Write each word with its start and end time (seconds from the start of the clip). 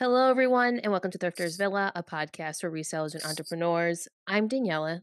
Hello, 0.00 0.30
everyone, 0.30 0.78
and 0.78 0.90
welcome 0.92 1.10
to 1.10 1.18
Thrifters 1.18 1.58
Villa, 1.58 1.92
a 1.94 2.02
podcast 2.02 2.62
for 2.62 2.70
resellers 2.70 3.14
and 3.14 3.22
entrepreneurs. 3.22 4.08
I'm 4.26 4.48
Daniela. 4.48 5.02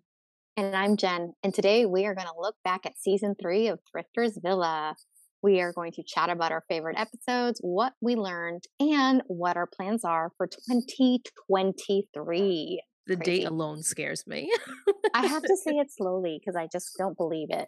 And 0.57 0.75
I'm 0.75 0.97
Jen. 0.97 1.33
And 1.43 1.53
today 1.53 1.85
we 1.85 2.07
are 2.07 2.15
going 2.15 2.25
to 2.25 2.33
look 2.41 2.55
back 2.63 2.87
at 2.87 2.97
season 2.97 3.35
three 3.39 3.67
of 3.67 3.77
Thrifters 3.95 4.41
Villa. 4.41 4.95
We 5.43 5.61
are 5.61 5.71
going 5.71 5.91
to 5.91 6.01
chat 6.03 6.31
about 6.31 6.51
our 6.51 6.63
favorite 6.67 6.97
episodes, 6.97 7.59
what 7.61 7.93
we 8.01 8.15
learned, 8.15 8.63
and 8.79 9.21
what 9.27 9.55
our 9.55 9.67
plans 9.67 10.03
are 10.03 10.31
for 10.35 10.47
2023. 10.47 12.81
The 13.05 13.15
Crazy. 13.15 13.39
date 13.39 13.45
alone 13.45 13.83
scares 13.83 14.25
me. 14.27 14.51
I 15.13 15.27
have 15.27 15.43
to 15.43 15.57
say 15.63 15.71
it 15.75 15.91
slowly 15.91 16.41
because 16.43 16.55
I 16.57 16.67
just 16.71 16.95
don't 16.97 17.15
believe 17.15 17.49
it. 17.51 17.67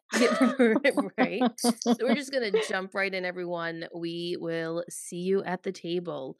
right. 1.17 1.43
So 1.57 1.73
we're 2.01 2.15
just 2.15 2.31
going 2.31 2.51
to 2.51 2.61
jump 2.67 2.93
right 2.93 3.13
in, 3.13 3.23
everyone. 3.23 3.87
We 3.95 4.35
will 4.39 4.83
see 4.89 5.19
you 5.19 5.41
at 5.43 5.63
the 5.63 5.71
table. 5.71 6.35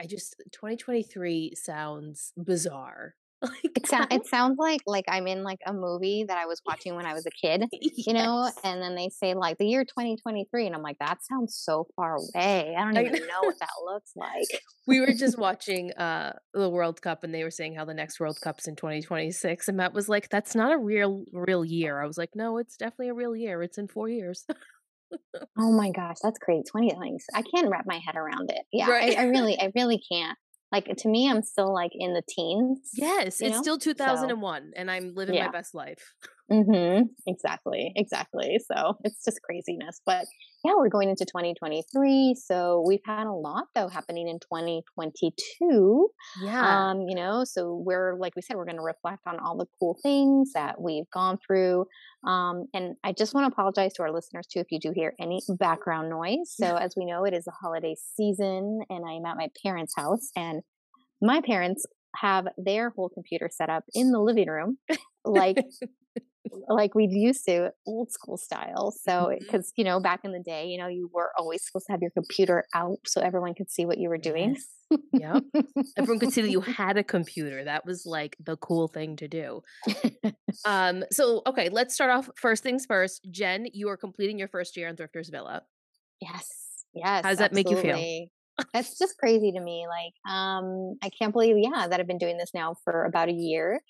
I 0.00 0.06
just 0.06 0.36
2023 0.52 1.54
sounds 1.54 2.32
bizarre. 2.36 3.14
Like 3.42 3.72
it, 3.74 3.86
so, 3.86 3.98
it 4.10 4.26
sounds 4.26 4.58
like 4.58 4.82
like 4.86 5.06
I'm 5.08 5.26
in 5.26 5.42
like 5.42 5.60
a 5.64 5.72
movie 5.72 6.24
that 6.28 6.36
I 6.36 6.44
was 6.44 6.60
watching 6.66 6.94
when 6.94 7.06
I 7.06 7.14
was 7.14 7.24
a 7.24 7.30
kid, 7.42 7.64
you 7.72 7.90
yes. 7.96 8.06
know, 8.06 8.50
and 8.64 8.82
then 8.82 8.94
they 8.94 9.08
say 9.08 9.32
like 9.32 9.56
the 9.56 9.64
year 9.64 9.82
2023 9.82 10.66
and 10.66 10.74
I'm 10.76 10.82
like 10.82 10.98
that 11.00 11.24
sounds 11.24 11.56
so 11.56 11.86
far 11.96 12.16
away. 12.16 12.76
I 12.78 12.84
don't 12.84 12.98
even 12.98 13.14
know. 13.14 13.26
know 13.28 13.40
what 13.44 13.58
that 13.58 13.70
looks 13.86 14.12
like. 14.14 14.60
we 14.86 15.00
were 15.00 15.14
just 15.14 15.38
watching 15.38 15.90
uh 15.92 16.34
the 16.52 16.68
World 16.68 17.00
Cup 17.00 17.24
and 17.24 17.34
they 17.34 17.42
were 17.42 17.50
saying 17.50 17.74
how 17.74 17.86
the 17.86 17.94
next 17.94 18.20
World 18.20 18.38
Cup's 18.42 18.68
in 18.68 18.76
2026 18.76 19.68
and 19.68 19.76
Matt 19.78 19.94
was 19.94 20.06
like 20.06 20.28
that's 20.28 20.54
not 20.54 20.74
a 20.74 20.78
real 20.78 21.24
real 21.32 21.64
year. 21.64 21.98
I 21.98 22.06
was 22.06 22.18
like 22.18 22.30
no, 22.34 22.58
it's 22.58 22.76
definitely 22.76 23.08
a 23.08 23.14
real 23.14 23.34
year. 23.34 23.62
It's 23.62 23.78
in 23.78 23.88
4 23.88 24.10
years 24.10 24.44
oh 25.58 25.72
my 25.72 25.90
gosh, 25.90 26.16
that's 26.22 26.38
great. 26.38 26.66
20 26.70 26.90
things. 27.00 27.24
I 27.34 27.42
can't 27.42 27.70
wrap 27.70 27.84
my 27.86 28.00
head 28.04 28.16
around 28.16 28.50
it. 28.50 28.62
Yeah, 28.72 28.88
right. 28.88 29.16
I, 29.16 29.22
I, 29.22 29.24
really, 29.26 29.58
I 29.58 29.72
really 29.74 30.00
can't. 30.10 30.38
Like 30.72 30.86
to 30.96 31.08
me, 31.08 31.28
I'm 31.28 31.42
still 31.42 31.72
like 31.74 31.90
in 31.94 32.14
the 32.14 32.22
teens. 32.28 32.90
Yes, 32.94 33.40
it's 33.40 33.56
know? 33.56 33.62
still 33.62 33.78
2001 33.78 34.62
so, 34.62 34.80
and 34.80 34.90
I'm 34.90 35.14
living 35.14 35.34
yeah. 35.34 35.46
my 35.46 35.50
best 35.52 35.74
life. 35.74 36.14
Mm-hmm. 36.50 37.02
Exactly. 37.26 37.92
Exactly. 37.94 38.58
So 38.70 38.94
it's 39.04 39.24
just 39.24 39.40
craziness. 39.42 40.00
But 40.04 40.26
yeah, 40.64 40.72
we're 40.76 40.88
going 40.88 41.08
into 41.08 41.24
2023. 41.24 42.34
So 42.34 42.84
we've 42.86 43.00
had 43.06 43.26
a 43.26 43.32
lot 43.32 43.64
though 43.74 43.88
happening 43.88 44.28
in 44.28 44.40
2022. 44.40 46.08
Yeah. 46.42 46.90
Um, 46.90 47.02
you 47.08 47.14
know, 47.14 47.44
so 47.44 47.82
we're 47.84 48.16
like 48.18 48.34
we 48.36 48.42
said, 48.42 48.56
we're 48.56 48.64
going 48.64 48.76
to 48.76 48.82
reflect 48.82 49.22
on 49.26 49.38
all 49.38 49.56
the 49.56 49.66
cool 49.78 49.96
things 50.02 50.52
that 50.54 50.80
we've 50.80 51.08
gone 51.12 51.38
through. 51.46 51.86
Um, 52.26 52.66
and 52.74 52.96
I 53.04 53.12
just 53.12 53.32
want 53.32 53.46
to 53.46 53.52
apologize 53.52 53.94
to 53.94 54.02
our 54.02 54.12
listeners 54.12 54.46
too 54.52 54.60
if 54.60 54.66
you 54.70 54.80
do 54.80 54.92
hear 54.94 55.14
any 55.20 55.40
background 55.48 56.10
noise. 56.10 56.52
So 56.52 56.76
as 56.76 56.94
we 56.96 57.06
know, 57.06 57.24
it 57.24 57.32
is 57.32 57.44
the 57.44 57.52
holiday 57.52 57.94
season 58.16 58.80
and 58.90 59.04
I'm 59.08 59.24
at 59.24 59.36
my 59.36 59.48
parents' 59.64 59.94
house 59.96 60.30
and 60.36 60.62
my 61.22 61.40
parents 61.40 61.86
have 62.16 62.48
their 62.58 62.90
whole 62.90 63.08
computer 63.08 63.48
set 63.52 63.70
up 63.70 63.84
in 63.94 64.10
the 64.10 64.18
living 64.18 64.48
room 64.48 64.78
like 65.24 65.64
like 66.68 66.94
we 66.94 67.06
used 67.06 67.44
to 67.46 67.70
old 67.86 68.10
school 68.12 68.36
style. 68.36 68.92
So 68.92 69.32
because 69.38 69.66
mm-hmm. 69.66 69.80
you 69.80 69.84
know 69.84 70.00
back 70.00 70.20
in 70.24 70.32
the 70.32 70.40
day 70.40 70.66
you 70.66 70.78
know 70.78 70.88
you 70.88 71.10
were 71.12 71.30
always 71.38 71.64
supposed 71.64 71.86
to 71.86 71.92
have 71.92 72.02
your 72.02 72.10
computer 72.10 72.64
out 72.74 72.98
so 73.06 73.20
everyone 73.20 73.54
could 73.54 73.70
see 73.70 73.84
what 73.84 73.98
you 73.98 74.08
were 74.08 74.18
doing. 74.18 74.56
Yes. 74.56 75.02
yep. 75.12 75.64
Everyone 75.96 76.18
could 76.18 76.32
see 76.32 76.42
that 76.42 76.50
you 76.50 76.60
had 76.82 76.96
a 76.96 77.04
computer. 77.04 77.64
That 77.64 77.86
was 77.86 78.04
like 78.06 78.36
the 78.44 78.56
cool 78.56 78.88
thing 78.88 79.16
to 79.16 79.28
do. 79.28 79.62
Um 80.64 81.04
so 81.12 81.42
okay 81.46 81.68
let's 81.68 81.94
start 81.94 82.10
off 82.10 82.28
first 82.36 82.62
things 82.62 82.84
first. 82.84 83.26
Jen 83.30 83.66
you 83.72 83.88
are 83.88 83.96
completing 83.96 84.38
your 84.38 84.48
first 84.48 84.76
year 84.76 84.88
in 84.88 84.96
thrifters 84.96 85.30
villa. 85.30 85.62
Yes. 86.20 86.48
Yes 86.92 87.22
how 87.22 87.30
does 87.30 87.38
that 87.38 87.52
absolutely. 87.52 87.72
make 87.72 87.84
you 87.84 87.94
feel? 87.94 88.28
that's 88.74 88.98
just 88.98 89.16
crazy 89.18 89.52
to 89.52 89.60
me 89.60 89.86
like 89.88 90.12
um 90.32 90.96
i 91.02 91.10
can't 91.10 91.32
believe 91.32 91.56
yeah 91.58 91.86
that 91.88 92.00
i've 92.00 92.06
been 92.06 92.18
doing 92.18 92.36
this 92.36 92.50
now 92.54 92.74
for 92.84 93.04
about 93.04 93.28
a 93.28 93.32
year 93.32 93.80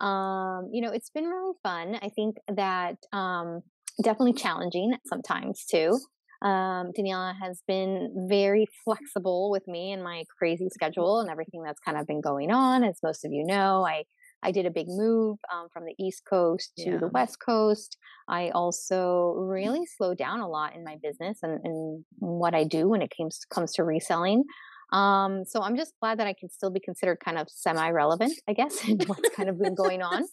um, 0.00 0.70
you 0.72 0.80
know, 0.80 0.92
it's 0.92 1.10
been 1.10 1.24
really 1.24 1.54
fun. 1.62 1.98
I 2.02 2.08
think 2.08 2.36
that 2.54 2.96
um, 3.12 3.60
definitely 4.02 4.34
challenging 4.34 4.94
sometimes 5.06 5.64
too. 5.64 5.98
Um, 6.42 6.92
Daniela 6.98 7.34
has 7.38 7.60
been 7.68 8.26
very 8.28 8.66
flexible 8.84 9.50
with 9.50 9.66
me 9.68 9.92
and 9.92 10.02
my 10.02 10.24
crazy 10.38 10.68
schedule 10.70 11.20
and 11.20 11.28
everything 11.28 11.62
that's 11.62 11.80
kind 11.80 11.98
of 11.98 12.06
been 12.06 12.22
going 12.22 12.50
on. 12.50 12.82
As 12.82 12.98
most 13.02 13.24
of 13.24 13.32
you 13.32 13.44
know, 13.44 13.84
I 13.84 14.04
I 14.42 14.52
did 14.52 14.64
a 14.64 14.70
big 14.70 14.86
move 14.88 15.36
um, 15.52 15.68
from 15.72 15.84
the 15.84 15.94
East 15.98 16.22
Coast 16.28 16.72
to 16.78 16.92
yeah. 16.92 16.96
the 16.96 17.08
West 17.08 17.38
Coast. 17.44 17.98
I 18.28 18.50
also 18.50 19.34
really 19.36 19.84
slowed 19.84 20.16
down 20.16 20.40
a 20.40 20.48
lot 20.48 20.74
in 20.74 20.82
my 20.82 20.96
business 21.02 21.40
and, 21.42 21.60
and 21.62 22.04
what 22.18 22.54
I 22.54 22.64
do 22.64 22.88
when 22.88 23.02
it 23.02 23.12
comes 23.14 23.40
comes 23.50 23.72
to 23.74 23.84
reselling. 23.84 24.44
Um, 24.92 25.44
so 25.44 25.62
I'm 25.62 25.76
just 25.76 25.92
glad 26.00 26.18
that 26.18 26.26
I 26.26 26.32
can 26.32 26.50
still 26.50 26.70
be 26.70 26.80
considered 26.80 27.20
kind 27.24 27.38
of 27.38 27.48
semi-relevant, 27.48 28.32
I 28.48 28.52
guess, 28.52 28.86
in 28.88 28.98
what's 29.06 29.28
kind 29.30 29.48
of 29.48 29.58
been 29.58 29.74
going 29.74 30.02
on 30.02 30.24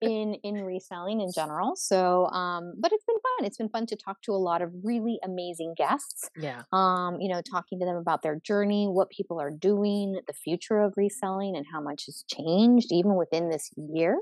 in 0.00 0.34
in 0.42 0.56
reselling 0.56 1.20
in 1.20 1.30
general. 1.34 1.74
So, 1.76 2.26
um, 2.26 2.74
but 2.78 2.92
it's 2.92 3.04
been 3.04 3.16
fun. 3.16 3.46
It's 3.46 3.56
been 3.56 3.70
fun 3.70 3.86
to 3.86 3.96
talk 3.96 4.20
to 4.22 4.32
a 4.32 4.36
lot 4.36 4.62
of 4.62 4.70
really 4.82 5.18
amazing 5.24 5.74
guests. 5.76 6.28
Yeah. 6.36 6.62
Um, 6.72 7.20
you 7.20 7.28
know, 7.28 7.40
talking 7.40 7.78
to 7.80 7.86
them 7.86 7.96
about 7.96 8.22
their 8.22 8.38
journey, 8.40 8.86
what 8.86 9.10
people 9.10 9.40
are 9.40 9.50
doing, 9.50 10.20
the 10.26 10.32
future 10.34 10.80
of 10.80 10.94
reselling, 10.96 11.56
and 11.56 11.64
how 11.72 11.80
much 11.80 12.06
has 12.06 12.24
changed 12.30 12.88
even 12.92 13.14
within 13.16 13.48
this 13.48 13.70
year. 13.76 14.18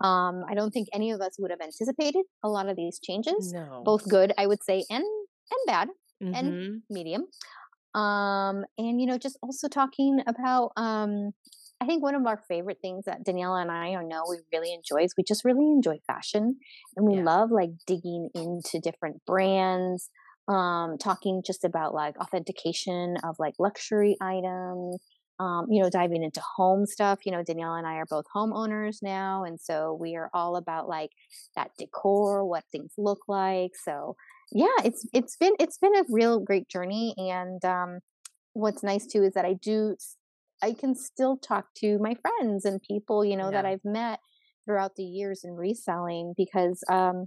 Um, 0.00 0.44
I 0.48 0.54
don't 0.54 0.70
think 0.70 0.88
any 0.94 1.10
of 1.10 1.20
us 1.20 1.36
would 1.38 1.50
have 1.50 1.60
anticipated 1.60 2.24
a 2.42 2.48
lot 2.48 2.70
of 2.70 2.76
these 2.76 2.98
changes, 2.98 3.52
no. 3.52 3.82
both 3.84 4.08
good, 4.08 4.32
I 4.38 4.46
would 4.46 4.62
say, 4.62 4.82
and 4.88 5.04
and 5.04 5.60
bad, 5.66 5.88
mm-hmm. 6.22 6.34
and 6.34 6.82
medium 6.88 7.26
um 7.94 8.64
and 8.78 9.00
you 9.00 9.06
know 9.06 9.18
just 9.18 9.38
also 9.42 9.68
talking 9.68 10.20
about 10.26 10.72
um 10.76 11.32
i 11.80 11.86
think 11.86 12.02
one 12.02 12.14
of 12.14 12.26
our 12.26 12.40
favorite 12.48 12.78
things 12.80 13.04
that 13.04 13.24
daniela 13.26 13.60
and 13.60 13.70
i 13.70 13.94
I 13.94 14.04
know 14.04 14.24
we 14.28 14.38
really 14.52 14.72
enjoy 14.72 15.04
is 15.04 15.14
we 15.16 15.24
just 15.26 15.44
really 15.44 15.64
enjoy 15.64 15.98
fashion 16.06 16.56
and 16.96 17.06
we 17.06 17.16
yeah. 17.16 17.24
love 17.24 17.50
like 17.50 17.70
digging 17.86 18.28
into 18.34 18.80
different 18.80 19.24
brands 19.26 20.08
um 20.48 20.98
talking 20.98 21.42
just 21.44 21.64
about 21.64 21.94
like 21.94 22.16
authentication 22.18 23.16
of 23.24 23.36
like 23.38 23.54
luxury 23.58 24.16
items 24.20 25.00
um, 25.40 25.68
you 25.70 25.82
know, 25.82 25.88
diving 25.88 26.22
into 26.22 26.42
home 26.56 26.84
stuff. 26.84 27.20
You 27.24 27.32
know, 27.32 27.42
Daniela 27.42 27.78
and 27.78 27.86
I 27.86 27.94
are 27.94 28.06
both 28.06 28.26
homeowners 28.36 28.98
now. 29.02 29.42
And 29.42 29.58
so 29.58 29.96
we 29.98 30.14
are 30.14 30.28
all 30.34 30.54
about 30.56 30.86
like 30.86 31.10
that 31.56 31.70
decor, 31.78 32.44
what 32.44 32.64
things 32.70 32.92
look 32.98 33.20
like. 33.26 33.70
So 33.82 34.16
yeah, 34.52 34.66
it's 34.84 35.06
it's 35.12 35.36
been 35.36 35.54
it's 35.58 35.78
been 35.78 35.96
a 35.96 36.04
real 36.08 36.40
great 36.40 36.68
journey, 36.68 37.14
and 37.16 37.64
um, 37.64 38.00
what's 38.52 38.82
nice 38.82 39.06
too 39.06 39.22
is 39.22 39.34
that 39.34 39.44
I 39.44 39.54
do 39.54 39.96
I 40.62 40.72
can 40.72 40.94
still 40.94 41.36
talk 41.36 41.66
to 41.78 41.98
my 41.98 42.14
friends 42.14 42.64
and 42.64 42.82
people 42.82 43.24
you 43.24 43.36
know 43.36 43.46
yeah. 43.46 43.62
that 43.62 43.66
I've 43.66 43.84
met 43.84 44.20
throughout 44.66 44.96
the 44.96 45.04
years 45.04 45.42
in 45.44 45.52
reselling 45.52 46.34
because 46.36 46.82
um, 46.88 47.26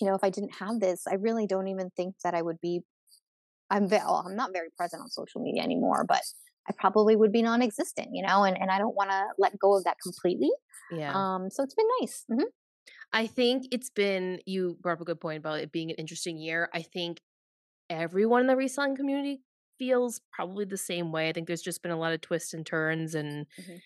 you 0.00 0.06
know 0.06 0.14
if 0.14 0.24
I 0.24 0.30
didn't 0.30 0.54
have 0.56 0.80
this, 0.80 1.04
I 1.06 1.14
really 1.14 1.46
don't 1.46 1.68
even 1.68 1.90
think 1.96 2.14
that 2.24 2.34
I 2.34 2.42
would 2.42 2.60
be. 2.60 2.80
I'm 3.70 3.88
well, 3.88 4.24
I'm 4.26 4.36
not 4.36 4.52
very 4.54 4.68
present 4.76 5.02
on 5.02 5.10
social 5.10 5.42
media 5.42 5.62
anymore, 5.62 6.06
but 6.08 6.22
I 6.68 6.72
probably 6.78 7.16
would 7.16 7.32
be 7.32 7.42
non-existent, 7.42 8.08
you 8.12 8.22
know, 8.26 8.44
and, 8.44 8.56
and 8.58 8.70
I 8.70 8.78
don't 8.78 8.94
want 8.94 9.10
to 9.10 9.24
let 9.38 9.58
go 9.58 9.76
of 9.76 9.84
that 9.84 9.96
completely. 10.02 10.50
Yeah. 10.90 11.12
Um, 11.14 11.50
so 11.50 11.62
it's 11.62 11.74
been 11.74 11.86
nice. 12.00 12.24
Mm-hmm. 12.30 12.44
I 13.12 13.26
think 13.26 13.68
it's 13.70 13.90
been 13.90 14.40
you 14.46 14.76
brought 14.80 14.94
up 14.94 15.00
a 15.00 15.04
good 15.04 15.20
point 15.20 15.38
about 15.38 15.60
it 15.60 15.72
being 15.72 15.90
an 15.90 15.96
interesting 15.96 16.38
year. 16.38 16.68
I 16.74 16.82
think 16.82 17.20
everyone 17.88 18.42
in 18.42 18.46
the 18.46 18.56
reselling 18.56 18.96
community 18.96 19.40
feels 19.78 20.20
probably 20.32 20.64
the 20.64 20.76
same 20.76 21.12
way. 21.12 21.28
I 21.28 21.32
think 21.32 21.46
there's 21.46 21.62
just 21.62 21.82
been 21.82 21.92
a 21.92 21.98
lot 21.98 22.12
of 22.12 22.20
twists 22.20 22.52
and 22.52 22.66
turns 22.66 23.14
and 23.14 23.46
mm-hmm. 23.60 23.76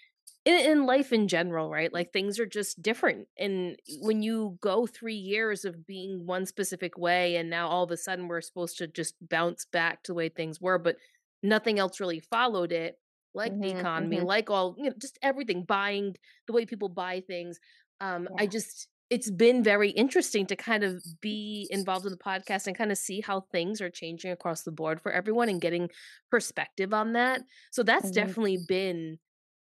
in, 0.45 0.71
in 0.71 0.87
life 0.87 1.13
in 1.13 1.29
general, 1.29 1.71
right? 1.71 1.93
Like 1.93 2.13
things 2.13 2.41
are 2.41 2.47
just 2.47 2.83
different. 2.83 3.29
And 3.39 3.77
when 4.01 4.23
you 4.23 4.59
go 4.61 4.87
three 4.87 5.15
years 5.15 5.65
of 5.65 5.87
being 5.87 6.27
one 6.27 6.47
specific 6.47 6.99
way 6.99 7.37
and 7.37 7.51
now 7.51 7.69
all 7.69 7.85
of 7.85 7.91
a 7.91 7.97
sudden 7.97 8.27
we're 8.27 8.41
supposed 8.41 8.79
to 8.79 8.87
just 8.87 9.15
bounce 9.21 9.67
back 9.67 10.03
to 10.03 10.13
the 10.13 10.17
way 10.17 10.29
things 10.29 10.61
were, 10.61 10.79
but 10.79 10.97
nothing 11.43 11.79
else 11.79 12.01
really 12.01 12.21
followed 12.21 12.73
it, 12.73 12.99
like 13.35 13.53
mm-hmm, 13.53 13.63
the 13.63 13.79
economy, 13.79 14.17
mm-hmm. 14.17 14.27
like 14.27 14.51
all 14.51 14.75
you 14.79 14.85
know, 14.85 14.95
just 14.99 15.19
everything, 15.23 15.65
buying 15.65 16.17
the 16.47 16.53
way 16.53 16.67
people 16.67 16.89
buy 16.89 17.21
things. 17.21 17.61
Um, 18.01 18.27
yeah. 18.31 18.43
I 18.43 18.47
just 18.47 18.89
it's 19.13 19.31
been 19.31 19.63
very 19.63 19.91
interesting 19.91 20.47
to 20.47 20.57
kind 20.57 20.83
of 20.83 21.05
be 21.21 21.69
involved 21.69 22.07
in 22.07 22.13
the 22.13 22.17
podcast 22.17 22.67
and 22.67 22.75
kind 22.75 22.91
of 22.91 22.97
see 22.97 23.21
how 23.21 23.43
things 23.53 23.83
are 23.83 23.91
changing 23.91 24.31
across 24.31 24.63
the 24.63 24.73
board 24.73 25.03
for 25.03 25.13
everyone 25.13 25.51
and 25.51 25.61
getting 25.61 25.91
perspective 26.31 26.95
on 26.95 27.13
that. 27.13 27.43
So 27.73 27.83
that's 27.83 28.07
mm-hmm. 28.07 28.15
definitely 28.15 28.59
been 28.67 29.19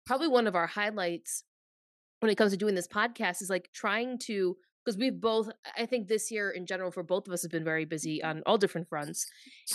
probably 0.06 0.28
one 0.28 0.46
of 0.46 0.56
our 0.56 0.68
highlights 0.68 1.46
when 2.20 2.32
it 2.32 2.36
comes 2.36 2.52
to 2.52 2.58
doing 2.58 2.76
this 2.76 2.88
podcast 2.88 3.42
is 3.42 3.50
like 3.50 3.72
trying 3.74 4.20
to 4.20 4.56
because 4.86 5.00
we've 5.00 5.20
both 5.20 5.50
i 5.78 5.86
think 5.86 6.08
this 6.08 6.32
year 6.32 6.52
in 6.52 6.66
general 6.66 6.92
for 6.92 7.04
both 7.04 7.28
of 7.28 7.34
us 7.34 7.42
has 7.42 7.50
been 7.50 7.64
very 7.64 7.86
busy 7.86 8.24
on 8.24 8.42
all 8.46 8.58
different 8.58 8.90
fronts 8.90 9.26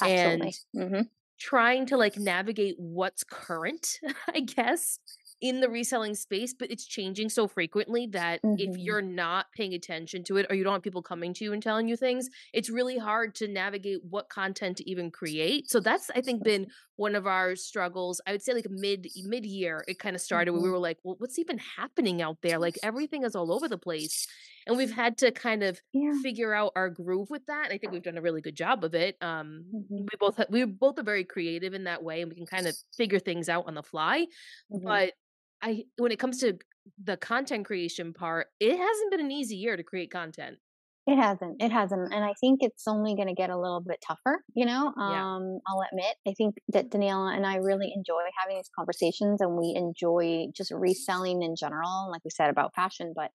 Absolutely. 0.00 0.54
and 0.74 0.92
mm-hmm. 0.92 1.02
trying 1.38 1.86
to 1.86 1.96
like 1.96 2.18
navigate 2.18 2.74
what's 2.78 3.24
current 3.24 3.98
i 4.34 4.40
guess 4.40 4.98
in 5.40 5.60
the 5.60 5.69
reselling 5.69 6.14
space, 6.14 6.54
but 6.54 6.70
it's 6.70 6.86
changing 6.86 7.28
so 7.28 7.46
frequently 7.46 8.06
that 8.08 8.42
if 8.56 8.76
Mhm. 8.76 8.78
you're 8.78 9.02
not 9.02 9.52
paying 9.52 9.75
attention 9.75 10.25
to 10.25 10.36
it 10.36 10.46
or 10.48 10.54
you 10.54 10.64
don't 10.64 10.75
have 10.75 10.82
people 10.82 11.02
coming 11.02 11.34
to 11.34 11.44
you 11.44 11.52
and 11.52 11.62
telling 11.62 11.88
you 11.88 11.96
things, 11.96 12.28
it's 12.52 12.70
really 12.70 12.96
hard 12.98 13.34
to 13.36 13.48
navigate 13.48 14.04
what 14.04 14.28
content 14.28 14.76
to 14.78 14.88
even 14.88 15.10
create. 15.10 15.69
So 15.69 15.81
that's 15.81 16.10
I 16.10 16.20
think 16.20 16.42
been 16.44 16.69
one 16.96 17.14
of 17.14 17.26
our 17.26 17.56
struggles. 17.56 18.20
I 18.26 18.32
would 18.32 18.42
say 18.42 18.54
like 18.54 18.70
mid 18.70 19.08
mid 19.16 19.44
year 19.44 19.84
it 19.88 19.98
kind 19.98 20.16
of 20.16 20.22
started 20.22 20.52
where 20.52 20.62
we 20.62 20.69
Mhm. 20.69 20.70
were 20.70 20.78
like, 20.78 20.98
well, 21.02 21.16
what's 21.19 21.38
even 21.38 21.58
happening 21.58 22.22
out 22.22 22.40
there? 22.42 22.58
Like 22.58 22.78
everything 22.82 23.25
is 23.25 23.34
all 23.34 23.52
over 23.52 23.69
the 23.69 23.78
place. 23.78 24.26
And 24.66 24.76
we've 24.76 24.93
had 24.93 25.19
to 25.19 25.31
kind 25.32 25.62
of 25.62 25.81
Yeah. 25.93 26.25
figure 26.25 26.55
out 26.55 26.72
our 26.76 26.88
groove 26.90 27.31
with 27.31 27.46
that. 27.46 27.70
I 27.72 27.78
think 27.78 27.93
we've 27.93 28.02
done 28.02 28.19
a 28.19 28.22
really 28.22 28.40
good 28.40 28.56
job 28.56 28.84
of 28.84 28.94
it. 28.94 29.16
Um 29.20 29.66
Mhm. 29.72 30.11
we 30.12 30.16
both 30.19 30.37
ha- 30.37 30.46
we 30.50 30.64
both 30.64 30.99
are 30.99 31.02
very 31.05 31.25
creative 31.25 31.75
in 31.75 31.84
that 31.84 32.02
way 32.02 32.20
and 32.22 32.31
we 32.31 32.37
can 32.37 32.46
kind 32.46 32.66
of 32.66 32.76
figure 32.96 33.19
things 33.19 33.49
out 33.49 33.66
on 33.66 33.75
the 33.75 33.82
fly 33.82 34.26
Mhm. 34.70 34.84
but 34.84 35.14
I 35.62 35.87
when 35.99 36.12
it 36.12 36.19
comes 36.19 36.40
to 36.40 36.58
the 36.99 37.16
content 37.16 37.66
creation 37.66 38.12
part, 38.14 38.49
it 38.61 38.76
hasn't 38.76 39.11
been 39.11 39.20
an 39.20 39.31
easy 39.32 39.56
year 39.56 39.76
to 39.76 39.82
create 39.84 40.11
content. 40.11 40.58
It 41.06 41.17
hasn't. 41.17 41.60
It 41.62 41.70
hasn't. 41.70 42.14
And 42.14 42.25
I 42.25 42.32
think 42.40 42.60
it's 42.62 42.88
only 42.88 43.14
going 43.14 43.28
to 43.28 43.34
get 43.34 43.50
a 43.50 43.58
little 43.60 43.82
bit 43.82 43.99
tougher, 44.06 44.43
you 44.55 44.64
know? 44.64 44.87
Yeah. 45.05 45.26
Um, 45.26 45.60
I'll 45.67 45.82
admit. 45.93 46.17
I 46.26 46.32
think 46.32 46.55
that 46.69 46.88
Daniela 46.88 47.37
and 47.37 47.44
I 47.46 47.56
really 47.56 47.93
enjoy 47.94 48.22
having 48.38 48.56
these 48.56 48.70
conversations 48.75 49.43
and 49.43 49.58
we 49.58 49.75
enjoy 49.76 50.46
just 50.55 50.70
reselling 50.70 51.43
in 51.43 51.56
general, 51.56 52.08
like 52.10 52.25
we 52.25 52.31
said 52.31 52.49
about 52.49 52.75
fashion, 52.75 53.12
but 53.14 53.31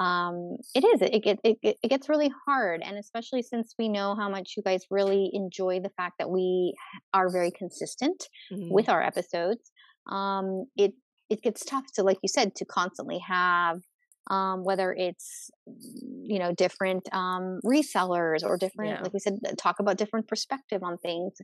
um 0.00 0.56
it 0.74 0.84
is 0.84 1.02
it, 1.02 1.14
it 1.24 1.38
it 1.62 1.76
it 1.82 1.88
gets 1.88 2.08
really 2.08 2.30
hard 2.46 2.82
and 2.82 2.98
especially 2.98 3.42
since 3.42 3.74
we 3.78 3.88
know 3.88 4.16
how 4.16 4.28
much 4.28 4.54
you 4.56 4.62
guys 4.62 4.84
really 4.90 5.30
enjoy 5.32 5.78
the 5.80 5.90
fact 5.96 6.14
that 6.18 6.30
we 6.30 6.74
are 7.12 7.30
very 7.30 7.52
consistent 7.52 8.28
Mhm. 8.50 8.68
with 8.68 8.88
our 8.88 9.02
episodes 9.02 9.70
um 10.10 10.64
it 10.76 10.92
it 11.30 11.42
gets 11.42 11.64
tough 11.64 11.84
to 11.94 12.02
like 12.02 12.18
you 12.22 12.28
said 12.28 12.54
to 12.56 12.64
constantly 12.64 13.18
have 13.18 13.78
um 14.30 14.64
whether 14.64 14.92
it's 14.92 15.50
you 15.66 16.38
know 16.38 16.52
different 16.52 17.08
um 17.12 17.60
resellers 17.64 18.42
or 18.42 18.56
different 18.56 19.00
Yeah. 19.00 19.02
like 19.02 19.12
we 19.12 19.20
said 19.20 19.34
talk 19.58 19.76
about 19.78 19.96
different 19.96 20.26
perspective 20.26 20.82
on 20.82 20.98
things 20.98 21.34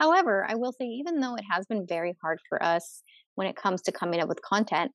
however 0.00 0.44
i 0.48 0.54
will 0.54 0.72
say 0.72 0.84
even 0.84 1.20
though 1.20 1.36
it 1.36 1.44
has 1.50 1.64
been 1.66 1.86
very 1.86 2.14
hard 2.22 2.38
for 2.48 2.62
us 2.62 3.02
when 3.36 3.46
it 3.46 3.56
comes 3.56 3.82
to 3.82 3.92
coming 3.92 4.20
up 4.20 4.28
with 4.28 4.42
content 4.42 4.92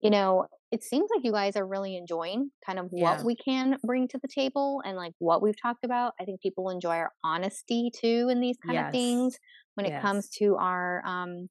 you 0.00 0.10
know 0.10 0.46
it 0.72 0.82
seems 0.82 1.10
like 1.14 1.22
you 1.24 1.32
guys 1.32 1.54
are 1.56 1.66
really 1.66 1.96
enjoying 1.96 2.50
kind 2.66 2.78
of 2.78 2.88
Yeah. 2.90 3.10
what 3.16 3.24
we 3.24 3.36
can 3.36 3.76
bring 3.84 4.08
to 4.08 4.18
the 4.18 4.28
table 4.28 4.82
and 4.84 4.96
like 4.96 5.12
what 5.18 5.42
we've 5.42 5.60
talked 5.60 5.84
about 5.84 6.14
i 6.20 6.24
think 6.24 6.40
people 6.40 6.70
enjoy 6.70 6.96
our 6.96 7.12
honesty 7.22 7.90
too 7.94 8.28
in 8.30 8.40
these 8.40 8.56
kind 8.64 8.78
of 8.86 8.92
things 8.92 9.38
when 9.74 9.86
it 9.86 10.00
comes 10.02 10.28
to 10.40 10.56
our 10.56 11.02
um 11.06 11.48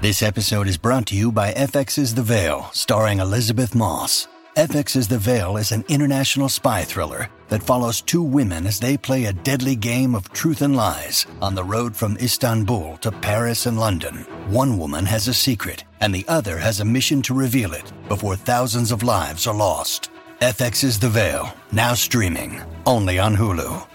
This 0.00 0.22
episode 0.22 0.68
is 0.68 0.76
brought 0.78 1.06
to 1.06 1.16
you 1.16 1.32
by 1.32 1.52
FX's 1.52 2.14
The 2.14 2.22
Veil, 2.22 2.70
starring 2.72 3.18
Elisabeth 3.18 3.74
Moss. 3.74 4.28
FX's 4.56 5.06
The 5.06 5.18
Veil 5.18 5.56
is 5.56 5.70
an 5.70 5.84
international 5.88 6.48
spy 6.48 6.82
thriller 6.82 7.28
that 7.48 7.62
follows 7.62 8.00
two 8.00 8.22
women 8.22 8.66
as 8.66 8.80
they 8.80 8.96
play 8.96 9.26
a 9.26 9.32
deadly 9.32 9.76
game 9.76 10.14
of 10.16 10.32
truth 10.32 10.62
and 10.62 10.74
lies 10.74 11.26
on 11.40 11.54
the 11.54 11.62
road 11.62 11.94
from 11.94 12.16
Istanbul 12.16 12.96
to 12.98 13.12
Paris 13.12 13.66
and 13.66 13.78
London. 13.78 14.26
One 14.48 14.76
woman 14.76 15.06
has 15.06 15.28
a 15.28 15.34
secret, 15.34 15.84
and 16.00 16.12
the 16.12 16.24
other 16.26 16.58
has 16.58 16.80
a 16.80 16.84
mission 16.84 17.22
to 17.22 17.34
reveal 17.34 17.72
it 17.72 17.92
before 18.08 18.34
thousands 18.34 18.90
of 18.90 19.04
lives 19.04 19.46
are 19.46 19.54
lost. 19.54 20.10
FX's 20.40 20.98
The 20.98 21.08
Veil, 21.08 21.54
now 21.70 21.94
streaming, 21.94 22.60
only 22.84 23.18
on 23.18 23.36
Hulu. 23.36 23.86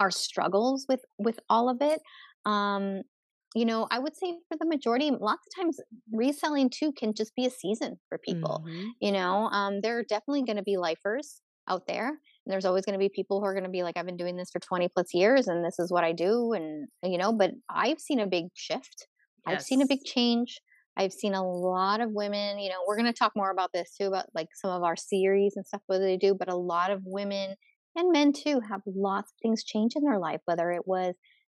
our 0.00 0.10
struggles 0.10 0.84
with 0.88 1.04
with 1.16 1.38
all 1.48 1.68
of 1.68 1.78
it 1.80 2.00
um 2.44 3.02
you 3.54 3.64
know 3.64 3.86
i 3.90 3.98
would 3.98 4.16
say 4.16 4.34
for 4.48 4.56
the 4.58 4.66
majority 4.66 5.10
lots 5.10 5.46
of 5.46 5.54
times 5.62 5.78
reselling 6.12 6.70
too 6.70 6.92
can 6.92 7.14
just 7.14 7.34
be 7.34 7.46
a 7.46 7.50
season 7.50 7.96
for 8.08 8.18
people 8.18 8.62
Mhm. 8.64 8.94
you 9.00 9.12
know 9.12 9.46
um 9.48 9.80
there 9.80 9.98
are 9.98 10.04
definitely 10.04 10.42
going 10.42 10.56
to 10.56 10.62
be 10.62 10.76
lifers 10.76 11.42
out 11.68 11.86
there 11.86 12.08
and 12.08 12.18
there's 12.46 12.64
always 12.64 12.84
going 12.84 12.94
to 12.94 12.98
be 12.98 13.08
people 13.08 13.38
who 13.40 13.46
are 13.46 13.54
going 13.54 13.64
to 13.64 13.70
be 13.70 13.82
like 13.82 13.96
i've 13.96 14.06
been 14.06 14.16
doing 14.16 14.36
this 14.36 14.50
for 14.50 14.58
20 14.58 14.88
plus 14.88 15.14
years 15.14 15.46
and 15.48 15.64
this 15.64 15.78
is 15.78 15.92
what 15.92 16.04
i 16.04 16.12
do 16.12 16.52
and 16.52 16.88
you 17.02 17.18
know 17.18 17.32
but 17.32 17.52
i've 17.68 18.00
seen 18.00 18.20
a 18.20 18.26
big 18.26 18.46
shift. 18.54 19.06
I've 19.44 19.60
seen 19.60 19.82
a 19.82 19.86
big 19.86 20.04
change. 20.04 20.60
I've 20.96 21.12
seen 21.12 21.34
a 21.34 21.42
lot 21.44 22.00
of 22.00 22.12
women 22.12 22.58
you 22.58 22.68
know 22.68 22.84
we're 22.86 22.96
going 22.96 23.12
to 23.12 23.18
talk 23.18 23.32
more 23.34 23.50
about 23.50 23.70
this 23.72 23.96
too 23.96 24.06
about 24.06 24.26
like 24.34 24.48
some 24.54 24.70
of 24.70 24.82
our 24.82 24.94
series 24.96 25.54
and 25.56 25.66
stuff 25.66 25.82
what 25.86 25.98
they 25.98 26.16
do 26.16 26.34
but 26.34 26.48
a 26.52 26.56
lot 26.56 26.90
of 26.90 27.02
women 27.04 27.56
and 27.96 28.12
men 28.12 28.32
too 28.32 28.60
have 28.60 28.82
lots 28.86 29.32
of 29.32 29.36
things 29.42 29.64
change 29.64 29.92
in 29.96 30.02
their 30.04 30.18
life 30.18 30.40
whether 30.44 30.70
it 30.70 30.86
was 30.86 31.14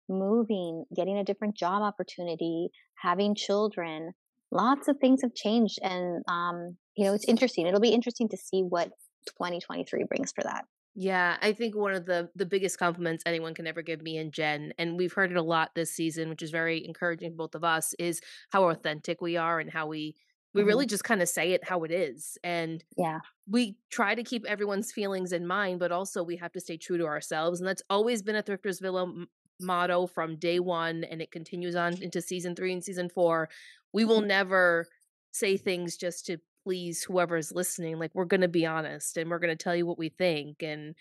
moving 0.10 0.86
getting 0.96 1.18
a 1.18 1.24
different 1.24 1.56
job 1.56 1.82
opportunity 1.82 2.70
having 2.96 3.36
children 3.36 4.12
lots 4.52 4.88
of 4.88 4.98
things 5.00 5.22
have 5.22 5.34
changed 5.34 5.80
and 5.84 6.24
um 6.28 6.78
you 6.96 7.06
know 7.06 7.14
it's 7.14 7.28
interesting 7.28 7.68
it'll 7.68 7.80
be 7.82 7.94
interesting 7.94 8.30
to 8.30 8.38
see 8.38 8.62
what 8.62 8.92
2023 9.38 10.04
brings 10.06 10.32
for 10.32 10.44
that 10.44 10.66
Yeah, 10.96 11.38
I 11.42 11.54
think 11.54 11.76
one 11.76 11.94
of 11.94 12.06
the 12.06 12.32
the 12.36 12.46
biggest 12.46 12.80
compliments 12.80 13.24
anyone 13.26 13.54
can 13.54 13.68
ever 13.68 13.82
give 13.84 14.02
me 14.02 14.18
and 14.18 14.34
Jen, 14.34 14.74
and 14.80 14.98
we've 14.98 15.14
heard 15.14 15.30
it 15.32 15.38
a 15.38 15.42
lot 15.44 15.76
this 15.76 15.92
season, 15.94 16.28
which 16.30 16.42
is 16.42 16.50
very 16.52 16.84
encouraging 16.86 17.32
to 17.32 17.36
both 17.38 17.54
of 17.56 17.64
us, 17.64 17.94
is 18.00 18.20
how 18.52 18.70
authentic 18.70 19.22
we 19.22 19.38
are 19.38 19.60
and 19.60 19.70
how 19.72 19.86
we 19.88 20.16
we 20.56 20.64
Mhm. 20.64 20.64
really 20.64 20.88
just 20.88 21.04
kind 21.04 21.22
of 21.22 21.30
say 21.30 21.52
it 21.52 21.64
how 21.64 21.84
it 21.84 21.92
is. 21.92 22.38
And 22.44 22.84
yeah 22.98 23.20
we 23.48 23.78
try 23.92 24.16
to 24.16 24.24
keep 24.24 24.46
everyone's 24.46 24.92
feelings 24.94 25.34
in 25.34 25.48
mind, 25.48 25.80
but 25.80 25.92
also 25.92 26.24
we 26.24 26.38
have 26.38 26.52
to 26.54 26.62
stay 26.62 26.78
true 26.78 26.98
to 26.98 27.06
ourselves. 27.06 27.60
And 27.62 27.68
that's 27.68 27.84
always 27.90 28.24
been 28.24 28.36
a 28.38 28.44
Thrifters 28.44 28.82
Villa 28.82 29.26
motto 29.60 30.08
from 30.08 30.38
day 30.38 30.60
one, 30.60 31.04
and 31.04 31.22
it 31.22 31.32
continues 31.32 31.76
on 31.76 32.02
into 32.02 32.22
season 32.22 32.56
three 32.56 32.74
and 32.74 32.84
season 32.84 33.10
four. 33.10 33.50
We 33.94 34.06
will 34.06 34.22
never 34.22 34.88
say 35.32 35.58
things 35.58 35.98
just 35.98 36.26
to 36.28 36.38
please 36.64 37.04
whoever's 37.04 37.52
listening. 37.52 37.98
Like 38.00 38.12
we're 38.14 38.26
going 38.26 38.42
to 38.42 38.48
be 38.48 38.66
honest, 38.66 39.18
and 39.18 39.30
we're 39.30 39.40
going 39.40 39.56
to 39.58 39.64
tell 39.64 39.76
you 39.76 39.86
what 39.86 39.98
we 40.00 40.10
think, 40.10 40.64
and 40.64 40.96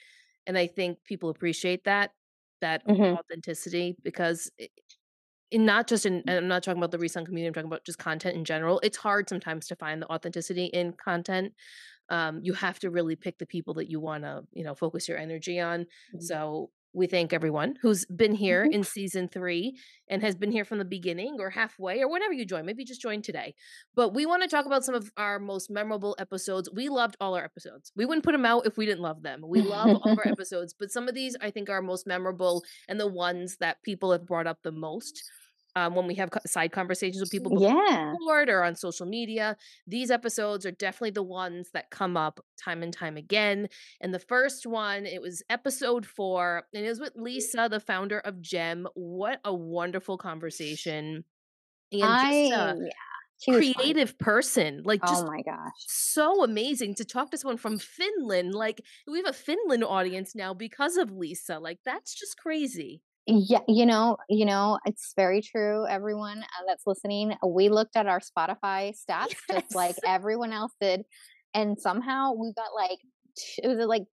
and 0.47 0.59
I 0.59 0.67
think 0.69 1.05
people 1.05 1.31
appreciate 1.31 1.85
that 1.85 2.13
that 2.61 2.85
Mhm. 2.87 3.17
authenticity 3.17 3.97
because. 4.03 4.51
It, 4.59 4.73
in 5.51 5.65
not 5.65 5.87
just 5.87 6.05
in 6.07 6.25
and 6.27 6.31
I'm 6.31 6.49
not 6.49 6.63
talking 6.65 6.79
about 6.79 6.91
the 6.91 6.99
recent 6.99 7.27
community, 7.27 7.49
I'm 7.49 7.55
talking 7.55 7.69
about 7.69 7.85
just 7.85 7.99
content 7.99 8.37
in 8.37 8.45
general. 8.45 8.81
It's 8.83 8.97
hard 8.97 9.29
sometimes 9.29 9.69
to 9.69 9.77
find 9.77 10.03
the 10.03 10.11
authenticity 10.13 10.67
in 10.67 10.93
content 10.95 11.55
um, 12.11 12.41
you 12.45 12.55
have 12.55 12.79
to 12.81 12.91
really 12.91 13.17
pick 13.17 13.39
the 13.39 13.47
people 13.47 13.75
that 13.75 13.91
you 13.91 14.01
want 14.01 14.25
to 14.25 14.47
you 14.53 14.65
know 14.65 14.75
focus 14.77 15.09
your 15.09 15.19
energy 15.19 15.61
on 15.61 15.87
Mhm. 16.13 16.29
so 16.29 16.71
we 16.97 17.07
thank 17.07 17.33
everyone 17.33 17.75
who's 17.83 18.05
been 18.07 18.35
here 18.35 18.65
Mhm. 18.67 18.73
in 18.73 18.83
season 18.85 19.29
three 19.29 19.79
and 20.09 20.23
has 20.23 20.35
been 20.35 20.51
here 20.51 20.65
from 20.65 20.79
the 20.79 20.85
beginning 20.85 21.37
or 21.39 21.51
halfway 21.51 22.01
or 22.01 22.09
whenever 22.09 22.33
you 22.33 22.45
join 22.47 22.65
maybe 22.65 22.85
just 22.85 23.03
joined 23.03 23.23
today. 23.25 23.55
But 23.95 24.15
we 24.15 24.25
want 24.27 24.43
to 24.43 24.49
talk 24.49 24.67
about 24.67 24.85
some 24.85 24.95
of 24.95 25.11
our 25.17 25.39
most 25.39 25.71
memorable 25.71 26.17
episodes. 26.19 26.71
We 26.73 26.89
loved 26.89 27.17
all 27.21 27.35
our 27.37 27.45
episodes. 27.45 27.93
We 27.95 28.07
wouldn't 28.07 28.25
put 28.25 28.33
them 28.33 28.47
out 28.47 28.67
if 28.67 28.77
we 28.79 28.87
didn't 28.87 29.03
love 29.03 29.23
them. 29.23 29.43
We 29.47 29.61
love 29.61 29.89
all 30.03 30.13
of 30.13 30.19
our 30.19 30.29
episodes 30.39 30.75
but 30.79 30.91
some 30.91 31.09
of 31.09 31.15
these 31.15 31.37
i 31.41 31.51
think 31.51 31.69
are 31.69 31.83
most 31.83 32.07
memorable 32.07 32.63
and 32.89 32.99
the 32.99 33.07
ones 33.07 33.57
that 33.59 33.83
people 33.83 34.11
have 34.13 34.27
brought 34.27 34.47
up 34.47 34.59
the 34.63 34.73
most 34.73 35.23
um, 35.77 35.95
when 35.95 36.07
we 36.07 36.15
have 36.17 36.31
side 36.47 36.73
conversations 36.73 37.21
with 37.21 37.31
people 37.31 37.53
before 37.53 37.73
yeah 37.73 38.13
Discord 38.13 38.49
or 38.49 38.65
on 38.65 38.75
social 38.75 39.07
media. 39.07 39.57
These 39.87 40.11
episodes 40.11 40.67
are 40.67 40.73
definitely 40.73 41.11
the 41.11 41.23
ones 41.23 41.69
that 41.75 41.91
come 41.91 42.17
up 42.17 42.41
time 42.59 42.83
and 42.83 42.93
time 42.93 43.17
again. 43.17 43.69
And 44.01 44.13
the 44.13 44.19
first 44.19 44.67
one, 44.67 45.07
it 45.07 45.21
was 45.21 45.43
episode 45.51 46.07
four, 46.07 46.65
and 46.75 46.85
it 46.85 46.89
was 46.89 46.99
with 46.99 47.13
Lisa, 47.15 47.69
the 47.71 47.79
founder 47.79 48.19
of 48.19 48.41
Gem. 48.41 48.89
What 48.95 49.41
a 49.45 49.55
wonderful 49.55 50.19
conversation. 50.19 51.25
And 51.93 52.03
i 52.03 52.49
just 52.49 52.53
a 52.53 52.77
yeah 52.81 52.91
was 53.47 53.57
fun. 53.57 53.75
creative 53.75 54.19
person. 54.19 54.83
Like 54.85 55.03
just 55.03 55.25
oh 55.25 55.27
my 55.27 55.43
gosh 55.43 55.73
so 55.87 56.43
amazing 56.43 56.95
to 56.97 57.05
talk 57.05 57.31
to 57.31 57.39
someone 57.39 57.59
from 57.59 57.79
Finland. 57.79 58.55
Like 58.55 58.81
we 59.07 59.19
have 59.19 59.29
a 59.29 59.33
Finland 59.33 59.85
audience 59.85 60.35
now 60.35 60.55
because 60.55 60.97
of 60.97 61.13
Lisa. 61.13 61.59
Like 61.59 61.81
that's 61.85 62.15
just 62.15 62.39
crazy. 62.39 63.03
Yeah, 63.27 63.61
you 63.67 63.87
know, 63.87 64.19
you 64.29 64.45
know, 64.45 64.79
it's 64.87 65.13
very 65.17 65.43
true. 65.43 65.85
Everyone 65.87 66.39
uh, 66.39 66.63
that's 66.67 66.87
listening, 66.87 67.35
we 67.45 67.69
looked 67.69 67.97
at 67.97 68.07
our 68.07 68.21
Spotify 68.21 68.95
stats 69.11 69.35
just 69.51 69.75
like 69.75 69.97
everyone 70.07 70.53
else 70.53 70.73
did, 70.81 71.03
and 71.53 71.79
somehow 71.81 72.33
we 72.33 72.53
got 72.55 72.75
like 72.75 72.99
it 73.63 73.67
was 73.67 73.85
like 73.87 74.05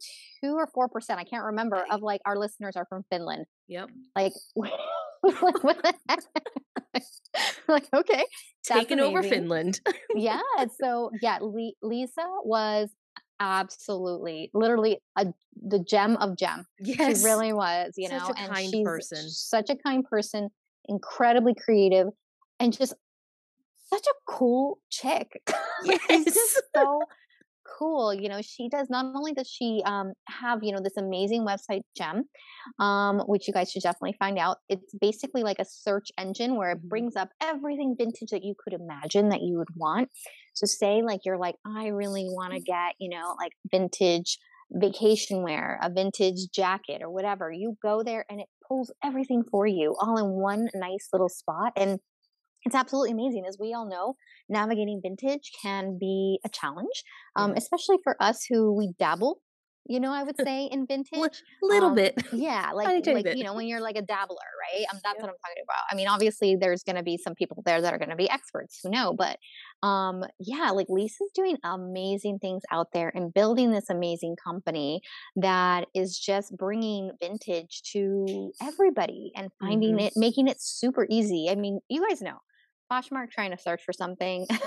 two 0.43 0.55
or 0.55 0.67
four 0.73 0.89
percent. 0.89 1.19
I 1.19 1.23
can't 1.23 1.45
remember 1.45 1.85
of 1.91 2.01
like 2.01 2.21
our 2.25 2.37
listeners 2.37 2.75
are 2.75 2.85
from 2.89 3.03
Finland. 3.11 3.45
Yep. 3.67 3.89
Like, 4.15 4.33
like 4.55 5.63
what 5.63 5.81
the 5.83 5.93
heck? 6.09 6.19
like 7.67 7.87
okay, 7.93 8.25
Taking 8.65 8.99
over. 8.99 9.21
Finland. 9.23 9.79
yeah. 10.15 10.41
So 10.81 11.11
yeah, 11.21 11.37
Le- 11.41 11.73
Lisa 11.81 12.25
was 12.43 12.89
absolutely, 13.39 14.49
literally 14.53 14.99
a 15.15 15.33
the 15.61 15.79
gem 15.79 16.17
of 16.17 16.37
gem. 16.37 16.65
yes. 16.79 17.19
She 17.19 17.25
really 17.25 17.53
was, 17.53 17.93
you 17.97 18.09
Such 18.09 18.21
know, 18.21 18.33
a 18.35 18.39
and 18.39 18.51
kind 18.53 18.69
she's 18.71 18.85
person. 18.85 19.29
such 19.29 19.69
a 19.69 19.75
kind 19.75 20.03
person, 20.03 20.49
incredibly 20.85 21.53
creative, 21.55 22.07
and 22.59 22.75
just 22.77 22.93
such 23.89 24.05
a 24.05 24.13
cool 24.31 24.79
chick. 24.89 25.41
Yes. 25.85 26.23
just 26.23 26.61
so 26.73 27.01
cool. 27.77 28.13
You 28.13 28.29
know, 28.29 28.41
she 28.41 28.69
does 28.69 28.89
not 28.89 29.05
only 29.15 29.33
does 29.33 29.47
she 29.49 29.81
um, 29.85 30.13
have 30.27 30.59
you 30.63 30.71
know 30.71 30.79
this 30.83 30.97
amazing 30.97 31.45
website 31.45 31.81
gem, 31.97 32.23
um, 32.79 33.19
which 33.27 33.47
you 33.47 33.53
guys 33.53 33.71
should 33.71 33.83
definitely 33.83 34.15
find 34.19 34.37
out. 34.37 34.57
It's 34.69 34.93
basically 34.99 35.43
like 35.43 35.59
a 35.59 35.65
search 35.65 36.07
engine 36.17 36.55
where 36.55 36.71
it 36.71 36.79
Mhm. 36.81 36.89
brings 36.89 37.15
up 37.15 37.29
everything 37.41 37.95
vintage 37.97 38.29
that 38.31 38.43
you 38.43 38.55
could 38.63 38.73
imagine 38.73 39.29
that 39.29 39.41
you 39.41 39.57
would 39.57 39.75
want. 39.75 40.09
So 40.53 40.65
say 40.65 41.01
like 41.01 41.21
you're 41.25 41.37
like 41.37 41.55
I 41.65 41.87
really 41.87 42.25
want 42.29 42.53
to 42.53 42.59
get 42.59 42.93
you 42.99 43.09
know 43.09 43.35
like 43.39 43.53
vintage 43.71 44.37
vacation 44.71 45.43
wear, 45.43 45.79
a 45.83 45.89
vintage 45.91 46.49
jacket 46.53 47.01
or 47.01 47.11
whatever. 47.11 47.51
You 47.51 47.77
go 47.81 48.03
there 48.03 48.25
and 48.29 48.39
it 48.39 48.47
pulls 48.67 48.91
everything 49.03 49.43
for 49.51 49.67
you 49.67 49.95
all 50.01 50.17
in 50.17 50.31
one 50.41 50.67
nice 50.73 51.09
little 51.11 51.29
spot 51.29 51.73
and 51.75 51.99
it's 52.65 52.75
absolutely 52.75 53.11
amazing. 53.11 53.45
As 53.47 53.57
we 53.59 53.73
all 53.73 53.87
know, 53.87 54.15
navigating 54.49 55.01
vintage 55.03 55.51
can 55.61 55.97
be 55.99 56.39
a 56.45 56.49
challenge, 56.49 57.03
um, 57.35 57.53
especially 57.55 57.97
for 58.03 58.15
us 58.21 58.45
who 58.49 58.73
we 58.75 58.93
dabble. 58.99 59.39
You 59.85 59.99
know, 59.99 60.13
I 60.13 60.23
would 60.23 60.37
say 60.37 60.69
in 60.71 60.87
vintage. 60.87 61.41
little 61.61 61.89
Um, 61.89 61.95
bit. 61.95 62.15
Yeah, 62.31 62.71
like 62.73 63.05
like 63.05 63.25
bit. 63.25 63.35
you 63.37 63.43
know, 63.43 63.53
when 63.53 63.67
you're 63.67 63.81
like 63.81 63.97
a 63.97 64.01
dabbler, 64.01 64.37
right? 64.61 64.85
Um, 64.93 64.99
that's 65.03 65.17
Yeah. 65.17 65.23
what 65.23 65.29
I'm 65.29 65.35
talking 65.45 65.61
about. 65.61 65.83
I 65.91 65.95
mean, 65.95 66.07
obviously, 66.07 66.55
there's 66.55 66.83
going 66.83 66.95
to 66.95 67.03
be 67.03 67.17
some 67.17 67.35
people 67.35 67.61
there 67.65 67.81
that 67.81 67.93
are 67.93 67.97
going 67.97 68.09
to 68.09 68.15
be 68.15 68.29
experts 68.29 68.79
who 68.81 68.89
know, 68.89 69.13
but 69.13 69.37
um, 69.85 70.23
yeah, 70.39 70.69
like 70.71 70.87
Lisa's 70.87 71.31
doing 71.35 71.57
amazing 71.65 72.39
things 72.39 72.63
out 72.71 72.93
there 72.93 73.11
and 73.13 73.33
building 73.33 73.71
this 73.71 73.89
amazing 73.89 74.37
company 74.41 75.01
that 75.35 75.87
is 75.93 76.17
just 76.17 76.55
bringing 76.55 77.11
vintage 77.21 77.81
to 77.91 78.53
everybody 78.61 79.33
and 79.35 79.51
finding 79.59 79.95
Mhm. 79.97 80.07
it, 80.07 80.13
making 80.15 80.47
it 80.47 80.61
super 80.61 81.05
easy. 81.09 81.47
I 81.49 81.55
mean, 81.55 81.81
you 81.89 82.07
guys 82.07 82.21
know. 82.21 82.37
Poshmark 82.91 83.31
trying 83.31 83.51
to 83.51 83.57
search 83.57 83.81
for 83.85 83.93
something. 83.93 84.45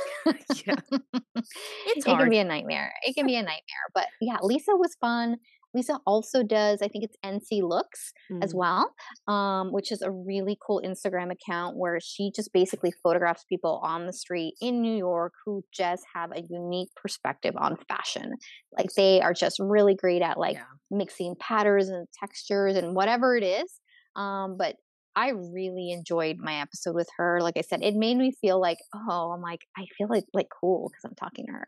Yeah. 0.66 0.74
it 1.36 2.04
hard. 2.04 2.20
can 2.20 2.30
be 2.30 2.38
a 2.38 2.44
nightmare. 2.44 2.92
It 3.04 3.14
can 3.14 3.26
be 3.26 3.36
a 3.36 3.42
nightmare. 3.42 3.86
But 3.94 4.06
yeah, 4.20 4.38
Lisa 4.42 4.72
was 4.74 4.96
fun. 5.00 5.36
Lisa 5.74 6.00
also 6.06 6.42
does, 6.42 6.80
I 6.82 6.88
think 6.88 7.04
it's 7.04 7.16
NC 7.24 7.62
Looks 7.62 8.12
as 8.42 8.52
Mm. 8.52 8.56
well, 8.56 8.94
um, 9.28 9.70
which 9.72 9.92
is 9.92 10.02
a 10.02 10.10
really 10.10 10.56
cool 10.66 10.82
Instagram 10.84 11.30
account 11.30 11.76
where 11.76 12.00
she 12.00 12.32
just 12.34 12.52
basically 12.52 12.92
photographs 13.02 13.44
people 13.44 13.78
on 13.84 14.06
the 14.06 14.12
street 14.12 14.54
in 14.60 14.80
New 14.82 14.96
York 14.96 15.34
who 15.44 15.62
just 15.72 16.02
have 16.14 16.32
a 16.32 16.42
unique 16.48 16.88
perspective 16.96 17.54
on 17.58 17.76
fashion. 17.88 18.32
Like 18.76 18.88
they 18.96 19.20
are 19.20 19.34
just 19.34 19.58
really 19.60 19.94
great 19.94 20.22
at 20.22 20.38
like 20.38 20.54
Yeah. 20.56 20.64
mixing 20.90 21.36
patterns 21.38 21.88
and 21.90 22.08
textures 22.18 22.74
and 22.76 22.96
whatever 22.96 23.36
it 23.36 23.44
is. 23.44 23.72
Um, 24.16 24.56
but 24.58 24.76
I 25.16 25.30
really 25.30 25.90
enjoyed 25.92 26.38
my 26.38 26.60
episode 26.60 26.94
with 26.94 27.08
her. 27.16 27.40
Like 27.40 27.56
I 27.56 27.62
said, 27.62 27.82
it 27.82 27.94
made 27.94 28.16
me 28.18 28.32
feel 28.32 28.60
like, 28.60 28.78
oh, 28.94 29.32
I'm 29.32 29.40
like, 29.42 29.62
I 29.76 29.86
feel 29.98 30.08
like 30.08 30.24
like 30.34 30.48
cool 30.60 30.90
because 30.90 31.04
I'm 31.04 31.14
talking 31.16 31.46
to 31.46 31.52
her. 31.52 31.66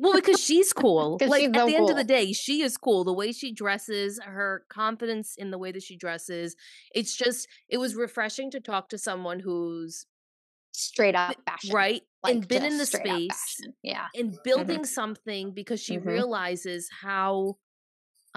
Well, 0.00 0.14
because 0.14 0.38
she's 0.40 0.72
cool. 0.72 1.22
like 1.26 1.48
she's 1.48 1.50
at 1.52 1.66
so 1.66 1.66
the 1.66 1.74
end 1.74 1.90
of 1.90 1.96
the 1.96 2.04
day, 2.04 2.32
she 2.32 2.62
is 2.62 2.76
cool. 2.76 3.02
The 3.04 3.12
way 3.12 3.32
she 3.32 3.52
dresses, 3.52 4.20
her 4.22 4.64
confidence 4.70 5.34
in 5.36 5.50
the 5.50 5.58
way 5.58 5.72
that 5.72 5.82
she 5.82 5.96
dresses, 5.96 6.54
it's 6.94 7.16
just 7.16 7.48
it 7.68 7.78
was 7.78 7.96
refreshing 7.96 8.50
to 8.52 8.60
talk 8.60 8.88
to 8.90 8.98
someone 8.98 9.40
who's 9.40 10.06
Straight 10.72 11.14
up 11.14 11.36
fashion, 11.44 11.76
right 11.76 12.02
like 12.22 12.38
and 12.38 12.48
been 12.48 12.64
in 12.64 12.78
the 12.78 12.86
just 12.86 12.88
straight 12.88 13.10
up 13.10 13.22
space. 13.26 13.66
Yeah, 13.82 14.08
and 14.14 14.38
building 14.42 14.84
something 14.84 15.52
because 15.52 15.82
she 15.82 15.98
Mhm. 15.98 15.98
realizes 15.98 16.88
how 17.02 17.56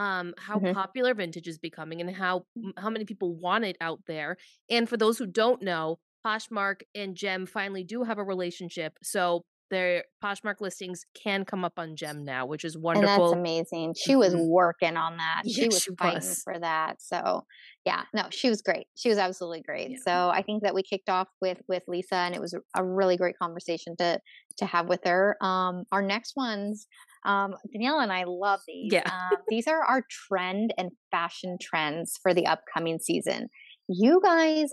um 0.02 0.34
how 0.38 0.60
Mhm. 0.60 0.74
popular 0.74 1.14
vintage 1.14 1.48
is 1.48 1.58
becoming 1.60 2.02
and 2.02 2.16
how 2.16 2.46
how 2.78 2.90
many 2.90 3.06
people 3.06 3.36
want 3.36 3.66
it 3.66 3.78
out 3.82 4.00
there 4.08 4.38
and 4.70 4.88
for 4.90 4.98
those 4.98 5.18
who 5.18 5.28
don't 5.28 5.62
know 5.62 6.00
poshmark 6.26 6.82
and 6.96 7.16
gem 7.16 7.46
finally 7.46 7.84
do 7.84 8.04
have 8.04 8.18
a 8.18 8.24
relationship 8.24 8.98
so 9.04 9.44
their 9.70 10.04
poshmark 10.24 10.62
listings 10.62 11.04
can 11.14 11.46
come 11.46 11.64
up 11.66 11.74
on 11.78 11.96
gem 11.96 12.24
now 12.24 12.46
which 12.46 12.66
is 12.66 12.78
and 12.94 13.08
wonderful 13.08 13.08
that's 13.08 13.32
amazing. 13.32 13.94
She 13.98 14.16
was 14.18 14.36
Mhm. 14.36 14.36
working 14.36 14.98
on 14.98 15.16
that. 15.18 15.44
She 15.48 15.68
Yeah, 15.68 15.70
was 15.70 15.84
she 15.84 15.92
fighting 15.98 16.36
was. 16.36 16.44
for 16.44 16.60
that. 16.60 17.02
So 17.02 17.44
yeah, 17.86 18.04
no, 18.14 18.28
she 18.32 18.50
was 18.50 18.62
great. 18.62 18.88
She 18.98 19.08
was 19.08 19.18
absolutely 19.18 19.62
great. 19.62 19.92
Yeah. 19.92 19.98
So 19.98 20.30
I 20.30 20.42
think 20.42 20.62
that 20.64 20.76
we 20.76 20.84
kicked 20.84 21.10
off 21.10 21.30
with 21.40 21.62
with 21.70 21.84
Lisa, 21.88 22.16
and 22.16 22.36
it 22.36 22.42
was 22.42 22.54
a 22.76 22.84
really 22.86 23.16
great 23.16 23.38
conversation 23.38 23.96
to 23.98 24.20
to 24.58 24.66
have 24.66 24.90
with 24.90 25.02
her. 25.06 25.38
Um, 25.42 25.86
our 25.92 26.02
next 26.02 26.36
ones, 26.36 26.86
um, 27.26 27.56
Danielle 27.72 28.00
and 28.00 28.12
I 28.12 28.24
love 28.26 28.62
these. 28.68 28.92
Yeah. 28.94 29.04
Um, 29.06 29.38
these 29.50 29.68
are 29.68 29.84
our 29.84 30.04
trend 30.28 30.74
and 30.78 30.92
fashion 31.12 31.58
trends 31.62 32.20
for 32.22 32.34
the 32.34 32.46
upcoming 32.48 33.00
season. 33.00 33.50
You 33.88 34.22
guys 34.24 34.70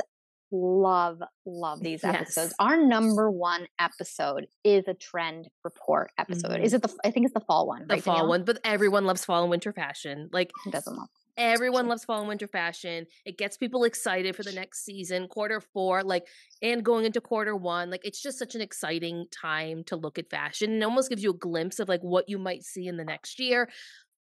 love 0.51 1.19
love 1.45 1.81
these 1.81 2.03
episodes. 2.05 2.37
Yes. 2.37 2.55
Our 2.59 2.77
number 2.83 3.31
one 3.31 3.67
episode 3.79 4.47
is 4.65 4.89
a 4.89 4.95
trend 4.95 5.49
report 5.63 6.11
episode. 6.19 6.53
Mhm. 6.53 6.65
Is 6.65 6.73
it 6.73 6.83
the? 6.83 6.95
I 7.05 7.11
think 7.11 7.27
it's 7.27 7.35
the 7.35 7.41
fall 7.41 7.67
one. 7.67 7.87
the 7.87 7.95
right, 7.95 8.03
fall 8.03 8.15
Danielle? 8.15 8.29
one 8.31 8.45
but 8.45 8.59
everyone 8.65 9.05
loves 9.05 9.25
fall 9.25 9.43
and 9.43 9.51
winter 9.51 9.73
fashion 9.73 10.31
like 10.33 10.51
Who 10.65 10.71
doesn't 10.71 10.97
love? 10.97 11.09
Everyone 11.39 11.89
loves 11.89 12.05
fall 12.05 12.19
and 12.21 12.29
winter 12.29 12.49
fashion. 12.49 13.07
It 13.25 13.39
gets 13.39 13.57
people 13.57 13.85
excited 13.85 14.37
for 14.37 14.43
the 14.43 14.53
next 14.53 14.85
season 14.85 15.29
quarter 15.29 15.61
four 15.61 16.03
like 16.05 16.29
and 16.63 16.85
going 16.85 17.07
into 17.07 17.21
quarter 17.21 17.57
one 17.57 17.91
like 17.91 18.05
it's 18.05 18.21
just 18.21 18.39
such 18.39 18.55
an 18.55 18.61
exciting 18.61 19.27
time 19.31 19.85
to 19.85 19.97
look 19.97 20.19
at 20.19 20.31
fashion 20.31 20.73
and 20.73 20.85
almost 20.85 21.09
gives 21.09 21.23
you 21.23 21.31
a 21.31 21.35
glimpse 21.39 21.79
of 21.79 21.89
like 21.89 22.03
what 22.03 22.29
you 22.29 22.39
might 22.39 22.65
see 22.65 22.87
in 22.89 22.97
the 22.99 23.05
next 23.05 23.39
year. 23.39 23.71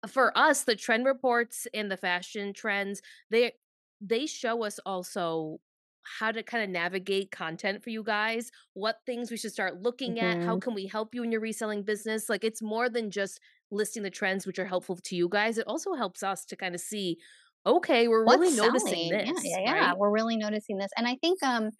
For 0.07 0.37
us 0.37 0.63
the 0.65 0.75
trend 0.75 1.05
reports 1.05 1.65
and 1.73 1.89
the 1.89 1.97
fashion 1.97 2.53
trends 2.53 3.01
they 3.29 3.53
they 4.01 4.25
show 4.25 4.63
us 4.63 4.79
also 4.85 5.59
how 6.05 6.31
to 6.33 6.43
kind 6.43 6.61
of 6.61 6.69
navigate 6.69 7.31
content 7.31 7.81
for 7.81 7.89
you 7.89 8.03
guys 8.03 8.51
what 8.73 8.99
things 9.05 9.31
we 9.31 9.37
should 9.37 9.53
start 9.53 9.81
looking 9.81 10.19
at 10.19 10.41
how 10.41 10.57
Mhm. 10.57 10.59
can 10.59 10.73
we 10.73 10.87
help 10.87 11.15
you 11.15 11.23
in 11.23 11.31
your 11.31 11.39
reselling 11.39 11.83
business 11.83 12.27
like 12.27 12.43
it's 12.43 12.61
more 12.61 12.89
than 12.89 13.09
just 13.09 13.39
listing 13.73 14.03
the 14.03 14.09
trends 14.09 14.45
which 14.47 14.59
are 14.59 14.65
helpful 14.65 14.95
to 14.97 15.15
you 15.15 15.27
guys 15.29 15.57
it 15.57 15.67
also 15.67 15.93
helps 15.93 16.23
us 16.23 16.45
to 16.45 16.55
kind 16.55 16.75
of 16.75 16.81
see 16.81 17.17
okay 17.65 18.07
we're 18.07 18.25
really 18.25 18.49
What's 18.49 18.57
noticing 18.57 19.09
selling? 19.09 19.09
this 19.09 19.41
Yeah, 19.43 19.59
yeah, 19.59 19.73
yeah. 19.75 19.89
right? 19.89 19.97
We're 19.97 20.11
really 20.11 20.37
noticing 20.37 20.77
this, 20.77 20.91
and 20.97 21.07
I 21.07 21.17
think, 21.21 21.41
um, 21.43 21.71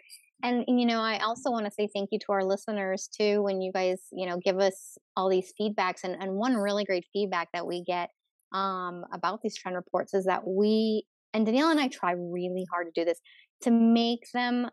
and 0.41 0.65
you 0.67 0.85
know, 0.85 0.99
I 0.99 1.19
also 1.19 1.51
want 1.51 1.65
to 1.65 1.71
say 1.71 1.87
thank 1.93 2.09
you 2.11 2.19
to 2.19 2.31
our 2.33 2.43
listeners 2.43 3.07
too 3.17 3.41
when 3.43 3.61
you 3.61 3.71
guys, 3.71 4.01
you 4.11 4.25
know, 4.27 4.37
give 4.43 4.59
us 4.59 4.97
all 5.15 5.29
these 5.29 5.53
feedbacks. 5.59 6.03
And 6.03 6.15
and 6.21 6.33
one 6.35 6.55
really 6.57 6.83
great 6.85 7.05
feedback 7.13 7.49
that 7.53 7.65
we 7.67 7.83
get 7.83 8.09
um 8.53 9.05
about 9.13 9.41
these 9.41 9.57
trend 9.57 9.75
reports 9.75 10.13
is 10.13 10.25
that 10.25 10.45
we 10.47 11.05
and 11.33 11.45
Danielle 11.45 11.69
and 11.71 11.79
I 11.79 11.87
try 11.87 12.11
really 12.13 12.65
hard 12.71 12.87
to 12.87 12.91
do 13.01 13.05
this 13.05 13.19
to 13.61 13.71
make 13.71 14.25
them 14.33 14.69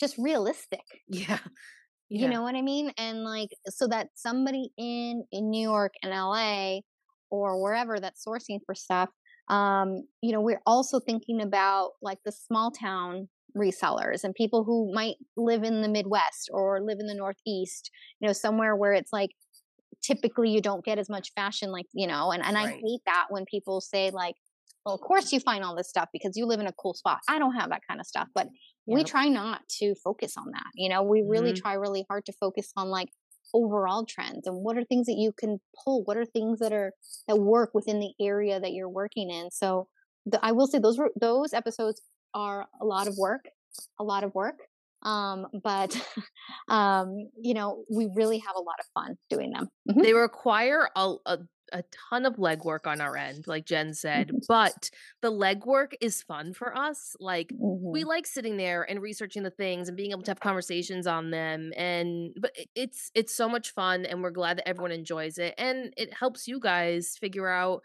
just 0.00 0.16
realistic 0.18 0.80
yeah 1.08 1.38
you 2.10 2.28
know 2.28 2.42
what 2.42 2.56
I 2.56 2.62
mean? 2.62 2.92
And 2.98 3.24
like 3.24 3.50
so 3.68 3.86
that 3.88 4.08
somebody 4.14 4.70
in 4.76 5.24
in 5.30 5.48
New 5.48 5.62
York 5.62 5.94
and 6.02 6.12
LA 6.12 6.80
or 7.30 7.62
wherever 7.62 8.00
that's 8.00 8.24
sourcing 8.26 8.58
for 8.66 8.74
stuff, 8.74 9.08
um, 9.48 10.02
you 10.20 10.32
know, 10.32 10.40
we're 10.40 10.62
also 10.66 10.98
thinking 11.00 11.40
about 11.40 11.90
like 12.02 12.18
the 12.24 12.32
small 12.32 12.72
town 12.72 13.28
resellers 13.56 14.24
and 14.24 14.34
people 14.34 14.64
who 14.64 14.92
might 14.92 15.16
live 15.36 15.62
in 15.62 15.82
the 15.82 15.88
Midwest 15.88 16.50
or 16.52 16.80
live 16.80 16.98
in 17.00 17.06
the 17.06 17.14
Northeast, 17.14 17.90
you 18.20 18.26
know, 18.26 18.32
somewhere 18.32 18.76
where 18.76 18.92
it's 18.92 19.12
like 19.12 19.30
typically 20.02 20.50
you 20.50 20.60
don't 20.60 20.84
get 20.84 20.98
as 20.98 21.08
much 21.08 21.32
fashion 21.34 21.70
like, 21.70 21.86
you 21.92 22.06
know, 22.06 22.32
and, 22.32 22.44
and 22.44 22.56
I 22.56 22.68
hate 22.68 23.00
that 23.06 23.26
when 23.28 23.44
people 23.44 23.80
say 23.80 24.10
like, 24.10 24.34
well, 24.84 24.94
of 24.94 25.00
course 25.00 25.32
you 25.32 25.40
find 25.40 25.62
all 25.62 25.76
this 25.76 25.88
stuff 25.88 26.08
because 26.12 26.36
you 26.36 26.46
live 26.46 26.60
in 26.60 26.66
a 26.66 26.72
cool 26.72 26.94
spot. 26.94 27.18
I 27.28 27.38
don't 27.38 27.54
have 27.54 27.68
that 27.70 27.82
kind 27.88 28.00
of 28.00 28.06
stuff, 28.06 28.28
but 28.34 28.48
we 28.90 29.04
try 29.04 29.28
not 29.28 29.68
to 29.80 29.94
focus 29.96 30.36
on 30.36 30.50
that. 30.52 30.70
You 30.74 30.88
know, 30.88 31.02
we 31.02 31.22
really 31.22 31.52
Mhm. 31.52 31.60
try 31.60 31.74
really 31.74 32.04
hard 32.08 32.26
to 32.26 32.32
focus 32.32 32.72
on 32.76 32.88
like 32.88 33.08
overall 33.54 34.04
trends 34.06 34.46
and 34.46 34.58
what 34.58 34.76
are 34.76 34.84
things 34.84 35.06
that 35.06 35.16
you 35.18 35.32
can 35.32 35.60
pull, 35.84 36.04
what 36.04 36.16
are 36.16 36.24
things 36.24 36.58
that 36.60 36.72
are 36.72 36.92
that 37.26 37.36
work 37.36 37.70
within 37.74 38.00
the 38.00 38.12
area 38.20 38.60
that 38.60 38.72
you're 38.72 38.88
working 38.88 39.30
in. 39.30 39.50
So 39.50 39.88
the, 40.26 40.44
I 40.44 40.52
will 40.52 40.66
say 40.66 40.78
those 40.78 40.98
were 40.98 41.10
those 41.20 41.52
episodes 41.52 42.02
are 42.34 42.68
a 42.80 42.84
lot 42.84 43.08
of 43.08 43.16
work, 43.16 43.48
a 43.98 44.04
lot 44.04 44.24
of 44.24 44.34
work. 44.34 44.58
Um, 45.02 45.46
but 45.62 45.96
um, 46.68 47.30
you 47.40 47.54
know, 47.54 47.84
we 47.90 48.08
really 48.14 48.38
have 48.38 48.56
a 48.56 48.60
lot 48.60 48.76
of 48.80 48.86
fun 48.94 49.16
doing 49.28 49.52
them. 49.52 49.68
Mhm. 49.88 50.02
they 50.02 50.12
require 50.14 50.88
a, 50.96 51.14
a 51.26 51.38
a 51.72 51.82
ton 51.90 52.26
of 52.26 52.36
legwork 52.36 52.86
on 52.86 53.00
our 53.00 53.16
end 53.16 53.46
like 53.46 53.64
jen 53.66 53.92
said 53.94 54.32
Mhm. 54.32 54.46
but 54.48 54.90
the 55.22 55.30
legwork 55.30 55.92
is 56.00 56.22
fun 56.22 56.52
for 56.52 56.76
us 56.76 57.16
like 57.20 57.54
we 57.92 58.02
Mhm. 58.02 58.04
like 58.04 58.26
sitting 58.26 58.56
there 58.56 58.88
and 58.88 59.02
researching 59.02 59.42
the 59.42 59.50
things 59.50 59.88
and 59.88 59.96
being 59.96 60.12
able 60.12 60.22
to 60.22 60.30
have 60.30 60.40
conversations 60.40 61.06
on 61.06 61.30
them 61.30 61.72
and 61.76 62.32
but 62.40 62.52
it's 62.74 63.10
it's 63.14 63.34
so 63.34 63.48
much 63.48 63.70
fun 63.72 64.06
and 64.06 64.22
we're 64.22 64.30
glad 64.30 64.58
that 64.58 64.68
everyone 64.68 64.92
enjoys 64.92 65.38
it 65.38 65.54
and 65.58 65.92
it 65.96 66.12
helps 66.14 66.46
you 66.46 66.60
guys 66.60 67.16
figure 67.18 67.48
out 67.48 67.82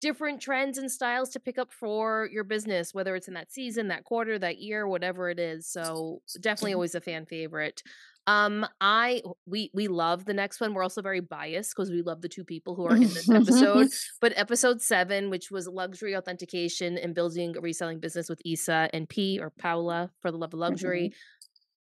different 0.00 0.40
trends 0.40 0.78
and 0.78 0.92
styles 0.92 1.28
to 1.30 1.40
pick 1.40 1.58
up 1.58 1.72
for 1.72 2.28
your 2.32 2.44
business 2.44 2.94
whether 2.94 3.16
it's 3.16 3.26
in 3.26 3.34
that 3.34 3.50
season 3.50 3.88
that 3.88 4.04
quarter 4.04 4.38
that 4.38 4.58
year 4.58 4.86
whatever 4.86 5.28
it 5.28 5.40
is 5.40 5.66
so 5.66 6.22
definitely 6.40 6.72
Mhm. 6.72 6.74
always 6.74 6.94
a 6.94 7.00
fan 7.00 7.26
favorite 7.26 7.82
um 8.28 8.66
i 8.80 9.22
we 9.46 9.70
we 9.74 9.88
love 9.88 10.24
the 10.24 10.34
next 10.34 10.60
one 10.60 10.74
we're 10.74 10.82
also 10.82 11.02
very 11.02 11.20
biased 11.20 11.72
because 11.74 11.90
we 11.90 12.02
love 12.02 12.20
the 12.20 12.28
two 12.28 12.44
people 12.44 12.74
who 12.76 12.84
are 12.86 12.94
in 12.96 13.02
this 13.02 13.28
episode 13.30 13.88
but 14.20 14.32
episode 14.36 14.80
seven, 14.82 15.30
which 15.30 15.50
was 15.50 15.66
luxury 15.66 16.14
authentication 16.16 16.98
and 16.98 17.14
building 17.14 17.56
a 17.56 17.60
reselling 17.60 18.00
business 18.00 18.28
with 18.28 18.40
Isa 18.44 18.90
and 18.92 19.08
P 19.08 19.38
or 19.40 19.50
Paula 19.58 20.10
for 20.20 20.30
the 20.30 20.36
love 20.36 20.52
of 20.54 20.58
luxury, 20.60 21.12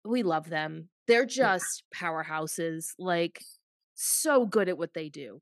we 0.04 0.22
love 0.22 0.48
them. 0.50 0.88
They're 1.06 1.26
just 1.26 1.84
powerhouses, 1.94 2.86
like 2.98 3.40
so 3.94 4.44
good 4.46 4.68
at 4.68 4.76
what 4.78 4.94
they 4.94 5.08
do. 5.08 5.40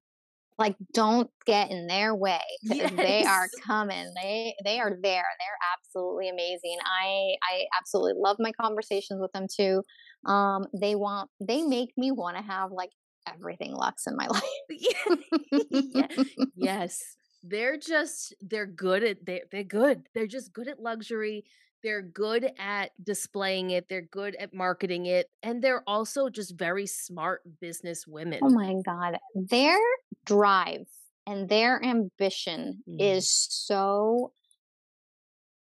like 0.59 0.77
don't 0.93 1.31
get 1.47 1.71
in 1.71 1.87
their 1.87 2.15
way 2.15 2.41
Yes. 2.63 2.93
they 2.97 3.25
are 3.25 3.49
coming 3.67 4.13
they 4.23 4.55
they 4.65 4.79
are 4.79 4.91
there 5.03 5.25
they're 5.41 5.61
absolutely 5.75 6.29
amazing 6.29 6.77
i 6.85 7.35
i 7.51 7.65
absolutely 7.81 8.21
love 8.27 8.37
my 8.39 8.53
conversations 8.61 9.19
with 9.21 9.33
them 9.33 9.47
too 9.59 9.83
um 10.27 10.67
they 10.79 10.95
want 10.95 11.31
they 11.41 11.63
make 11.63 11.93
me 11.97 12.11
want 12.13 12.37
to 12.37 12.43
have 12.43 12.71
like 12.71 12.91
everything 13.33 13.73
lux 13.73 14.07
in 14.07 14.17
my 14.17 14.29
Yeah. 14.71 16.07
life 16.09 16.27
yes. 16.57 17.01
They're 17.45 17.77
just 17.77 18.35
they're 18.41 18.67
good 18.67 19.03
at 19.05 19.25
they 19.27 19.43
they're 19.51 19.65
good. 19.65 20.03
They're 20.15 20.27
just 20.29 20.53
good 20.53 20.69
at 20.69 20.81
luxury. 20.81 21.45
They're 21.83 22.03
good 22.03 22.53
at 22.59 22.93
displaying 23.03 23.71
it. 23.71 23.87
They're 23.89 24.07
good 24.11 24.37
at 24.37 24.55
marketing 24.55 25.07
it. 25.07 25.27
And 25.43 25.61
they're 25.63 25.83
also 25.89 26.29
just 26.29 26.57
very 26.57 26.87
smart 26.87 27.43
business 27.61 28.07
women. 28.07 28.39
oh 28.43 28.51
my 28.51 28.75
god 28.87 29.19
their 29.35 29.79
drive 30.25 30.87
and 31.27 31.49
their 31.49 31.83
ambition 31.85 32.83
Mm. 32.89 32.97
is 33.01 33.29
so 33.51 34.33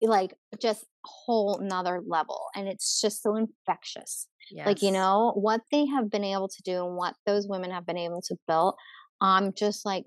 like 0.02 0.34
just 0.60 0.86
whole 1.06 1.60
nother 1.60 2.02
level 2.06 2.46
and 2.56 2.68
it's 2.68 3.00
just 3.02 3.22
so 3.24 3.36
infectious 3.36 4.28
like 4.66 4.82
you 4.82 4.92
know 4.92 5.34
what 5.36 5.62
they 5.72 5.86
have 5.86 6.10
been 6.10 6.24
able 6.24 6.48
to 6.48 6.62
do 6.64 6.86
and 6.86 6.96
what 6.96 7.16
those 7.26 7.48
women 7.48 7.72
have 7.72 7.86
been 7.86 7.98
able 7.98 8.22
to 8.22 8.36
build 8.48 8.76
i'm 9.22 9.54
just 9.54 9.86
like 9.86 10.06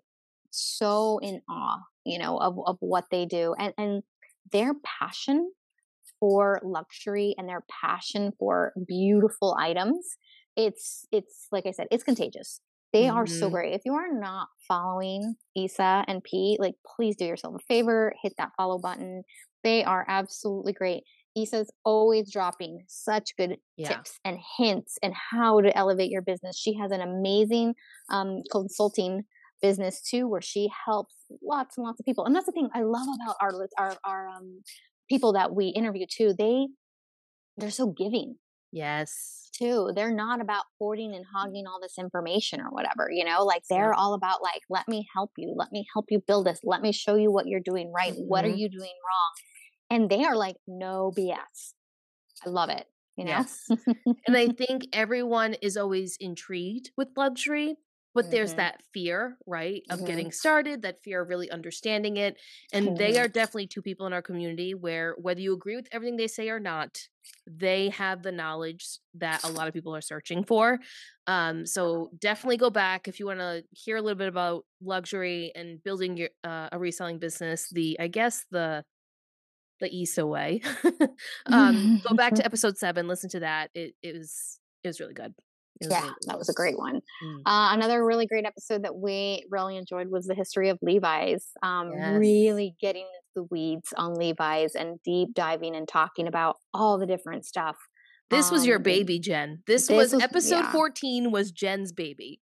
so 0.51 1.19
in 1.19 1.41
awe 1.49 1.81
you 2.05 2.19
know 2.19 2.39
of, 2.39 2.59
of 2.67 2.77
what 2.81 3.05
they 3.11 3.27
do 3.27 3.55
and 3.59 3.73
and 3.79 4.03
their 4.53 4.75
passion 4.85 5.53
for 6.21 6.61
luxury 6.63 7.35
and 7.39 7.49
their 7.49 7.65
passion 7.83 8.33
for 8.39 8.73
beautiful 8.87 9.57
items 9.59 10.17
it's 10.57 11.07
it's 11.13 11.49
like 11.51 11.67
i 11.67 11.71
said 11.71 11.87
it's 11.91 12.05
contagious. 12.05 12.61
They 12.93 13.09
are 13.09 13.27
so 13.27 13.51
Mhm. 13.51 13.51
great. 13.51 13.75
If 13.75 13.83
you 13.85 13.95
are 13.95 14.13
not 14.13 14.47
following 14.69 15.35
isa 15.57 16.05
and 16.07 16.23
pete 16.23 16.61
like 16.61 16.75
please 16.97 17.17
do 17.17 17.25
yourself 17.25 17.57
a 17.57 17.65
favor 17.67 18.15
hit 18.23 18.35
that 18.39 18.53
follow 18.57 18.79
button. 18.79 19.25
They 19.65 19.83
are 19.83 20.05
absolutely 20.07 20.73
great 20.75 21.03
Issa's 21.37 21.71
always 21.85 22.31
dropping 22.33 22.85
such 22.89 23.37
good 23.37 23.59
Yeah. 23.77 23.89
tips 23.89 24.19
and 24.25 24.39
hints 24.59 24.99
and 25.03 25.15
how 25.15 25.61
to 25.61 25.77
elevate 25.77 26.11
your 26.11 26.23
business. 26.23 26.57
She 26.59 26.75
has 26.75 26.91
an 26.93 27.01
amazing 27.01 27.75
um, 28.09 28.43
consulting 28.51 29.25
business 29.63 30.03
too, 30.03 30.29
where 30.29 30.43
she 30.43 30.71
helps 30.87 31.15
lots 31.43 31.77
and 31.79 31.85
lots 31.87 32.01
of 32.01 32.07
people. 32.07 32.25
And 32.25 32.35
that's 32.35 32.47
the 32.47 32.53
thing 32.53 32.69
I 32.75 32.83
love 32.83 33.07
about 33.23 33.37
our 33.41 33.53
our 33.79 33.97
our 34.05 34.29
um, 34.29 34.63
people 35.09 35.33
that 35.35 35.55
we 35.55 35.69
interview 35.69 36.07
too. 36.11 36.35
They 36.37 36.69
they're 37.57 37.71
so 37.71 37.89
giving 37.89 38.37
Yes. 38.73 39.53
too. 39.53 39.93
They're 39.95 40.15
not 40.15 40.41
about 40.41 40.65
hoarding 40.79 41.15
and 41.15 41.25
hogging 41.33 41.67
all 41.67 41.81
this 41.81 41.99
information 41.99 42.61
or 42.61 42.71
whatever, 42.71 43.09
you 43.11 43.25
know, 43.25 43.45
like 43.45 43.63
they're 43.71 43.91
Yep. 43.91 43.99
all 43.99 44.15
about 44.15 44.43
like, 44.43 44.63
let 44.69 44.89
me 44.89 45.07
help 45.15 45.33
you. 45.37 45.55
Let 45.57 45.71
me 45.73 45.87
help 45.93 46.07
you 46.11 46.21
build 46.27 46.47
this. 46.47 46.61
Let 46.65 46.83
me 46.83 46.93
show 46.93 47.15
you 47.15 47.31
what 47.31 47.47
you're 47.47 47.61
doing 47.61 47.93
right. 47.93 48.15
What 48.17 48.45
are 48.45 48.49
Mhm. 48.49 48.59
you 48.59 48.69
doing 48.69 48.81
wrong? 48.83 49.33
And 49.91 50.11
they 50.11 50.25
are 50.25 50.37
like, 50.37 50.57
no 50.67 51.13
BS. 51.15 51.75
I 52.45 52.49
love 52.51 52.71
it. 52.71 52.89
You 53.17 53.25
know? 53.25 53.47
Yes. 53.47 53.71
And 54.27 54.37
I 54.37 54.49
think 54.49 54.85
everyone 54.93 55.55
is 55.55 55.77
always 55.77 56.17
intrigued 56.19 56.93
with 56.97 57.09
luxury, 57.17 57.77
but 58.15 58.31
there's 58.31 58.55
Mhm. 58.55 58.57
that 58.57 58.83
fear, 58.93 59.39
right, 59.47 59.83
of 59.91 60.03
Mhm. 60.03 60.05
getting 60.05 60.33
started, 60.33 60.83
that 60.83 61.03
fear 61.03 61.23
of 61.23 61.29
really 61.29 61.51
understanding 61.51 62.17
it. 62.17 62.41
And 62.73 62.97
they 62.99 63.19
Mhm. 63.19 63.21
are 63.21 63.29
definitely 63.29 63.67
two 63.69 63.83
people 63.83 64.07
in 64.07 64.13
our 64.15 64.23
community 64.23 64.75
where, 64.75 65.15
whether 65.19 65.41
you 65.41 65.53
agree 65.55 65.77
with 65.77 65.89
everything 65.93 66.17
they 66.17 66.29
say 66.29 66.49
or 66.51 66.61
not, 66.61 67.09
they 67.47 67.91
have 67.91 68.23
the 68.23 68.33
knowledge 68.33 68.87
that 69.15 69.41
a 69.45 69.51
lot 69.51 69.69
of 69.69 69.75
people 69.75 69.95
are 69.95 70.01
searching 70.01 70.45
for. 70.45 70.81
Um, 71.27 71.67
so 71.67 72.11
definitely 72.19 72.57
go 72.57 72.71
back 72.71 73.09
if 73.09 73.19
you 73.19 73.27
want 73.27 73.41
to 73.41 73.65
hear 73.71 73.97
a 73.97 74.03
little 74.03 74.19
bit 74.19 74.29
about 74.29 74.65
luxury 74.81 75.53
and 75.55 75.83
building 75.83 76.17
your 76.17 76.31
uh, 76.45 76.69
a 76.73 76.79
reselling 76.79 77.19
business. 77.19 77.69
The 77.71 77.99
I 78.01 78.09
guess 78.09 78.47
the 78.51 78.85
the 79.81 80.03
Issa 80.03 80.27
way. 80.27 80.61
um, 81.47 82.01
go 82.09 82.15
back 82.15 82.35
to 82.35 82.45
episode 82.51 82.79
seven, 82.79 83.09
listen 83.09 83.31
to 83.31 83.41
that. 83.41 83.71
It 83.75 83.95
it 84.03 84.17
was 84.17 84.59
it 84.83 84.89
was 84.89 85.01
really 85.01 85.15
good. 85.15 85.35
Was 85.81 85.91
yeah, 85.91 86.03
really 86.03 86.15
that 86.27 86.39
was 86.39 86.49
a 86.49 86.53
great 86.55 86.79
one. 86.79 86.97
Mm. 86.97 87.39
Uh, 87.45 87.75
another 87.75 88.05
really 88.05 88.27
great 88.27 88.45
episode 88.47 88.85
that 88.85 88.95
we 88.95 89.45
really 89.51 89.77
enjoyed 89.77 90.09
was 90.09 90.27
the 90.27 90.35
history 90.35 90.69
of 90.69 90.79
Levi's. 90.83 91.49
Um, 91.63 91.91
Yes. 91.97 92.17
Really 92.19 92.77
getting 92.81 93.03
into 93.03 93.33
the 93.35 93.43
weeds 93.51 93.93
on 93.97 94.15
Levi's 94.15 94.77
and 94.77 95.01
deep 95.05 95.35
diving 95.35 95.75
and 95.75 95.89
talking 95.89 96.29
about 96.29 96.57
all 96.73 96.97
the 96.99 97.07
different 97.07 97.45
stuff. 97.45 97.77
This 98.31 98.51
was 98.53 98.65
your 98.65 98.77
Um, 98.77 98.83
baby, 98.85 99.19
Jen. 99.19 99.63
This, 99.67 99.89
this 99.89 99.97
was, 99.97 100.13
was- 100.15 100.23
episode 100.23 100.57
yeah. 100.61 100.73
14 100.73 101.31
was 101.33 101.51
Jen's 101.51 101.93
baby. 101.93 102.41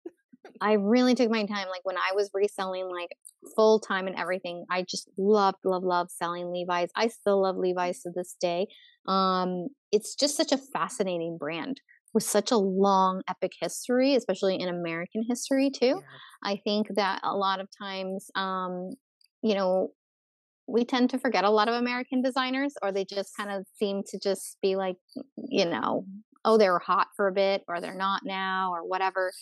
I 0.61 0.73
really 0.75 1.15
took 1.15 1.31
my 1.31 1.45
time. 1.47 1.69
Like 1.69 1.85
when 1.85 1.97
I 1.97 2.15
was 2.15 2.31
reselling, 2.35 2.89
like 2.91 3.17
full 3.57 3.81
time 3.81 4.07
and 4.07 4.17
everything, 4.17 4.65
I 4.71 4.85
just 4.89 5.09
loved, 5.17 5.59
love, 5.65 5.83
love 5.83 6.11
selling 6.11 6.53
Levi's. 6.53 6.91
I 6.97 7.09
still 7.09 7.43
love 7.43 7.57
Levi's 7.57 8.03
to 8.03 8.11
this 8.15 8.37
day. 8.41 8.67
Um, 9.07 9.69
it's 9.93 10.15
just 10.15 10.37
such 10.37 10.53
a 10.53 10.59
fascinating 10.59 11.39
brand 11.39 11.81
with 12.13 12.25
such 12.25 12.51
a 12.51 12.57
long, 12.57 13.23
epic 13.29 13.53
history, 13.61 14.15
especially 14.15 14.57
in 14.57 14.69
American 14.69 15.25
history 15.29 15.71
too. 15.71 16.01
I 16.43 16.61
think 16.65 16.89
that 16.97 17.21
a 17.23 17.35
lot 17.37 17.61
of 17.61 17.69
times, 17.81 18.31
um, 18.35 18.91
you 19.43 19.55
know, 19.55 19.93
we 20.67 20.85
tend 20.85 21.11
to 21.11 21.19
forget 21.19 21.45
a 21.45 21.51
lot 21.51 21.69
of 21.69 21.75
American 21.75 22.23
designers, 22.23 22.75
or 22.83 22.93
they 22.93 23.05
just 23.05 23.37
kind 23.37 23.51
of 23.51 23.65
seem 23.77 24.03
to 24.09 24.19
just 24.19 24.57
be 24.63 24.77
like, 24.77 24.97
you 25.37 25.65
know, 25.65 26.05
oh, 26.45 26.57
they 26.57 26.69
were 26.69 26.79
hot 26.79 27.09
for 27.17 27.29
a 27.29 27.33
bit, 27.33 27.63
or 27.69 27.81
they're 27.81 27.95
not 27.95 28.23
now, 28.25 28.73
or 28.73 28.87
whatever. 28.87 29.33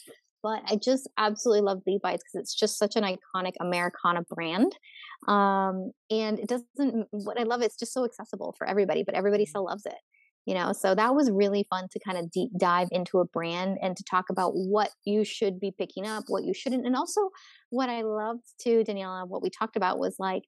But 0.49 0.63
I 0.73 0.77
just 0.77 1.09
absolutely 1.19 1.61
love 1.63 1.83
Levi's 1.87 2.21
because 2.21 2.35
it's 2.41 2.55
just 2.55 2.79
such 2.79 2.97
an 2.97 3.05
iconic 3.05 3.53
Americana 3.61 4.23
brand. 4.23 4.73
Um, 5.27 5.93
and 6.11 6.39
it 6.39 6.49
doesn't, 6.49 7.07
what 7.11 7.39
I 7.39 7.43
love, 7.43 7.61
it's 7.61 7.77
just 7.77 7.93
so 7.93 8.05
accessible 8.05 8.55
for 8.57 8.67
everybody, 8.67 9.03
but 9.03 9.15
everybody 9.15 9.45
still 9.45 9.65
loves 9.65 9.85
it 9.85 10.01
you 10.47 10.55
know 10.55 10.73
so 10.73 10.95
that 10.95 11.15
was 11.15 11.31
really 11.31 11.67
fun 11.69 11.89
to 11.91 12.01
kind 12.01 12.17
of 12.17 12.31
deep 12.31 12.51
dive 12.59 12.89
into 12.91 13.19
a 13.19 13.25
brand 13.27 13.77
and 13.83 13.97
to 13.97 14.05
talk 14.05 14.31
about 14.31 14.53
what 14.53 14.91
you 15.05 15.23
should 15.25 15.61
be 15.61 15.75
picking 15.77 16.07
up 16.07 16.25
what 16.29 16.45
you 16.45 16.55
shouldn't 16.55 16.87
and 16.87 16.97
also 16.97 17.21
what 17.69 17.91
i 17.91 18.01
loved 18.03 18.45
too 18.59 18.83
daniela 18.89 19.29
what 19.29 19.43
we 19.43 19.51
talked 19.51 19.77
about 19.77 19.99
was 19.99 20.15
like 20.19 20.45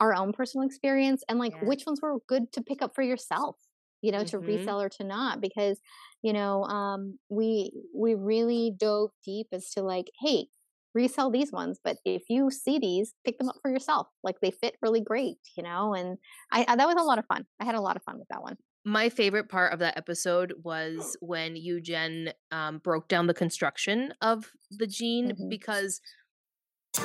our 0.00 0.14
own 0.14 0.32
personal 0.32 0.66
experience 0.66 1.22
and 1.28 1.38
like 1.38 1.54
Yeah. 1.54 1.64
which 1.68 1.86
ones 1.86 2.00
were 2.02 2.18
good 2.28 2.52
to 2.52 2.60
pick 2.60 2.82
up 2.82 2.94
for 2.94 3.02
yourself 3.02 3.56
you 4.02 4.12
know 4.12 4.24
to 4.24 4.38
Mhm. 4.38 4.46
resell 4.46 4.80
or 4.80 4.88
to 4.88 5.04
not 5.04 5.40
because 5.40 5.80
you 6.22 6.32
know 6.32 6.64
um 6.64 7.18
we 7.28 7.72
we 7.94 8.14
really 8.14 8.72
dove 8.76 9.10
deep 9.24 9.48
as 9.52 9.70
to 9.70 9.82
like 9.82 10.10
hey 10.20 10.46
resell 10.94 11.30
these 11.30 11.52
ones 11.52 11.78
but 11.84 11.96
if 12.04 12.22
you 12.28 12.50
see 12.50 12.78
these 12.78 13.12
pick 13.24 13.38
them 13.38 13.48
up 13.48 13.56
for 13.60 13.70
yourself 13.70 14.06
like 14.22 14.36
they 14.40 14.50
fit 14.50 14.74
really 14.82 15.00
great 15.02 15.36
you 15.56 15.62
know 15.62 15.94
and 15.94 16.16
I, 16.50 16.64
I 16.66 16.76
that 16.76 16.86
was 16.86 16.96
a 16.98 17.02
lot 17.04 17.18
of 17.18 17.26
fun 17.26 17.44
i 17.60 17.64
had 17.64 17.74
a 17.74 17.80
lot 17.80 17.96
of 17.96 18.02
fun 18.02 18.18
with 18.18 18.28
that 18.30 18.42
one 18.42 18.56
My 18.84 19.08
favorite 19.10 19.48
part 19.50 19.72
of 19.74 19.80
that 19.80 19.98
episode 19.98 20.54
was 20.64 21.16
when 21.20 21.56
you, 21.56 21.80
Jen, 21.80 22.32
um, 22.50 22.78
broke 22.78 23.06
down 23.08 23.26
the 23.26 23.34
construction 23.34 24.14
of 24.22 24.50
the 24.70 24.86
jean 24.86 25.32
Mhm. 25.32 25.50
because 25.50 26.00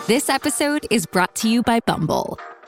This 0.08 0.29
episode 0.29 0.88
is 0.89 1.06
brought 1.06 1.36
to 1.38 1.49
you 1.49 1.62
by 1.62 1.79
Bumble. 1.82 2.39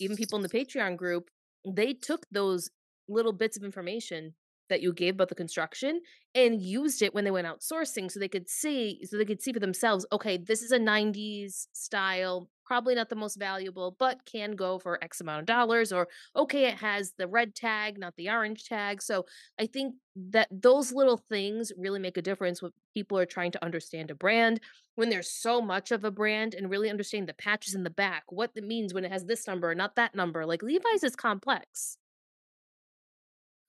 even 0.00 0.16
people 0.16 0.36
in 0.36 0.42
the 0.42 0.48
Patreon 0.48 0.96
group, 0.96 1.30
they 1.66 1.92
took 1.92 2.26
those 2.30 2.70
little 3.08 3.32
bits 3.32 3.56
of 3.56 3.64
information 3.64 4.34
that 4.68 4.82
you 4.82 4.92
gave 4.92 5.14
about 5.14 5.28
the 5.28 5.34
construction 5.34 6.00
and 6.34 6.60
used 6.62 7.02
it 7.02 7.14
when 7.14 7.24
they 7.24 7.30
went 7.30 7.46
outsourcing 7.46 8.10
so 8.10 8.18
they 8.18 8.28
could 8.28 8.48
see 8.48 9.00
so 9.04 9.16
they 9.16 9.24
could 9.24 9.42
see 9.42 9.52
for 9.52 9.60
themselves 9.60 10.06
okay 10.12 10.36
this 10.36 10.62
is 10.62 10.72
a 10.72 10.78
90s 10.78 11.66
style 11.72 12.48
probably 12.64 12.94
not 12.94 13.08
the 13.08 13.16
most 13.16 13.36
valuable 13.36 13.96
but 13.98 14.24
can 14.26 14.56
go 14.56 14.78
for 14.78 15.02
x 15.02 15.20
amount 15.20 15.40
of 15.40 15.46
dollars 15.46 15.92
or 15.92 16.08
okay 16.34 16.66
it 16.66 16.74
has 16.74 17.12
the 17.18 17.26
red 17.28 17.54
tag 17.54 17.98
not 17.98 18.14
the 18.16 18.28
orange 18.28 18.64
tag 18.64 19.00
so 19.00 19.24
i 19.60 19.66
think 19.66 19.94
that 20.14 20.48
those 20.50 20.92
little 20.92 21.18
things 21.28 21.72
really 21.76 22.00
make 22.00 22.16
a 22.16 22.22
difference 22.22 22.60
when 22.60 22.72
people 22.94 23.18
are 23.18 23.26
trying 23.26 23.50
to 23.50 23.64
understand 23.64 24.10
a 24.10 24.14
brand 24.14 24.60
when 24.96 25.10
there's 25.10 25.30
so 25.30 25.60
much 25.62 25.92
of 25.92 26.04
a 26.04 26.10
brand 26.10 26.54
and 26.54 26.70
really 26.70 26.90
understand 26.90 27.28
the 27.28 27.34
patches 27.34 27.74
in 27.74 27.84
the 27.84 27.90
back, 27.90 28.24
what 28.30 28.50
it 28.56 28.64
means 28.64 28.92
when 28.92 29.04
it 29.04 29.12
has 29.12 29.24
this 29.24 29.46
number 29.46 29.74
not 29.74 29.94
that 29.94 30.14
number. 30.14 30.44
Like 30.44 30.62
Levi's 30.62 31.04
is 31.04 31.14
complex. 31.14 31.98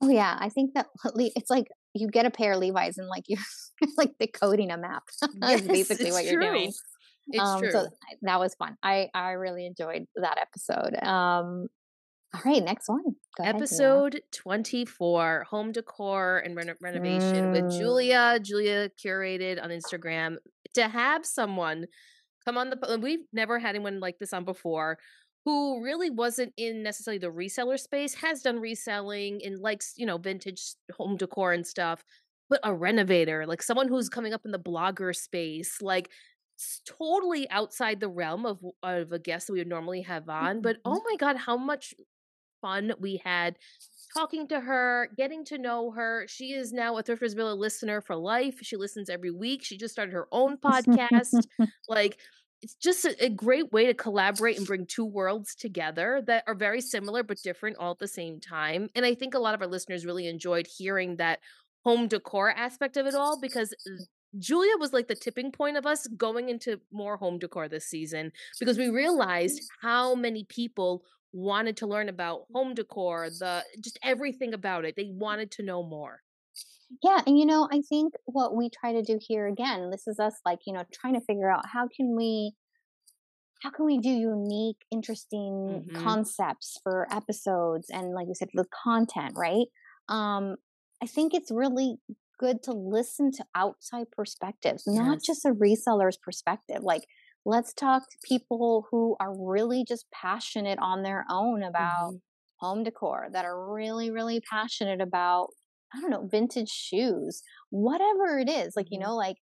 Oh 0.01 0.09
yeah, 0.09 0.37
I 0.39 0.49
think 0.49 0.73
that 0.75 0.87
it's 1.17 1.49
like 1.49 1.67
you 1.93 2.07
get 2.07 2.25
a 2.25 2.31
pair 2.31 2.53
of 2.53 2.59
Levi's 2.59 2.97
and 2.97 3.07
like 3.07 3.23
you're 3.27 3.39
like 3.97 4.13
decoding 4.19 4.71
a 4.71 4.77
map. 4.77 5.03
That's 5.39 5.61
Yes, 5.63 5.67
basically 5.67 6.07
it's 6.07 6.13
what 6.15 6.25
you're 6.25 6.41
true. 6.41 6.51
doing. 6.51 6.71
It's 7.29 7.43
um, 7.43 7.59
true. 7.59 7.71
so 7.71 7.87
that 8.21 8.39
was 8.39 8.55
fun. 8.55 8.77
I 8.83 9.09
I 9.13 9.31
really 9.31 9.65
enjoyed 9.65 10.05
that 10.15 10.37
episode. 10.39 10.95
Um, 11.03 11.67
all 12.33 12.41
right, 12.45 12.63
next 12.63 12.87
one. 12.89 13.03
Go 13.37 13.43
ahead, 13.43 13.55
Episode 13.55 14.21
24 14.33 15.45
Home 15.49 15.71
Decor 15.71 16.39
and 16.39 16.55
reno- 16.55 16.75
Renovation 16.81 17.51
with 17.51 17.63
Mm. 17.65 17.77
Julia. 17.77 18.39
Julia 18.41 18.89
curated 19.03 19.61
on 19.63 19.69
Instagram. 19.69 20.37
To 20.75 20.87
have 20.87 21.25
someone 21.25 21.85
come 22.45 22.57
on 22.57 22.69
the 22.69 22.99
we've 23.01 23.25
never 23.33 23.59
had 23.59 23.69
anyone 23.75 23.99
like 23.99 24.19
this 24.19 24.31
on 24.33 24.45
before 24.45 24.99
who 25.47 25.81
really 25.81 26.09
wasn't 26.11 26.53
in 26.57 26.83
necessarily 26.83 27.19
the 27.19 27.31
reseller 27.31 27.79
space, 27.79 28.15
has 28.15 28.41
done 28.41 28.59
reselling 28.59 29.41
in 29.41 29.61
likes, 29.61 29.93
you 29.97 30.05
know, 30.05 30.17
vintage 30.17 30.61
home 30.93 31.15
decor 31.17 31.53
and 31.53 31.65
stuff, 31.65 32.03
but 32.49 32.59
a 32.65 32.73
renovator, 32.75 33.45
like 33.47 33.61
someone 33.63 33.87
who's 33.87 34.09
coming 34.09 34.33
up 34.33 34.45
in 34.45 34.51
the 34.51 34.59
blogger 34.59 35.15
space, 35.15 35.81
like 35.81 36.09
totally 36.85 37.49
outside 37.49 37.99
the 37.99 38.09
realm 38.09 38.45
of 38.45 38.59
of 38.83 39.11
a 39.13 39.19
guest 39.19 39.47
that 39.47 39.53
we 39.53 39.59
would 39.59 39.67
normally 39.67 40.01
have 40.01 40.27
on. 40.29 40.61
But 40.61 40.77
Mhm. 40.85 40.97
oh 40.97 41.01
my 41.09 41.15
god, 41.17 41.37
how 41.37 41.57
much 41.57 41.93
fun 42.61 42.93
we 42.99 43.17
had 43.17 43.57
talking 44.15 44.47
to 44.49 44.59
her, 44.61 45.09
getting 45.17 45.45
to 45.45 45.57
know 45.57 45.91
her. 45.91 46.25
She 46.27 46.53
is 46.53 46.73
now 46.73 46.97
a 46.97 47.03
Thrifters 47.03 47.35
Villa 47.35 47.53
listener 47.53 48.01
for 48.01 48.15
life. 48.15 48.59
She 48.63 48.77
listens 48.77 49.09
every 49.09 49.31
week. 49.31 49.63
She 49.63 49.77
just 49.77 49.93
started 49.93 50.13
her 50.13 50.27
own 50.31 50.57
podcast. 50.63 51.47
like 51.87 52.19
it's 52.61 52.75
just 52.75 53.05
a, 53.05 53.25
a 53.25 53.29
great 53.29 53.71
way 53.71 53.85
to 53.85 53.93
collaborate 53.93 54.57
and 54.57 54.65
bring 54.65 54.85
two 54.85 55.05
worlds 55.05 55.55
together 55.55 56.23
that 56.27 56.43
are 56.47 56.55
very 56.55 56.81
similar 56.81 57.23
but 57.23 57.41
different 57.43 57.77
all 57.77 57.91
at 57.91 57.99
the 57.99 58.07
same 58.07 58.39
time. 58.39 58.89
And 58.95 59.05
I 59.05 59.13
think 59.13 59.33
a 59.33 59.39
lot 59.39 59.53
of 59.53 59.61
our 59.61 59.67
listeners 59.67 60.05
really 60.05 60.27
enjoyed 60.27 60.67
hearing 60.67 61.17
that 61.17 61.39
home 61.83 62.07
decor 62.07 62.51
aspect 62.51 62.97
of 62.97 63.05
it 63.05 63.15
all 63.15 63.39
because 63.39 63.73
uh, 63.73 64.03
Julia 64.39 64.73
was 64.77 64.91
like 64.91 65.07
the 65.07 65.15
tipping 65.15 65.51
point 65.51 65.77
of 65.77 65.85
us 65.85 66.07
going 66.07 66.49
into 66.49 66.79
more 66.91 67.17
home 67.17 67.39
decor 67.39 67.69
this 67.69 67.85
season 67.85 68.31
because 68.59 68.77
we 68.77 68.89
realized 68.89 69.61
how 69.81 70.15
many 70.15 70.43
people 70.45 71.03
wanted 71.33 71.77
to 71.77 71.87
learn 71.87 72.09
about 72.09 72.41
home 72.53 72.73
decor, 72.73 73.29
the 73.29 73.63
just 73.79 73.99
everything 74.03 74.53
about 74.53 74.85
it. 74.85 74.95
They 74.95 75.11
wanted 75.13 75.51
to 75.51 75.63
know 75.63 75.83
more. 75.83 76.21
Yeah, 77.03 77.21
and 77.27 77.37
you 77.37 77.45
know, 77.45 77.67
I 77.71 77.81
think 77.81 78.13
what 78.25 78.55
we 78.55 78.69
try 78.69 78.93
to 78.93 79.01
do 79.01 79.19
here 79.21 79.47
again, 79.47 79.89
this 79.91 80.07
is 80.07 80.19
us 80.19 80.39
like, 80.45 80.59
you 80.65 80.73
know, 80.73 80.83
trying 80.93 81.13
to 81.15 81.21
figure 81.21 81.51
out 81.51 81.65
how 81.67 81.87
can 81.87 82.15
we 82.15 82.53
how 83.61 83.71
can 83.71 83.85
we 83.85 83.97
do 83.97 84.09
unique, 84.09 84.77
interesting 84.91 85.81
Mhm. 85.87 85.87
concepts 85.93 86.79
for 86.83 87.07
episodes 87.11 87.89
and 87.89 88.13
like 88.13 88.27
we 88.27 88.35
said, 88.35 88.49
the 88.53 88.65
content, 88.83 89.33
right? 89.35 89.67
Um, 90.09 90.57
I 91.01 91.07
think 91.07 91.33
it's 91.33 91.51
really 91.51 91.95
good 92.39 92.61
to 92.63 92.71
listen 92.71 93.31
to 93.31 93.45
outside 93.55 94.11
perspectives, 94.11 94.83
not 94.85 95.19
just 95.25 95.43
a 95.45 95.49
reseller's 95.53 96.17
perspective. 96.17 96.83
Like, 96.83 97.03
let's 97.45 97.73
talk 97.73 98.03
to 98.11 98.17
people 98.23 98.87
who 98.91 99.15
are 99.19 99.33
really 99.35 99.83
just 99.87 100.05
passionate 100.11 100.77
on 100.79 101.01
their 101.01 101.25
own 101.29 101.63
about 101.63 102.11
Mhm. 102.11 102.19
home 102.59 102.83
decor, 102.83 103.27
that 103.33 103.45
are 103.45 103.73
really, 103.73 104.11
really 104.11 104.39
passionate 104.39 105.01
about 105.01 105.47
I 105.93 106.01
don't 106.01 106.09
know, 106.11 106.27
vintage 106.27 106.69
shoes, 106.69 107.41
whatever 107.69 108.39
it 108.39 108.49
is, 108.49 108.73
like, 108.75 108.87
you 108.91 108.99
Mhm. 108.99 108.99
know, 108.99 109.15
like 109.15 109.37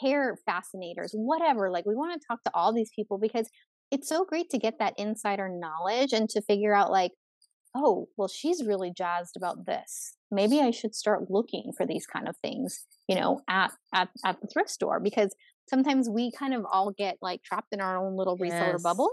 hair 0.00 0.36
fascinators, 0.46 1.12
whatever. 1.12 1.70
Like, 1.70 1.86
we 1.86 1.94
want 1.96 2.20
to 2.20 2.26
talk 2.26 2.42
to 2.44 2.50
all 2.54 2.72
these 2.72 2.90
people 2.94 3.18
because 3.18 3.48
it's 3.90 4.08
so 4.08 4.24
great 4.24 4.50
to 4.50 4.58
get 4.58 4.78
that 4.78 4.94
insider 4.98 5.48
knowledge 5.48 6.12
and 6.12 6.28
to 6.30 6.42
figure 6.42 6.74
out, 6.74 6.90
like, 6.90 7.12
oh, 7.76 8.08
well, 8.16 8.28
she's 8.28 8.64
really 8.66 8.92
jazzed 8.96 9.36
about 9.36 9.66
this. 9.66 10.16
Maybe 10.30 10.60
I 10.60 10.70
should 10.70 10.94
start 10.94 11.30
looking 11.30 11.72
for 11.76 11.86
these 11.86 12.06
kind 12.06 12.28
of 12.28 12.36
things, 12.38 12.86
you 13.08 13.14
know, 13.16 13.40
at 13.48 13.72
at, 13.94 14.08
at 14.24 14.40
the 14.40 14.48
thrift 14.48 14.70
store 14.70 15.00
because 15.00 15.34
sometimes 15.68 16.08
we 16.10 16.32
kind 16.32 16.54
of 16.54 16.64
all 16.70 16.92
get 16.92 17.18
like 17.22 17.42
trapped 17.42 17.72
in 17.72 17.80
our 17.80 17.96
own 17.98 18.16
little 18.16 18.38
reseller 18.38 18.80
Yes. 18.80 18.82
bubble. 18.82 19.10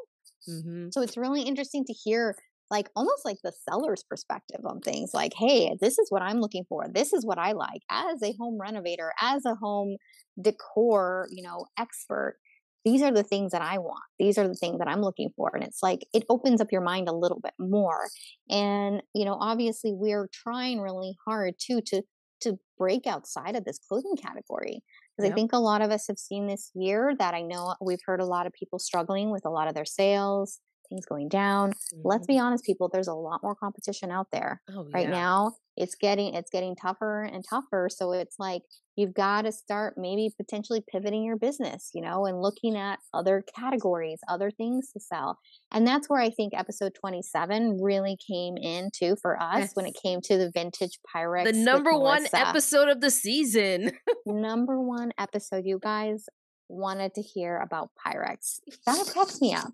Mhm. 0.47 0.91
So 0.91 1.01
it's 1.01 1.17
really 1.17 1.43
interesting 1.43 1.85
to 1.85 1.93
hear 1.93 2.35
like 2.69 2.89
almost 2.95 3.23
like 3.25 3.37
the 3.43 3.53
seller's 3.69 4.03
perspective 4.03 4.61
on 4.65 4.81
things 4.81 5.11
like, 5.13 5.33
hey, 5.33 5.75
this 5.81 5.97
is 5.97 6.07
what 6.09 6.21
I'm 6.21 6.39
looking 6.41 6.65
for. 6.67 6.85
This 6.93 7.13
is 7.13 7.25
what 7.25 7.37
I 7.39 7.53
like 7.53 7.81
as 7.89 8.21
a 8.21 8.33
home 8.39 8.59
renovator, 8.59 9.13
as 9.21 9.45
a 9.45 9.55
home 9.55 9.97
decor, 10.41 11.27
you 11.31 11.43
know, 11.43 11.65
expert. 11.79 12.37
These 12.85 13.01
are 13.01 13.11
the 13.11 13.23
things 13.23 13.51
that 13.51 13.61
I 13.61 13.79
want. 13.79 14.03
These 14.19 14.37
are 14.37 14.47
the 14.47 14.55
things 14.55 14.79
that 14.79 14.87
I'm 14.87 15.01
looking 15.01 15.29
for. 15.35 15.51
And 15.53 15.63
it's 15.63 15.83
like 15.83 16.07
it 16.13 16.23
opens 16.29 16.61
up 16.61 16.71
your 16.71 16.81
mind 16.81 17.09
a 17.09 17.13
little 17.15 17.39
bit 17.41 17.53
more. 17.59 18.07
And, 18.49 19.01
you 19.13 19.25
know, 19.25 19.37
obviously 19.39 19.91
we're 19.93 20.29
trying 20.31 20.79
really 20.79 21.15
hard 21.25 21.55
too 21.59 21.81
to 21.87 22.03
to 22.41 22.59
break 22.77 23.07
outside 23.07 23.55
of 23.55 23.65
this 23.65 23.79
clothing 23.79 24.15
category. 24.15 24.83
Because 25.17 25.27
Yep. 25.27 25.31
I 25.31 25.33
think 25.33 25.53
a 25.53 25.57
lot 25.59 25.81
of 25.81 25.91
us 25.91 26.07
have 26.07 26.19
seen 26.19 26.47
this 26.47 26.71
year 26.75 27.15
that 27.17 27.33
I 27.33 27.41
know 27.41 27.75
we've 27.81 27.99
heard 28.05 28.21
a 28.21 28.25
lot 28.25 28.45
of 28.45 28.53
people 28.53 28.77
struggling 28.79 29.31
with 29.31 29.45
a 29.45 29.49
lot 29.49 29.67
of 29.67 29.73
their 29.73 29.85
sales, 29.85 30.59
things 30.89 31.05
going 31.05 31.29
down. 31.29 31.73
Let's 32.03 32.25
Mhm. 32.25 32.27
be 32.27 32.39
honest, 32.39 32.63
people, 32.65 32.89
there's 32.91 33.07
a 33.07 33.13
lot 33.13 33.41
more 33.43 33.55
competition 33.55 34.11
out 34.11 34.27
there 34.31 34.61
Oh, 34.69 34.85
right 34.93 35.05
yeah. 35.07 35.11
now. 35.11 35.51
It's 35.75 35.93
getting 35.95 36.33
it's 36.33 36.49
getting 36.49 36.75
tougher 36.75 37.21
and 37.23 37.43
tougher. 37.47 37.87
So 37.91 38.11
it's 38.11 38.37
like 38.39 38.63
you've 38.95 39.13
got 39.13 39.43
to 39.43 39.51
start 39.51 39.93
maybe 39.95 40.33
potentially 40.35 40.83
pivoting 40.91 41.23
your 41.23 41.37
business, 41.37 41.91
you 41.93 42.01
know, 42.01 42.25
and 42.25 42.41
looking 42.41 42.75
at 42.75 42.97
other 43.13 43.43
categories, 43.55 44.19
other 44.27 44.49
things 44.49 44.91
to 44.93 44.99
sell. 44.99 45.37
And 45.71 45.85
that's 45.85 46.09
where 46.09 46.19
I 46.19 46.31
think 46.31 46.53
episode 46.55 46.93
27 46.99 47.77
really 47.79 48.17
came 48.27 48.57
in 48.57 48.89
too 48.91 49.15
for 49.21 49.39
us 49.39 49.71
when 49.75 49.85
it 49.85 49.95
came 50.01 50.19
to 50.21 50.37
the 50.37 50.49
vintage 50.51 50.97
Pyrex. 51.15 51.43
The 51.43 51.53
number 51.53 51.95
one 51.95 52.25
episode 52.33 52.89
of 52.89 53.01
the 53.01 53.11
season. 53.11 53.91
number 54.25 54.81
one 54.81 55.11
episode 55.19 55.63
you 55.65 55.77
guys 55.79 56.25
wanted 56.69 57.13
to 57.13 57.21
hear 57.21 57.57
about 57.59 57.91
Pyrex. 58.03 58.59
That 58.87 59.05
cracks 59.13 59.39
me 59.39 59.53
up. 59.53 59.73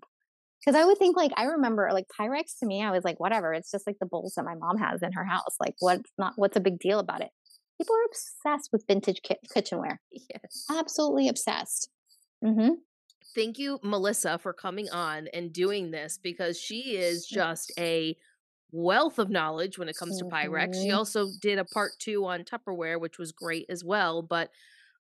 Because 0.64 0.80
I 0.80 0.84
would 0.84 0.98
think 0.98 1.16
like 1.16 1.32
I 1.36 1.44
remember 1.44 1.90
like 1.92 2.06
Pyrex 2.18 2.58
to 2.60 2.66
me, 2.66 2.82
I 2.82 2.90
was 2.90 3.04
like, 3.04 3.20
whatever, 3.20 3.52
it's 3.52 3.70
just 3.70 3.86
like 3.86 3.98
the 4.00 4.06
bowls 4.06 4.34
that 4.36 4.44
my 4.44 4.54
mom 4.54 4.78
has 4.78 5.02
in 5.02 5.12
her 5.12 5.24
house. 5.24 5.56
Like 5.60 5.74
what's 5.80 6.10
not 6.18 6.34
what's 6.36 6.56
a 6.56 6.60
big 6.60 6.78
deal 6.78 6.98
about 6.98 7.20
it? 7.20 7.30
People 7.78 7.96
are 7.96 8.06
obsessed 8.06 8.70
with 8.72 8.84
vintage 8.86 9.20
ki- 9.22 9.36
kitchenware. 9.52 10.00
yes. 10.12 10.64
Absolutely 10.70 11.28
obsessed. 11.28 11.90
Mm-hmm. 12.42 12.74
Thank 13.34 13.58
you, 13.58 13.80
Melissa, 13.82 14.38
for 14.38 14.52
coming 14.52 14.88
on 14.90 15.28
and 15.34 15.52
doing 15.52 15.90
this 15.90 16.18
because 16.22 16.58
she 16.58 16.96
is 16.96 17.26
just 17.26 17.72
a 17.78 18.16
wealth 18.70 19.18
of 19.18 19.30
knowledge 19.30 19.78
when 19.78 19.88
it 19.88 19.96
comes 19.96 20.18
to 20.18 20.24
Pyrex. 20.24 20.74
She 20.74 20.92
also 20.92 21.28
did 21.40 21.58
a 21.58 21.64
part 21.64 21.92
two 21.98 22.26
on 22.26 22.44
Tupperware, 22.44 23.00
which 23.00 23.18
was 23.18 23.32
great 23.32 23.66
as 23.68 23.82
well. 23.84 24.22
But 24.22 24.50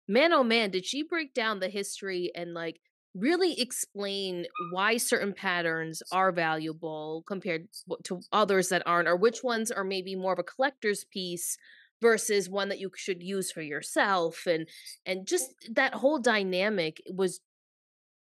man, 0.08 0.32
oh 0.32 0.44
man, 0.44 0.70
did 0.70 0.86
she 0.86 1.02
break 1.02 1.34
down 1.34 1.60
the 1.60 1.68
history 1.68 2.30
and 2.34 2.54
like 2.54 2.80
really 3.14 3.60
explain 3.60 4.46
why 4.72 4.96
certain 4.96 5.32
patterns 5.34 6.02
are 6.12 6.32
valuable 6.32 7.22
compared 7.26 7.68
to 8.04 8.20
others 8.32 8.68
that 8.70 8.82
aren't, 8.86 9.08
or 9.08 9.16
which 9.16 9.42
ones 9.42 9.70
are 9.70 9.84
maybe 9.84 10.16
more 10.16 10.32
of 10.32 10.38
a 10.38 10.42
collector's 10.44 11.04
piece 11.04 11.58
versus 12.00 12.48
one 12.48 12.68
that 12.68 12.80
you 12.80 12.90
should 12.96 13.22
use 13.22 13.52
for 13.52 13.62
yourself 13.62 14.46
and 14.46 14.68
and 15.06 15.26
just 15.26 15.54
that 15.70 15.94
whole 15.94 16.18
dynamic 16.18 17.00
was 17.14 17.40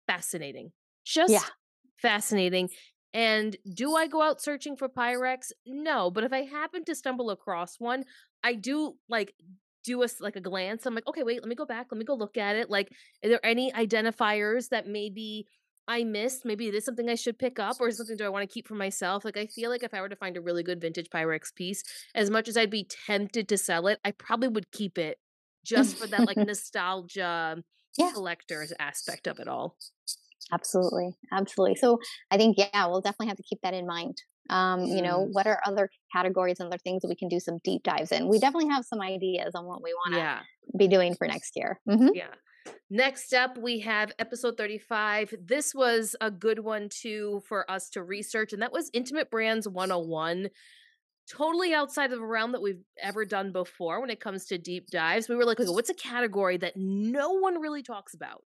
fascinating 0.07 0.71
just 1.05 1.43
Yeah. 1.43 1.49
fascinating 1.97 2.69
and 3.13 3.57
do 3.73 3.95
i 3.95 4.07
go 4.07 4.21
out 4.21 4.41
searching 4.41 4.75
for 4.75 4.89
pyrex 4.89 5.51
no 5.65 6.09
but 6.11 6.23
if 6.23 6.33
i 6.33 6.43
happen 6.43 6.83
to 6.85 6.95
stumble 6.95 7.29
across 7.29 7.79
one 7.79 8.03
i 8.43 8.53
do 8.53 8.97
like 9.09 9.35
do 9.83 10.03
a 10.03 10.07
like 10.19 10.35
a 10.35 10.41
glance 10.41 10.85
i'm 10.85 10.95
like 10.95 11.07
okay 11.07 11.23
wait 11.23 11.41
let 11.41 11.49
me 11.49 11.55
go 11.55 11.65
back 11.65 11.87
let 11.91 11.97
me 11.97 12.05
go 12.05 12.13
look 12.15 12.37
at 12.37 12.55
it 12.55 12.69
like 12.69 12.89
are 13.23 13.29
there 13.29 13.45
any 13.45 13.71
identifiers 13.71 14.69
that 14.69 14.87
maybe 14.87 15.45
i 15.87 16.03
missed 16.03 16.45
maybe 16.45 16.67
it 16.67 16.75
is 16.75 16.85
something 16.85 17.09
i 17.09 17.15
should 17.15 17.39
pick 17.39 17.59
up 17.59 17.77
or 17.79 17.87
is 17.87 17.97
something 17.97 18.17
do 18.17 18.25
i 18.25 18.29
want 18.29 18.47
to 18.47 18.53
keep 18.53 18.67
for 18.67 18.75
myself 18.75 19.23
like 19.25 19.37
i 19.37 19.45
feel 19.45 19.69
like 19.69 19.83
if 19.83 19.93
i 19.93 20.01
were 20.01 20.09
to 20.09 20.15
find 20.15 20.37
a 20.37 20.41
really 20.41 20.63
good 20.63 20.81
vintage 20.81 21.09
pyrex 21.09 21.53
piece 21.53 21.83
as 22.15 22.29
much 22.29 22.47
as 22.47 22.57
i'd 22.57 22.69
be 22.69 22.87
tempted 23.05 23.47
to 23.47 23.57
sell 23.57 23.87
it 23.87 23.99
i 24.03 24.11
probably 24.11 24.47
would 24.47 24.71
keep 24.71 24.97
it 24.97 25.17
just 25.63 25.97
for 25.97 26.07
that 26.07 26.25
like 26.27 26.37
nostalgia 26.41 27.63
Yeah. 27.97 28.11
collector's 28.13 28.73
aspect 28.79 29.27
of 29.27 29.39
it 29.39 29.47
all 29.47 29.77
Absolutely. 30.51 31.15
Absolutely. 31.31 31.75
So 31.75 31.99
I 32.31 32.37
think, 32.37 32.57
yeah, 32.57 32.87
we'll 32.87 33.01
definitely 33.01 33.27
have 33.27 33.37
to 33.37 33.43
keep 33.43 33.61
that 33.61 33.73
in 33.73 33.85
mind. 33.85 34.17
Um, 34.49 34.83
you 34.85 35.01
know, 35.01 35.21
what 35.31 35.45
are 35.47 35.61
other 35.65 35.89
categories 36.11 36.59
and 36.59 36.67
other 36.67 36.77
things 36.79 37.01
that 37.01 37.07
we 37.07 37.15
can 37.15 37.27
do 37.29 37.39
some 37.39 37.59
deep 37.63 37.83
dives 37.83 38.11
in? 38.11 38.27
We 38.27 38.39
definitely 38.39 38.69
have 38.69 38.85
some 38.85 39.01
ideas 39.01 39.53
on 39.55 39.65
what 39.65 39.81
we 39.83 39.93
want 39.93 40.13
to 40.15 40.19
yeah 40.19 40.39
be 40.77 40.87
doing 40.87 41.15
for 41.15 41.27
next 41.27 41.55
year. 41.55 41.79
Mm-hmm. 41.87 42.09
Yeah. 42.13 42.33
Next 42.91 43.33
up, 43.33 43.57
we 43.57 43.79
have 43.79 44.11
episode 44.19 44.57
35. 44.57 45.33
This 45.43 45.73
was 45.73 46.15
a 46.21 46.29
good 46.29 46.59
one 46.59 46.89
too 46.89 47.41
for 47.47 47.69
us 47.69 47.89
to 47.91 48.03
research, 48.03 48.53
and 48.53 48.61
that 48.61 48.71
was 48.71 48.89
Intimate 48.93 49.29
Brands 49.31 49.67
101. 49.67 50.49
Totally 51.29 51.73
outside 51.75 52.11
of 52.11 52.19
the 52.19 52.25
realm 52.25 52.51
that 52.53 52.61
we've 52.61 52.81
ever 53.01 53.23
done 53.23 53.51
before 53.51 54.01
when 54.01 54.09
it 54.09 54.19
comes 54.19 54.45
to 54.47 54.57
deep 54.57 54.87
dives. 54.89 55.29
We 55.29 55.35
were 55.35 55.45
like, 55.45 55.59
okay, 55.59 55.69
what's 55.69 55.89
a 55.91 55.93
category 55.93 56.57
that 56.57 56.73
no 56.75 57.33
one 57.33 57.61
really 57.61 57.83
talks 57.83 58.15
about? 58.15 58.43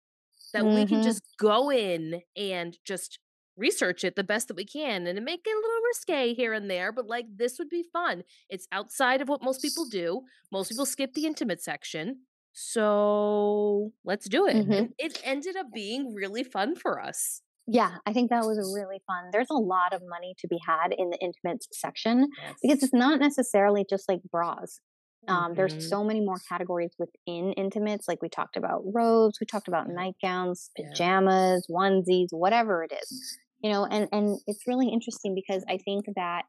That 0.53 0.65
we 0.65 0.85
can 0.85 0.99
Mhm. 0.99 1.03
just 1.03 1.23
go 1.39 1.71
in 1.71 2.21
and 2.35 2.77
just 2.85 3.19
research 3.55 4.03
it 4.03 4.15
the 4.15 4.23
best 4.23 4.47
that 4.47 4.57
we 4.57 4.65
can 4.65 5.05
and 5.07 5.23
make 5.23 5.41
it 5.45 5.51
a 5.51 5.59
little 5.59 5.81
risque 5.87 6.33
here 6.33 6.53
and 6.53 6.69
there, 6.69 6.91
but 6.91 7.07
like 7.07 7.25
this 7.35 7.57
would 7.59 7.69
be 7.69 7.83
fun. 7.93 8.23
It's 8.49 8.67
outside 8.71 9.21
of 9.21 9.29
what 9.29 9.43
most 9.43 9.61
people 9.61 9.85
do. 9.85 10.23
Most 10.51 10.69
people 10.69 10.85
skip 10.85 11.13
the 11.13 11.25
intimate 11.25 11.61
section 11.61 12.21
So 12.53 13.93
let's 14.03 14.29
do 14.29 14.45
it. 14.47 14.57
Mhm. 14.57 14.87
And 14.87 14.93
it 14.97 15.17
ended 15.23 15.55
up 15.55 15.73
being 15.73 16.13
really 16.13 16.43
fun 16.43 16.75
for 16.75 17.01
us. 17.01 17.41
Yeah, 17.65 17.97
I 18.05 18.11
think 18.11 18.29
that 18.29 18.45
was 18.45 18.59
really 18.59 18.99
fun. 19.07 19.29
There's 19.31 19.49
a 19.49 19.53
lot 19.57 19.93
of 19.93 20.01
money 20.05 20.35
to 20.39 20.47
be 20.47 20.59
had 20.67 20.93
in 20.97 21.09
the 21.11 21.17
intimates 21.19 21.67
section 21.71 22.27
because 22.61 22.83
it's 22.83 22.93
not 22.93 23.19
necessarily 23.19 23.85
just 23.89 24.09
like 24.09 24.21
bras. 24.23 24.81
Um, 25.29 25.53
Mhm. 25.53 25.55
there's 25.55 25.75
so 25.87 26.03
many 26.03 26.19
more 26.19 26.41
categories 26.49 26.91
within 26.99 27.53
intimates. 27.53 28.07
Like 28.09 28.21
we 28.21 28.27
talked 28.27 28.57
about 28.57 28.83
robes, 28.93 29.39
we 29.39 29.45
talked 29.45 29.69
about 29.69 29.87
Yeah. 29.87 29.93
nightgowns, 29.95 30.71
Yeah. 30.77 30.99
pajamas, 30.99 31.65
onesies, 31.69 32.27
whatever 32.31 32.83
it 32.83 32.91
is. 32.91 33.23
You 33.63 33.71
know, 33.71 33.85
and 33.85 34.09
and 34.11 34.39
it's 34.45 34.67
really 34.67 34.89
interesting 34.89 35.33
because 35.35 35.63
I 35.69 35.77
think 35.77 36.05
that 36.15 36.43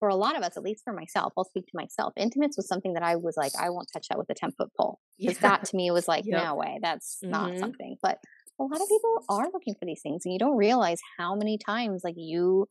for 0.00 0.08
a 0.08 0.16
lot 0.16 0.36
of 0.36 0.42
us, 0.42 0.56
at 0.56 0.62
least 0.64 0.84
for 0.84 0.92
myself, 0.92 1.32
I'll 1.36 1.44
speak 1.44 1.66
to 1.66 1.72
myself. 1.76 2.12
Intimates 2.16 2.56
was 2.56 2.68
something 2.68 2.94
that 2.94 3.02
I 3.04 3.16
was 3.16 3.36
like, 3.36 3.52
I 3.58 3.70
won't 3.70 3.88
touch 3.92 4.08
that 4.08 4.18
with 4.18 4.30
a 4.30 4.34
ten 4.34 4.52
foot 4.52 4.70
pole. 4.78 5.00
Because 5.24 5.40
Yeah. 5.40 5.40
that 5.40 5.64
to 5.66 5.76
me 5.76 5.90
was 5.90 6.08
like, 6.08 6.26
Yep. 6.28 6.30
no 6.30 6.54
way, 6.56 6.78
that's 6.82 7.24
not 7.30 7.52
Mhm. 7.52 7.58
something. 7.58 7.96
But 8.02 8.18
a 8.60 8.64
lot 8.64 8.82
of 8.82 8.88
people 8.88 9.24
are 9.28 9.48
looking 9.52 9.74
for 9.78 9.86
these 9.86 10.02
things, 10.02 10.22
and 10.26 10.32
you 10.32 10.38
don't 10.40 10.56
realize 10.56 11.00
how 11.18 11.36
many 11.36 11.58
times 11.58 12.02
like 12.04 12.16
you 12.18 12.68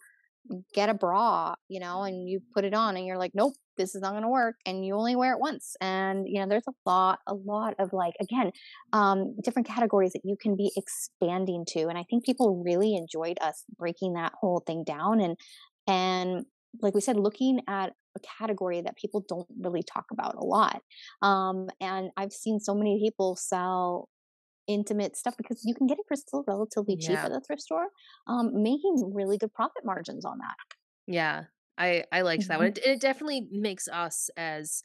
get 0.73 0.89
a 0.89 0.93
bra, 0.93 1.55
you 1.69 1.79
know, 1.79 2.03
and 2.03 2.29
you 2.29 2.41
put 2.53 2.65
it 2.65 2.73
on, 2.73 2.97
and 2.97 3.05
you're 3.07 3.17
like, 3.17 3.31
nope, 3.35 3.55
this 3.77 3.95
is 3.95 4.01
not 4.01 4.11
going 4.11 4.23
to 4.23 4.29
work, 4.29 4.55
and 4.65 4.85
you 4.85 4.95
only 4.95 5.15
wear 5.15 5.33
it 5.33 5.39
once. 5.39 5.75
And 5.81 6.25
you 6.27 6.39
know, 6.39 6.47
there's 6.47 6.67
a 6.67 6.73
lot, 6.89 7.19
a 7.27 7.33
lot 7.33 7.75
of 7.79 7.93
like 7.93 8.13
again, 8.21 8.51
um, 8.93 9.35
different 9.43 9.67
categories 9.67 10.13
that 10.13 10.21
you 10.23 10.35
can 10.41 10.55
be 10.55 10.71
expanding 10.75 11.65
to, 11.69 11.87
and 11.87 11.97
I 11.97 12.03
think 12.09 12.25
people 12.25 12.61
really 12.63 12.95
enjoyed 12.95 13.37
us 13.41 13.63
breaking 13.77 14.13
that 14.13 14.33
whole 14.39 14.61
thing 14.65 14.83
down, 14.83 15.19
and 15.21 15.37
and 15.87 16.45
like 16.81 16.93
we 16.93 17.01
said, 17.01 17.17
looking 17.17 17.61
at 17.67 17.93
a 18.17 18.19
category 18.39 18.81
that 18.81 18.97
people 18.97 19.23
don't 19.27 19.47
really 19.59 19.83
talk 19.83 20.05
about 20.11 20.35
a 20.35 20.43
lot. 20.45 20.81
Um, 21.21 21.67
and 21.81 22.11
I've 22.17 22.31
seen 22.33 22.59
so 22.59 22.73
many 22.73 22.99
people 22.99 23.35
sell 23.35 24.09
intimate 24.67 25.15
stuff 25.15 25.35
because 25.37 25.63
you 25.65 25.75
can 25.75 25.87
get 25.87 25.99
it 25.99 26.05
for 26.07 26.15
still 26.15 26.43
relatively 26.47 26.97
cheap 26.97 27.19
Yeah. 27.19 27.25
at 27.25 27.31
the 27.31 27.41
thrift 27.41 27.61
store, 27.61 27.89
um, 28.27 28.51
making 28.63 29.11
really 29.13 29.37
good 29.37 29.53
profit 29.53 29.85
margins 29.85 30.25
on 30.25 30.39
that. 30.39 30.55
Yeah. 31.07 31.45
I 31.77 32.05
I 32.11 32.21
liked 32.21 32.47
that 32.47 32.59
one. 32.59 32.67
Mhm. 32.67 32.69
It, 32.69 32.79
it 32.79 33.01
definitely 33.01 33.47
makes 33.51 33.87
us 33.87 34.29
as 34.37 34.83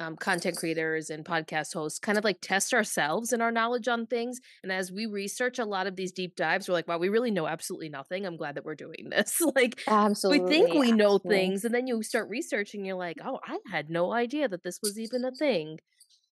um, 0.00 0.16
content 0.16 0.56
creators 0.58 1.10
and 1.10 1.24
podcast 1.24 1.72
hosts 1.74 1.98
kind 1.98 2.18
of 2.18 2.24
like 2.24 2.38
test 2.42 2.74
ourselves 2.74 3.32
and 3.32 3.42
our 3.42 3.52
knowledge 3.52 3.88
on 3.88 4.06
things. 4.06 4.40
And 4.62 4.70
as 4.72 4.92
we 4.92 5.06
research 5.06 5.58
a 5.58 5.64
lot 5.64 5.86
of 5.86 5.96
these 5.96 6.12
deep 6.12 6.36
dives, 6.36 6.68
we're 6.68 6.74
like, 6.74 6.88
wow, 6.88 6.98
we 6.98 7.08
really 7.08 7.30
know 7.30 7.46
absolutely 7.46 7.88
nothing. 7.88 8.26
I'm 8.26 8.36
glad 8.36 8.56
that 8.56 8.64
we're 8.64 8.74
doing 8.74 9.08
this. 9.10 9.40
like 9.56 9.80
Absolutely. 9.88 10.44
we 10.44 10.48
think 10.48 10.74
we 10.74 10.92
know 10.92 11.18
absolutely. 11.24 11.28
things, 11.28 11.64
and 11.64 11.74
then 11.74 11.86
you 11.86 12.02
start 12.02 12.28
researching, 12.28 12.84
you're 12.84 12.96
like, 12.96 13.18
oh, 13.24 13.40
I 13.44 13.58
had 13.70 13.90
no 13.90 14.12
idea 14.12 14.48
that 14.48 14.64
this 14.64 14.80
was 14.82 14.98
even 14.98 15.24
a 15.24 15.32
thing. 15.32 15.78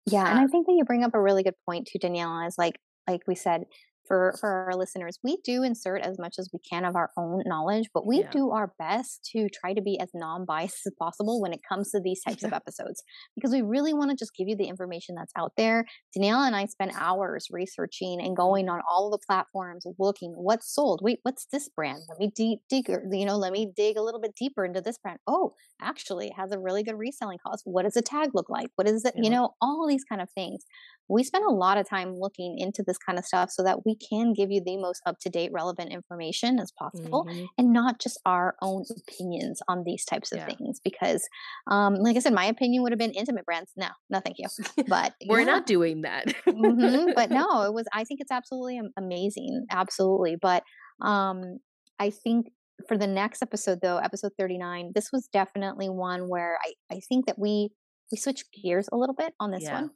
Yeah, 0.07 0.29
and 0.29 0.39
Uh, 0.39 0.41
I 0.41 0.47
think 0.47 0.67
that 0.67 0.75
you 0.75 0.85
bring 0.85 1.05
up 1.05 1.15
a 1.15 1.21
really 1.21 1.43
good 1.43 1.55
point 1.67 1.89
too, 1.91 1.99
Daniela. 1.99 2.47
Is 2.47 2.59
like 2.59 2.81
like 3.09 3.23
we 3.27 3.35
said 3.35 3.65
for 4.07 4.35
for 4.41 4.49
our 4.51 4.77
listeners, 4.77 5.19
we 5.23 5.39
do 5.45 5.63
insert 5.63 6.03
as 6.03 6.19
much 6.19 6.37
as 6.39 6.51
we 6.53 6.59
can 6.59 6.85
of 6.85 6.97
our 6.97 7.11
own 7.17 7.43
knowledge, 7.47 7.89
but 7.93 8.07
we 8.07 8.21
Yeah. 8.21 8.31
do 8.31 8.51
our 8.51 8.73
best 8.79 9.25
to 9.33 9.49
try 9.49 9.73
to 9.75 9.83
be 9.83 9.99
as 9.99 10.11
non-biased 10.15 10.87
as 10.87 10.93
possible 10.99 11.41
when 11.41 11.53
it 11.53 11.61
comes 11.69 11.91
to 11.91 12.01
these 12.01 12.23
types 12.23 12.43
of 12.45 12.53
episodes 12.61 13.03
because 13.35 13.53
we 13.53 13.63
really 13.63 13.95
want 13.95 14.11
to 14.11 14.17
just 14.17 14.35
give 14.37 14.49
you 14.49 14.57
the 14.57 14.69
information 14.69 15.15
that's 15.15 15.33
out 15.37 15.53
there. 15.57 15.85
danielle 16.15 16.43
and 16.43 16.57
I 16.57 16.67
spent 16.67 16.93
hours 16.95 17.49
researching 17.51 18.21
and 18.21 18.37
going 18.37 18.67
mm-hmm. 18.67 18.77
on 18.77 18.83
all 18.91 19.07
of 19.07 19.13
the 19.13 19.25
platforms, 19.27 19.87
looking 19.99 20.33
what's 20.33 20.73
sold. 20.73 21.01
Wait, 21.03 21.21
what's 21.23 21.47
this 21.47 21.69
brand? 21.69 22.03
Let 22.09 22.19
me 22.19 22.31
deep 22.35 22.61
dig, 22.69 22.91
er, 22.91 23.07
you 23.11 23.25
know, 23.25 23.37
let 23.37 23.53
me 23.53 23.73
dig 23.75 23.97
a 23.97 24.03
little 24.03 24.21
bit 24.21 24.35
deeper 24.37 24.65
into 24.65 24.81
this 24.81 24.99
brand. 24.99 25.19
Oh, 25.27 25.55
actually, 25.81 26.29
it 26.29 26.35
has 26.37 26.53
a 26.53 26.59
really 26.59 26.83
good 26.83 26.99
reselling 26.99 27.39
cost. 27.45 27.63
What 27.65 27.85
does 27.85 27.97
a 27.97 28.03
tag 28.03 28.31
look 28.35 28.49
like? 28.49 28.71
What 28.77 28.89
is 28.89 29.05
it? 29.05 29.15
You 29.17 29.31
know, 29.31 29.55
all 29.61 29.87
these 29.87 30.05
kind 30.05 30.21
of 30.21 30.31
things 30.31 30.65
we 31.09 31.23
spend 31.23 31.45
a 31.45 31.53
lot 31.53 31.79
of 31.79 31.89
time 31.89 32.15
looking 32.15 32.59
into 32.59 32.83
this 32.83 32.97
kind 32.99 33.19
of 33.19 33.25
stuff 33.25 33.51
so 33.51 33.63
that 33.63 33.85
we 33.85 33.94
can 33.97 34.33
give 34.33 34.51
you 34.51 34.61
the 34.65 34.77
most 34.77 35.03
up 35.07 35.19
to 35.21 35.31
date, 35.31 35.51
relevant 35.53 35.93
information 35.93 36.59
as 36.59 36.73
possible 36.73 37.27
mhm. 37.29 37.49
and 37.59 37.73
not 37.73 38.01
just 38.01 38.19
our 38.25 38.57
own 38.63 38.85
opinions 38.97 39.61
on 39.69 39.85
these 39.85 40.05
types 40.05 40.33
of 40.33 40.39
Yeah. 40.39 40.47
things. 40.47 40.81
Because, 40.83 41.27
um, 41.71 41.95
like 41.97 42.17
I 42.17 42.21
said, 42.21 42.33
my 42.33 42.47
opinion 42.47 42.83
would 42.83 42.93
have 42.93 42.99
been 42.99 43.13
intimate 43.13 43.45
brands. 43.45 43.73
No, 43.77 43.89
no, 44.11 44.21
thank 44.21 44.39
you. 44.39 44.47
But 44.89 45.15
We're 45.29 45.41
yeah. 45.41 45.45
not 45.47 45.67
doing 45.67 46.03
that. 46.03 46.33
hmm 46.47 47.11
But 47.15 47.31
no, 47.41 47.63
it 47.63 47.73
was, 47.73 47.87
I 47.93 48.05
think 48.05 48.21
it's 48.21 48.33
absolutely 48.33 48.81
amazing. 48.97 49.67
Absolutely. 49.71 50.37
But 50.41 50.63
um, 51.01 51.59
I 51.99 52.11
think 52.11 52.49
for 52.89 52.99
the 52.99 53.07
next 53.07 53.43
episode, 53.43 53.79
though, 53.83 53.99
episode 53.99 54.33
39, 54.39 54.93
this 54.95 55.11
was 55.13 55.29
definitely 55.33 55.89
one 55.89 56.29
where 56.29 56.59
I, 56.65 56.73
I 56.97 57.01
think 57.09 57.27
that 57.27 57.39
we, 57.39 57.71
we 58.11 58.19
switched 58.19 58.47
gears 58.53 58.89
a 58.93 58.97
little 58.97 59.15
bit 59.15 59.33
on 59.41 59.51
this 59.51 59.63
Yeah. 59.65 59.75
one. 59.83 59.91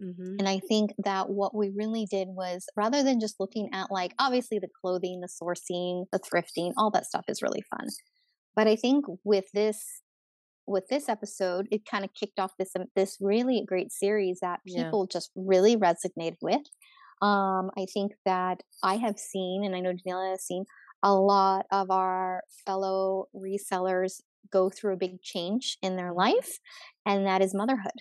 Mhm. 0.00 0.38
And 0.38 0.48
I 0.48 0.60
think 0.60 0.92
that 1.04 1.30
what 1.30 1.54
we 1.54 1.70
really 1.70 2.06
did 2.10 2.28
was 2.28 2.66
rather 2.76 3.02
than 3.02 3.20
just 3.20 3.40
looking 3.40 3.70
at 3.72 3.90
like 3.90 4.14
obviously 4.18 4.58
the 4.58 4.68
clothing, 4.82 5.20
the 5.20 5.28
sourcing, 5.28 6.06
the 6.12 6.18
thrifting, 6.20 6.72
all 6.76 6.90
that 6.90 7.06
stuff 7.06 7.24
is 7.28 7.42
really 7.42 7.62
fun. 7.70 7.88
But 8.56 8.68
I 8.68 8.76
think 8.76 9.06
with 9.24 9.46
this 9.54 10.02
with 10.66 10.86
this 10.88 11.08
episode, 11.08 11.68
it 11.70 11.86
kind 11.90 12.04
of 12.04 12.12
kicked 12.14 12.40
off 12.40 12.52
this 12.58 12.72
um, 12.76 12.86
this 12.96 13.18
really 13.20 13.64
great 13.66 13.92
series 13.92 14.40
that 14.42 14.60
Yeah. 14.64 14.96
people 14.96 15.06
just 15.06 15.30
really 15.36 15.76
resonated 15.76 16.36
with. 16.42 16.62
Um, 17.22 17.70
I 17.78 17.86
think 17.92 18.12
that 18.26 18.62
I 18.82 18.96
have 18.96 19.18
seen, 19.18 19.64
and 19.64 19.74
I 19.76 19.80
know 19.80 19.92
Daniela 19.94 20.30
has 20.32 20.44
seen, 20.44 20.64
a 21.02 21.14
lot 21.14 21.66
of 21.72 21.90
our 21.90 22.42
fellow 22.66 23.26
resellers 23.34 24.20
go 24.52 24.70
through 24.70 24.94
a 24.94 24.98
big 24.98 25.22
change 25.22 25.78
in 25.82 25.96
their 25.96 26.12
life, 26.12 26.58
and 27.06 27.26
that 27.26 27.42
is 27.42 27.54
motherhood 27.54 27.92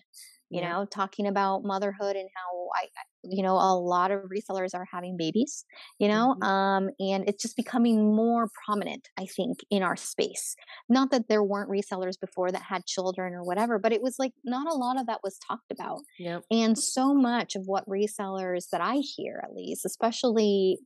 you 0.50 0.62
Yeah. 0.62 0.70
know 0.70 0.86
talking 0.86 1.28
about 1.28 1.64
motherhood 1.64 2.16
and 2.16 2.30
how 2.36 2.70
i 2.76 2.88
you 3.24 3.42
know 3.44 3.56
a 3.56 3.74
lot 3.78 4.12
of 4.12 4.22
resellers 4.24 4.74
are 4.76 4.86
having 4.92 5.18
babies 5.18 5.66
you 6.00 6.08
know 6.08 6.36
Mhm. 6.36 6.44
um 6.46 6.90
and 7.00 7.28
it's 7.28 7.42
just 7.42 7.56
becoming 7.56 8.16
more 8.16 8.50
prominent 8.66 9.08
i 9.18 9.26
think 9.26 9.60
in 9.72 9.82
our 9.84 9.96
space 9.96 10.56
not 10.90 11.10
that 11.12 11.28
there 11.28 11.44
weren't 11.44 11.70
resellers 11.70 12.20
before 12.20 12.52
that 12.52 12.62
had 12.62 12.86
children 12.86 13.34
or 13.34 13.44
whatever 13.44 13.80
but 13.80 13.92
it 13.94 14.02
was 14.02 14.16
like 14.20 14.34
not 14.44 14.68
a 14.72 14.76
lot 14.76 15.00
of 15.00 15.08
that 15.08 15.20
was 15.24 15.38
talked 15.48 15.72
about 15.72 16.00
Yep. 16.18 16.46
and 16.52 16.78
so 16.78 17.14
much 17.14 17.56
of 17.56 17.64
what 17.66 17.88
resellers 17.88 18.66
that 18.72 18.82
i 18.82 18.98
hear 18.98 19.42
at 19.44 19.54
least 19.56 19.86
especially 19.86 20.78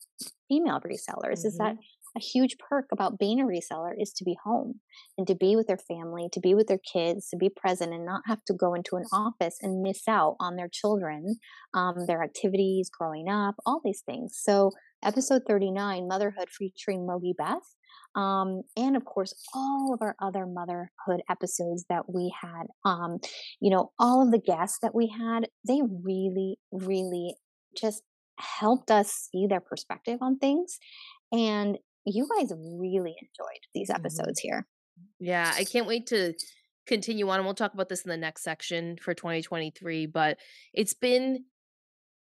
female 0.48 0.80
resellers 0.82 1.46
is 1.46 1.58
that 1.58 1.76
a 2.16 2.20
huge 2.20 2.58
perk 2.58 2.86
about 2.92 3.20
being 3.20 3.40
a 3.40 3.46
reseller 3.46 3.92
is 3.98 4.12
to 4.14 4.24
be 4.24 4.38
home 4.44 4.80
and 5.18 5.28
to 5.28 5.36
be 5.36 5.56
with 5.56 5.68
their 5.68 5.78
family, 5.78 6.28
to 6.32 6.40
be 6.40 6.54
with 6.54 6.68
their 6.68 6.80
kids, 6.80 7.30
to 7.30 7.38
be 7.38 7.50
present 7.50 7.94
and 7.94 8.06
not 8.06 8.22
have 8.26 8.44
to 8.46 8.54
go 8.54 8.74
into 8.74 8.96
an 8.96 9.06
office 9.12 9.58
and 9.62 9.82
miss 9.82 10.08
out 10.08 10.36
on 10.40 10.56
their 10.56 10.70
children, 10.72 11.38
um, 11.74 12.06
their 12.08 12.24
activities 12.24 12.90
growing 12.90 13.30
up, 13.30 13.56
all 13.66 13.82
these 13.84 14.02
things. 14.06 14.38
So, 14.42 14.72
episode 15.04 15.44
39, 15.48 16.08
Motherhood, 16.08 16.50
featuring 16.50 17.08
Mogi 17.08 17.34
Beth. 17.38 17.76
Um, 18.16 18.64
and 18.76 18.96
of 18.98 19.06
course, 19.06 19.34
all 19.54 19.94
of 19.94 20.02
our 20.02 20.16
other 20.20 20.46
motherhood 20.48 21.22
episodes 21.30 21.86
that 21.90 22.12
we 22.12 22.34
had, 22.42 22.64
um, 22.84 23.20
you 23.62 23.70
know, 23.70 23.92
all 24.00 24.24
of 24.24 24.32
the 24.32 24.40
guests 24.40 24.80
that 24.82 24.96
we 24.96 25.08
had, 25.16 25.48
they 25.68 25.82
really, 26.04 26.58
really 26.72 27.36
just 27.80 28.02
helped 28.40 28.90
us 28.90 29.30
see 29.32 29.46
their 29.48 29.60
perspective 29.60 30.20
on 30.22 30.38
things. 30.38 30.80
And 31.32 31.78
you 32.14 32.28
guys 32.38 32.52
really 32.56 33.16
enjoyed 33.22 33.62
these 33.74 33.90
Mhm. 33.90 33.96
episodes 33.96 34.40
here. 34.40 34.68
Yeah, 35.20 35.52
I 35.56 35.64
can't 35.64 35.88
wait 35.88 36.08
to 36.08 36.34
continue 36.86 37.30
on. 37.30 37.38
And 37.40 37.46
we'll 37.46 37.56
talk 37.56 37.74
about 37.74 37.90
this 37.90 38.04
in 38.04 38.10
the 38.10 38.18
next 38.18 38.44
section 38.44 38.98
for 38.98 39.14
2023. 39.14 40.06
But 40.06 40.40
it's 40.74 40.94
been 40.94 41.46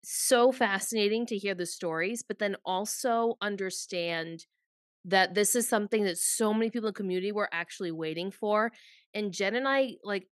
so 0.02 0.52
fascinating 0.52 1.26
to 1.26 1.38
hear 1.38 1.54
the 1.54 1.66
stories, 1.66 2.22
but 2.22 2.38
then 2.38 2.56
also 2.64 3.37
understand 3.40 4.46
that 5.04 5.34
this 5.34 5.54
is 5.54 5.68
something 5.68 6.04
that 6.04 6.18
so 6.18 6.52
many 6.54 6.70
people 6.70 6.88
in 6.88 6.92
the 6.92 6.96
community 6.96 7.32
were 7.32 7.48
actually 7.52 7.92
waiting 7.92 8.30
for. 8.30 8.72
And 9.12 9.32
Jen 9.32 9.54
and 9.54 9.68
I 9.68 9.96
like 10.02 10.28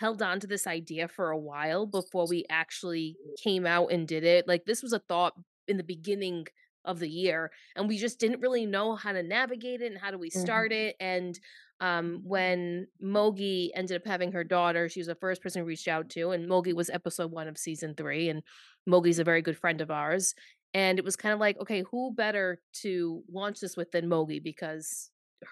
held 0.00 0.22
on 0.22 0.40
to 0.40 0.46
this 0.46 0.66
idea 0.66 1.06
for 1.08 1.30
a 1.30 1.38
while 1.38 1.86
before 1.86 2.26
we 2.26 2.44
actually 2.50 3.16
came 3.42 3.66
out 3.66 3.92
and 3.92 4.06
did 4.06 4.24
it. 4.24 4.48
Like 4.48 4.64
this 4.64 4.82
was 4.82 4.92
a 4.92 4.98
thought 4.98 5.34
in 5.68 5.76
the 5.76 5.84
beginning 5.84 6.46
of 6.86 6.98
the 7.00 7.08
year 7.08 7.50
and 7.74 7.88
we 7.88 7.98
just 7.98 8.18
didn't 8.18 8.40
really 8.40 8.64
know 8.66 8.94
how 8.94 9.12
to 9.12 9.22
navigate 9.22 9.82
it 9.82 9.92
and 9.92 10.00
how 10.00 10.10
do 10.10 10.18
we 10.18 10.30
start 10.30 10.72
it 10.72 10.96
and 11.00 11.38
um 11.80 12.20
when 12.24 12.86
Mogi 13.02 13.70
ended 13.74 13.96
up 14.00 14.06
having 14.06 14.32
her 14.32 14.44
daughter 14.44 14.88
she 14.88 15.00
was 15.00 15.06
the 15.08 15.14
first 15.16 15.42
person 15.42 15.62
we 15.62 15.68
reached 15.68 15.88
out 15.88 16.08
to 16.10 16.30
and 16.30 16.48
Mogi 16.48 16.72
was 16.74 16.88
episode 16.90 17.30
1 17.32 17.48
of 17.48 17.58
season 17.58 17.94
3 17.94 18.28
and 18.30 18.42
Mogi's 18.88 19.18
a 19.18 19.24
very 19.24 19.42
good 19.42 19.58
friend 19.58 19.80
of 19.80 19.90
ours 19.90 20.34
and 20.74 20.98
it 20.98 21.04
was 21.04 21.16
kind 21.16 21.34
of 21.34 21.40
like 21.40 21.58
okay 21.60 21.82
who 21.90 22.12
better 22.14 22.60
to 22.82 23.22
launch 23.30 23.60
this 23.60 23.76
with 23.76 23.90
than 23.92 24.06
Mogi 24.08 24.42
because 24.42 25.10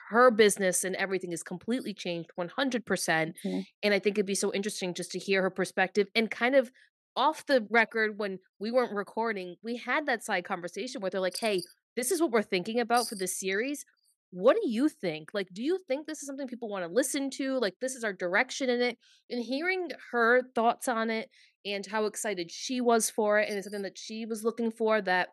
her 0.09 0.31
business 0.31 0.83
and 0.83 0.97
everything 0.97 1.33
is 1.33 1.42
completely 1.42 1.92
changed 1.92 2.31
100% 2.37 3.37
Mhm. 3.44 3.66
and 3.83 3.92
I 3.94 3.99
think 3.99 4.16
it'd 4.16 4.27
be 4.27 4.35
so 4.35 4.53
interesting 4.53 4.94
just 4.94 5.11
to 5.12 5.18
hear 5.18 5.42
her 5.42 5.51
perspective 5.51 6.09
and 6.14 6.31
kind 6.31 6.55
of 6.55 6.70
off 7.16 7.46
the 7.46 7.66
record 7.70 8.18
when 8.18 8.38
we 8.59 8.70
weren't 8.70 8.92
recording, 8.94 9.57
we 9.62 9.77
had 9.77 10.07
that 10.07 10.24
side 10.24 10.44
conversation 10.44 11.00
where 11.00 11.11
they're 11.11 11.20
like, 11.20 11.38
"Hey, 11.38 11.62
this 11.96 12.11
is 12.11 12.20
what 12.20 12.31
we're 12.33 12.42
thinking 12.42 12.81
about 12.81 13.09
for 13.09 13.14
this 13.16 13.38
series. 13.38 13.85
what 14.31 14.57
do 14.61 14.68
you 14.68 14.88
think? 14.88 15.31
Like, 15.33 15.48
do 15.53 15.62
you 15.62 15.79
think 15.87 16.07
this 16.07 16.20
is 16.20 16.27
something 16.27 16.48
people 16.48 16.68
want 16.68 16.85
to 16.85 16.90
listen 16.92 17.31
to? 17.31 17.59
Like, 17.61 17.74
this 17.81 17.94
is 17.94 18.03
our 18.03 18.12
direction 18.12 18.68
in 18.68 18.81
it. 18.83 18.98
And 19.31 19.40
hearing 19.44 19.90
her 20.11 20.42
thoughts 20.55 20.88
on 20.88 21.09
it 21.11 21.31
and 21.64 21.87
how 21.87 22.07
excited 22.07 22.50
she 22.50 22.81
was 22.81 23.09
for 23.11 23.38
it, 23.38 23.48
and 23.48 23.57
it's 23.57 23.66
something 23.66 23.83
that 23.83 23.96
she 23.98 24.27
was 24.27 24.42
looking 24.42 24.72
for 24.72 25.00
that 25.03 25.29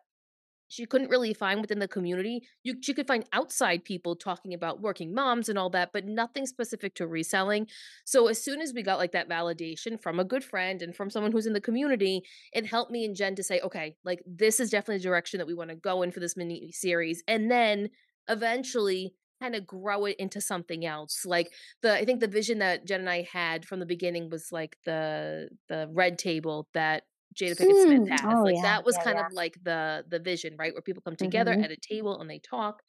she 0.72 0.86
couldn't 0.86 1.10
really 1.10 1.34
find 1.34 1.60
within 1.60 1.80
the 1.80 1.86
community. 1.86 2.42
You 2.62 2.76
she 2.80 2.94
could 2.94 3.06
find 3.06 3.26
outside 3.34 3.84
people 3.84 4.16
talking 4.16 4.54
about 4.54 4.80
working 4.80 5.12
moms 5.12 5.50
and 5.50 5.58
all 5.58 5.68
that, 5.70 5.90
but 5.92 6.06
nothing 6.06 6.46
specific 6.46 6.94
to 6.94 7.06
reselling. 7.06 7.66
So 8.06 8.26
as 8.28 8.42
soon 8.42 8.62
as 8.62 8.72
we 8.72 8.82
got 8.82 8.98
like 8.98 9.12
that 9.12 9.28
validation 9.28 10.00
from 10.00 10.18
a 10.18 10.24
good 10.24 10.42
friend 10.42 10.80
and 10.80 10.96
from 10.96 11.10
someone 11.10 11.30
who's 11.30 11.46
in 11.46 11.52
the 11.52 11.60
community, 11.60 12.22
it 12.54 12.64
helped 12.64 12.90
me 12.90 13.04
and 13.04 13.14
Jen 13.14 13.34
to 13.34 13.42
say, 13.42 13.60
okay, 13.60 13.96
like 14.02 14.22
this 14.26 14.60
is 14.60 14.70
definitely 14.70 14.96
the 14.96 15.10
direction 15.10 15.36
that 15.38 15.46
we 15.46 15.52
want 15.52 15.68
to 15.68 15.76
go 15.76 16.00
in 16.00 16.10
for 16.10 16.20
this 16.20 16.38
mini 16.38 16.72
series. 16.72 17.22
And 17.28 17.50
then 17.50 17.90
eventually 18.28 19.14
kind 19.42 19.54
of 19.54 19.66
grow 19.66 20.06
it 20.06 20.16
into 20.18 20.40
something 20.40 20.86
else. 20.86 21.26
Like 21.26 21.52
the 21.82 21.92
I 21.92 22.06
think 22.06 22.20
the 22.20 22.28
vision 22.28 22.60
that 22.60 22.86
Jen 22.86 23.00
and 23.00 23.10
I 23.10 23.28
had 23.30 23.66
from 23.66 23.78
the 23.78 23.86
beginning 23.86 24.30
was 24.30 24.48
like 24.50 24.78
the 24.86 25.50
the 25.68 25.86
red 25.92 26.18
table 26.18 26.68
that 26.72 27.02
Jada 27.34 27.56
Pinkett 27.58 27.78
Smith 27.78 28.02
Mm, 28.02 28.08
has. 28.08 28.40
oh, 28.40 28.46
Like 28.46 28.60
yeah, 28.60 28.60
that 28.62 28.84
was 28.84 28.96
yeah, 28.96 29.04
kind 29.04 29.18
yeah. 29.18 29.20
of 29.20 29.32
like 29.32 29.58
the 29.62 30.04
the 30.08 30.18
vision, 30.20 30.56
right? 30.58 30.72
Where 30.74 30.82
people 30.82 31.02
come 31.02 31.16
together 31.16 31.52
Mhm. 31.52 31.62
at 31.62 31.70
a 31.70 31.76
table 31.76 32.20
and 32.20 32.30
they 32.30 32.38
talk 32.40 32.82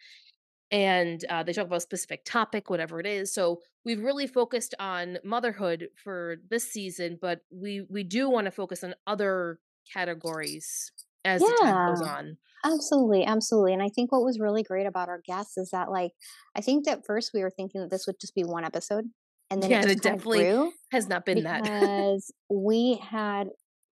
and 0.71 1.23
uh, 1.29 1.43
they 1.43 1.53
talk 1.53 1.67
about 1.67 1.77
a 1.77 1.81
specific 1.81 2.25
topic, 2.25 2.69
whatever 2.69 2.99
it 2.99 3.05
is. 3.05 3.33
So 3.33 3.61
we've 3.85 4.01
really 4.01 4.27
focused 4.27 4.73
on 4.79 5.19
motherhood 5.23 5.89
for 5.95 6.37
this 6.49 6.71
season, 6.71 7.17
but 7.21 7.41
we 7.51 7.81
we 7.89 8.03
do 8.03 8.29
want 8.29 8.45
to 8.45 8.51
focus 8.51 8.83
on 8.83 8.95
other 9.07 9.59
categories 9.93 10.91
as 11.25 11.45
the 11.45 11.53
time 11.53 11.79
goes 11.85 12.01
on. 12.01 12.37
Absolutely, 12.65 13.25
absolutely. 13.25 13.73
And 13.73 13.83
I 13.83 13.89
think 13.89 14.11
what 14.11 14.23
was 14.23 14.39
really 14.39 14.63
great 14.63 14.85
about 14.85 15.09
our 15.09 15.19
guests 15.25 15.57
is 15.57 15.69
that, 15.71 15.91
like, 15.91 16.11
I 16.55 16.61
think 16.61 16.85
that 16.85 17.05
first 17.05 17.31
we 17.33 17.41
were 17.41 17.49
thinking 17.49 17.81
that 17.81 17.89
this 17.91 18.07
would 18.07 18.19
just 18.21 18.35
be 18.35 18.43
one 18.43 18.63
episode, 18.63 19.05
and 19.49 19.61
then 19.61 19.71
Yeah, 19.71 19.81
it 19.81 19.81
and 19.81 19.91
it 19.91 20.01
definitely 20.01 20.49
has 20.91 21.07
not 21.07 21.25
been 21.25 21.43
that. 21.43 21.71
because 21.73 22.31
we 22.49 22.95
had 23.01 23.49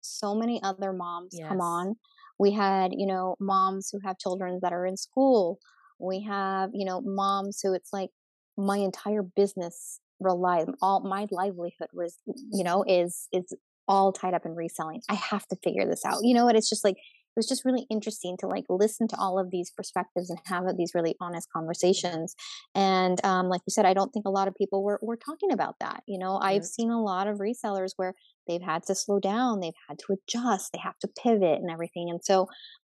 so 0.08 0.34
many 0.34 0.60
other 0.62 0.92
moms 0.92 1.36
come 1.48 1.60
on. 1.60 1.96
We 2.38 2.52
had, 2.52 2.92
you 2.96 3.06
know, 3.06 3.36
moms 3.40 3.90
who 3.90 3.98
have 4.04 4.18
children 4.18 4.60
that 4.62 4.72
are 4.72 4.86
in 4.86 4.96
school. 4.96 5.58
We 5.98 6.22
have, 6.22 6.70
you 6.72 6.84
know, 6.84 7.00
moms 7.00 7.60
who 7.62 7.74
it's 7.74 7.92
like 7.92 8.10
my 8.56 8.78
entire 8.78 9.22
business 9.22 10.00
relies 10.20 10.66
all 10.82 11.00
my 11.00 11.26
livelihood 11.30 11.88
was, 11.92 12.16
you 12.26 12.64
know, 12.64 12.84
is 12.86 13.28
is 13.32 13.54
all 13.86 14.12
tied 14.12 14.34
up 14.34 14.44
in 14.44 14.54
reselling. 14.54 15.00
I 15.08 15.14
have 15.14 15.46
to 15.48 15.56
figure 15.64 15.86
this 15.86 16.04
out. 16.04 16.18
You 16.22 16.34
know 16.34 16.44
what? 16.44 16.56
It's 16.56 16.68
just 16.68 16.84
like 16.84 16.96
was 17.38 17.48
just 17.48 17.64
really 17.64 17.86
interesting 17.90 18.36
to 18.40 18.48
like 18.48 18.66
listen 18.68 19.08
to 19.08 19.16
all 19.18 19.38
of 19.38 19.50
these 19.50 19.70
perspectives 19.70 20.30
and 20.30 20.38
have 20.46 20.64
these 20.76 20.92
really 20.94 21.16
honest 21.22 21.48
conversations. 21.56 22.34
And 22.74 23.24
um, 23.24 23.48
like 23.48 23.62
you 23.66 23.70
said, 23.70 23.86
I 23.86 23.94
don't 23.94 24.10
think 24.12 24.26
a 24.26 24.30
lot 24.30 24.48
of 24.48 24.54
people 24.56 24.84
were 24.84 24.98
were 25.02 25.16
talking 25.16 25.52
about 25.52 25.76
that. 25.80 26.02
You 26.06 26.18
know, 26.18 26.38
I've 26.38 26.66
seen 26.66 26.90
a 26.90 27.02
lot 27.02 27.28
of 27.28 27.38
resellers 27.38 27.92
where 27.96 28.14
they've 28.46 28.62
had 28.62 28.82
to 28.84 28.94
slow 28.94 29.20
down, 29.20 29.60
they've 29.60 29.72
had 29.88 29.98
to 30.00 30.14
adjust, 30.14 30.72
they 30.72 30.80
have 30.80 30.98
to 31.00 31.08
pivot 31.08 31.60
and 31.60 31.70
everything. 31.70 32.10
And 32.10 32.20
so 32.24 32.48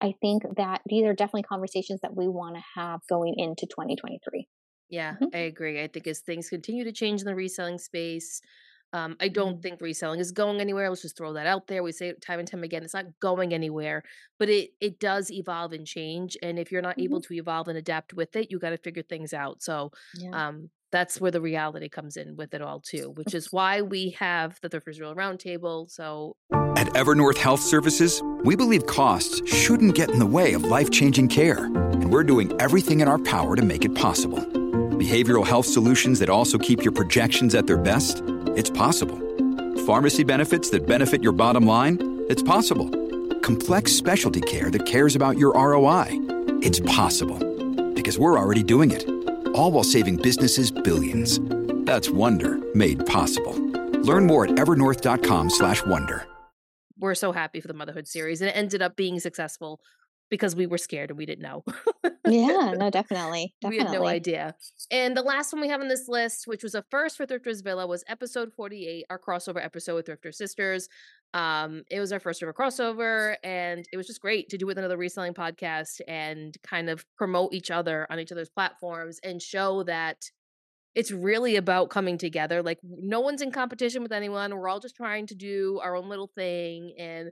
I 0.01 0.13
think 0.21 0.43
that 0.57 0.81
these 0.87 1.05
are 1.05 1.13
definitely 1.13 1.43
conversations 1.43 2.01
that 2.01 2.15
we 2.15 2.27
want 2.27 2.55
to 2.55 2.63
have 2.75 3.01
going 3.09 3.35
into 3.37 3.67
2023. 3.67 4.47
Yeah, 4.89 5.17
Mhm. 5.21 5.29
I 5.33 5.39
agree. 5.39 5.81
I 5.81 5.87
think 5.87 6.07
as 6.07 6.19
things 6.21 6.49
continue 6.49 6.83
to 6.83 6.91
change 6.91 7.21
in 7.21 7.27
the 7.27 7.35
reselling 7.35 7.77
space, 7.77 8.41
um, 8.93 9.15
I 9.19 9.27
don't 9.27 9.57
Mhm. 9.57 9.61
think 9.61 9.81
reselling 9.81 10.19
is 10.19 10.31
going 10.31 10.59
anywhere. 10.61 10.89
Let's 10.89 11.01
just 11.01 11.17
throw 11.17 11.33
that 11.33 11.45
out 11.47 11.67
there. 11.67 11.83
We 11.83 11.91
say 11.91 12.09
it 12.09 12.21
time 12.21 12.39
and 12.39 12.47
time 12.47 12.63
again, 12.63 12.83
it's 12.83 12.93
not 12.93 13.05
going 13.19 13.53
anywhere, 13.53 14.03
but 14.39 14.49
it 14.49 14.71
it 14.79 14.99
does 14.99 15.31
evolve 15.31 15.73
and 15.73 15.85
change. 15.85 16.37
And 16.41 16.57
if 16.59 16.71
you're 16.71 16.81
not 16.81 16.99
able 16.99 17.19
Mhm. 17.19 17.27
to 17.27 17.33
evolve 17.35 17.67
and 17.67 17.77
adapt 17.77 18.13
with 18.13 18.35
it, 18.35 18.49
you 18.51 18.59
got 18.59 18.71
to 18.71 18.77
figure 18.77 19.03
things 19.03 19.33
out. 19.33 19.61
So 19.61 19.91
Yeah. 20.17 20.47
um, 20.47 20.69
that's 20.91 21.21
where 21.21 21.29
the 21.29 21.39
reality 21.41 21.87
comes 21.87 22.17
in 22.17 22.35
with 22.35 22.53
it 22.55 22.61
all 22.63 22.79
too, 22.79 23.11
which 23.11 23.35
is 23.35 23.51
why 23.51 23.81
we 23.81 24.09
have 24.17 24.57
the 24.63 24.69
Thriftersville 24.69 25.15
Roundtable. 25.15 25.89
So 25.91 26.35
At 26.51 26.87
Evernorth 26.95 27.37
Health 27.37 27.59
Services, 27.61 28.23
we 28.43 28.55
believe 28.55 28.85
costs 28.87 29.47
shouldn't 29.47 29.93
get 29.95 30.09
in 30.09 30.17
the 30.17 30.25
way 30.25 30.53
of 30.53 30.63
life 30.63 30.89
changing 30.89 31.27
care, 31.27 31.65
and 31.65 32.09
we're 32.11 32.23
doing 32.23 32.55
everything 32.59 33.01
in 33.01 33.07
our 33.07 33.19
power 33.19 33.55
to 33.55 33.61
make 33.61 33.83
it 33.85 33.93
possible. 33.93 34.39
Behavioral 34.97 35.45
health 35.45 35.65
solutions 35.65 36.19
that 36.19 36.29
also 36.29 36.57
keep 36.57 36.83
your 36.83 36.91
projections 36.93 37.53
at 37.53 37.67
their 37.67 37.77
best? 37.77 38.23
It's 38.55 38.69
possible. 38.69 39.17
Pharmacy 39.85 40.23
benefits 40.23 40.69
that 40.71 40.85
benefit 40.87 41.23
your 41.23 41.31
bottom 41.31 41.65
line? 41.65 42.25
It's 42.29 42.43
possible. 42.43 42.89
Complex 43.41 43.91
specialty 43.91 44.41
care 44.41 44.69
that 44.71 44.85
cares 44.85 45.15
about 45.15 45.37
your 45.37 45.53
ROI? 45.53 46.07
It's 46.61 46.79
possible. 46.81 47.39
Because 47.93 48.17
we're 48.19 48.37
already 48.39 48.63
doing 48.63 48.91
it. 48.91 49.07
All 49.55 49.71
while 49.71 49.83
saving 49.83 50.17
businesses 50.17 50.71
billions. 50.71 51.39
That's 51.85 52.09
Wonder 52.09 52.59
made 52.75 53.05
possible. 53.05 53.53
Learn 54.03 54.25
more 54.25 54.45
at 54.45 54.51
evernorth.com/slash 54.51 55.85
Wonder. 55.85 56.25
we're 56.97 57.15
so 57.15 57.31
happy 57.31 57.61
for 57.61 57.67
the 57.69 57.73
motherhood 57.73 58.07
series, 58.07 58.41
and 58.41 58.49
it 58.49 58.57
ended 58.57 58.81
up 58.81 58.95
being 58.95 59.19
successful 59.19 59.79
because 60.29 60.55
we 60.55 60.67
were 60.67 60.77
scared 60.77 61.09
and 61.09 61.17
we 61.17 61.25
didn't 61.25 61.43
know. 61.43 61.63
yeah, 62.27 62.73
no, 62.77 62.89
definitely. 62.91 63.53
We 63.63 63.77
had 63.77 63.91
no 63.91 64.05
idea. 64.05 64.55
And 64.91 65.15
the 65.15 65.21
last 65.21 65.51
one 65.53 65.61
we 65.61 65.69
have 65.69 65.81
on 65.81 65.87
this 65.87 66.07
list, 66.07 66.47
which 66.47 66.63
was 66.63 66.75
a 66.75 66.83
first 66.89 67.17
for 67.17 67.25
Thriftersville, 67.25 67.87
was 67.87 68.03
episode 68.07 68.53
48, 68.53 69.05
our 69.09 69.19
crossover 69.19 69.63
episode 69.63 69.95
with 69.95 70.07
Thrifter 70.07 70.33
Sisters. 70.33 70.89
Um, 71.33 71.83
it 71.91 71.99
was 71.99 72.11
our 72.11 72.19
first 72.19 72.41
ever 72.41 72.53
crossover, 72.53 73.35
and 73.43 73.87
it 73.91 73.97
was 73.97 74.07
just 74.07 74.21
great 74.21 74.49
to 74.49 74.57
do 74.57 74.65
with 74.65 74.77
another 74.77 74.97
reselling 74.97 75.33
podcast 75.33 76.01
and 76.07 76.55
kind 76.63 76.89
of 76.89 77.05
promote 77.15 77.53
each 77.53 77.69
other 77.69 78.07
on 78.09 78.19
each 78.19 78.31
other's 78.31 78.49
platforms 78.49 79.19
and 79.23 79.41
show 79.41 79.83
that 79.83 80.31
it's 80.95 81.11
really 81.11 81.55
about 81.55 81.89
coming 81.89 82.17
together. 82.17 82.63
Like 82.63 82.79
no 82.83 83.19
one's 83.19 83.41
in 83.41 83.51
competition 83.51 84.01
with 84.01 84.11
anyone. 84.11 84.55
We're 84.55 84.67
all 84.67 84.79
just 84.79 84.95
trying 84.95 85.27
to 85.27 85.35
do 85.35 85.79
our 85.83 85.95
own 85.95 86.09
little 86.09 86.31
thing 86.35 86.95
and 86.97 87.29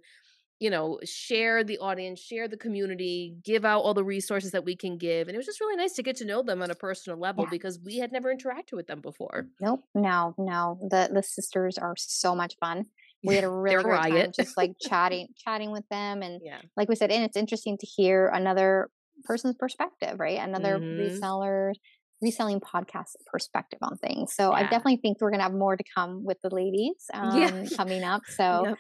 you 0.60 0.70
know, 0.70 1.00
share 1.04 1.64
the 1.64 1.78
audience, 1.78 2.20
share 2.20 2.48
the 2.48 2.58
community, 2.58 3.36
give 3.44 3.64
out 3.64 3.82
all 3.82 3.94
the 3.94 4.04
resources 4.04 4.52
that 4.52 4.66
we 4.66 4.76
can 4.76 4.98
give. 4.98 5.28
And 5.28 5.36
it 5.36 5.38
was 5.38 5.46
just 5.46 5.60
really 5.62 5.76
nice 5.76 5.94
to 5.94 6.04
get 6.04 6.16
to 6.18 6.26
know 6.26 6.42
them 6.42 6.62
on 6.62 6.72
a 6.72 6.76
personal 6.76 7.20
level 7.20 7.44
Yeah. 7.44 7.50
because 7.52 7.80
we 7.84 7.98
had 7.98 8.12
never 8.12 8.34
interacted 8.34 8.74
with 8.74 8.88
them 8.88 9.02
before. 9.02 9.48
Nope, 9.62 9.84
no, 9.94 10.34
no. 10.38 10.80
The 10.90 11.10
the 11.14 11.22
sisters 11.24 11.78
are 11.78 11.94
so 11.98 12.34
much 12.36 12.56
fun. 12.60 12.86
We 13.24 13.36
had 13.36 13.44
a 13.44 13.50
really 13.52 13.84
great 13.84 14.02
time 14.14 14.32
just 14.36 14.58
like 14.58 14.72
chatting 14.82 15.28
chatting 15.38 15.72
with 15.72 15.88
them 15.90 16.24
and 16.24 16.42
Yeah. 16.44 16.62
like 16.76 16.90
we 16.90 16.96
said, 16.96 17.12
and 17.12 17.24
it's 17.24 17.38
interesting 17.38 17.78
to 17.78 17.86
hear 17.86 18.28
another 18.28 18.90
person's 19.26 19.56
perspective, 19.56 20.20
right? 20.20 20.40
Another 20.40 20.80
Mhm. 20.80 20.98
reseller 21.00 21.74
reselling 22.20 22.60
podcast 22.60 23.16
perspective 23.32 23.78
on 23.84 23.96
things. 24.00 24.34
So 24.34 24.52
I 24.52 24.64
definitely 24.64 24.98
think 24.98 25.22
we're 25.22 25.30
gonna 25.30 25.44
have 25.44 25.54
more 25.54 25.78
to 25.78 25.84
come 25.96 26.24
with 26.26 26.40
the 26.42 26.50
ladies 26.50 26.96
um, 27.14 27.38
Yeah. 27.38 27.64
coming 27.78 28.04
up. 28.04 28.24
So 28.28 28.66
Yep. 28.70 28.78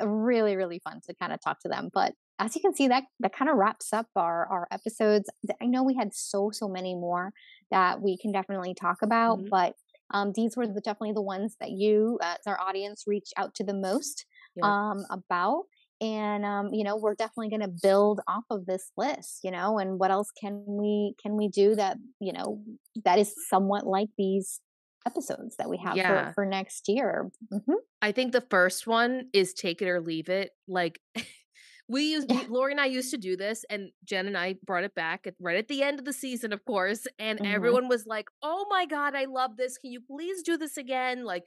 Really, 0.00 0.56
really 0.56 0.78
fun 0.78 1.00
to 1.06 1.14
kind 1.14 1.32
of 1.32 1.40
talk 1.40 1.60
to 1.60 1.68
them. 1.68 1.90
But 1.92 2.14
as 2.38 2.54
you 2.54 2.60
can 2.60 2.74
see, 2.74 2.88
that 2.88 3.04
that 3.20 3.32
kind 3.32 3.50
of 3.50 3.56
wraps 3.56 3.92
up 3.92 4.08
our 4.16 4.46
our 4.46 4.68
episodes. 4.70 5.30
I 5.60 5.66
know 5.66 5.82
we 5.82 5.94
had 5.96 6.14
so 6.14 6.50
so 6.52 6.68
many 6.68 6.94
more 6.94 7.32
that 7.70 8.00
we 8.02 8.16
can 8.18 8.32
definitely 8.32 8.74
talk 8.74 8.98
about, 9.02 9.40
Mhm. 9.40 9.50
but 9.50 9.74
um, 10.10 10.32
these 10.34 10.56
were 10.56 10.66
the, 10.66 10.80
definitely 10.80 11.14
the 11.14 11.22
ones 11.22 11.56
that 11.60 11.70
you, 11.72 12.18
uh, 12.22 12.36
as 12.38 12.46
our 12.46 12.60
audience, 12.60 13.04
reached 13.06 13.32
out 13.36 13.54
to 13.56 13.64
the 13.64 13.74
most 13.74 14.24
um, 14.62 15.04
about. 15.10 15.64
And 16.00 16.44
um, 16.44 16.74
you 16.74 16.84
know, 16.84 16.96
we're 16.96 17.14
definitely 17.14 17.48
going 17.48 17.62
to 17.62 17.68
build 17.82 18.20
off 18.28 18.44
of 18.50 18.66
this 18.66 18.90
list. 18.96 19.40
You 19.42 19.50
know, 19.50 19.78
and 19.78 19.98
what 19.98 20.10
else 20.10 20.30
can 20.30 20.62
we 20.66 21.14
can 21.22 21.36
we 21.36 21.48
do 21.48 21.74
that 21.74 21.96
you 22.20 22.32
know 22.32 22.62
that 23.04 23.18
is 23.18 23.34
somewhat 23.48 23.86
like 23.86 24.08
these 24.18 24.60
episodes 25.06 25.56
that 25.56 25.70
we 25.70 25.78
have 25.78 25.96
Yeah. 25.96 26.28
for 26.30 26.34
for 26.34 26.46
next 26.46 26.88
year. 26.88 27.30
hmm 27.50 27.74
I 28.02 28.12
think 28.12 28.32
the 28.32 28.42
first 28.42 28.86
one 28.86 29.30
is 29.32 29.54
take 29.54 29.80
it 29.82 29.88
or 29.88 30.00
leave 30.00 30.28
it. 30.28 30.50
Like 30.68 31.00
we 31.88 32.12
used 32.12 32.30
Yeah. 32.30 32.44
Lori 32.48 32.72
and 32.72 32.80
I 32.80 32.86
used 32.86 33.10
to 33.12 33.18
do 33.18 33.36
this, 33.36 33.64
and 33.70 33.90
Jen 34.04 34.26
and 34.26 34.36
I 34.36 34.56
brought 34.64 34.84
it 34.84 34.94
back 34.94 35.26
at, 35.26 35.34
right 35.40 35.56
at 35.56 35.68
the 35.68 35.82
end 35.82 35.98
of 35.98 36.04
the 36.04 36.12
season, 36.12 36.52
of 36.52 36.64
course. 36.64 37.06
And 37.18 37.38
Mhm. 37.40 37.54
everyone 37.54 37.88
was 37.88 38.06
like, 38.06 38.28
"Oh 38.42 38.66
my 38.68 38.86
god, 38.86 39.14
I 39.14 39.24
love 39.26 39.56
this! 39.56 39.78
Can 39.78 39.92
you 39.92 40.00
please 40.00 40.42
do 40.42 40.56
this 40.58 40.76
again?" 40.76 41.24
Like 41.24 41.44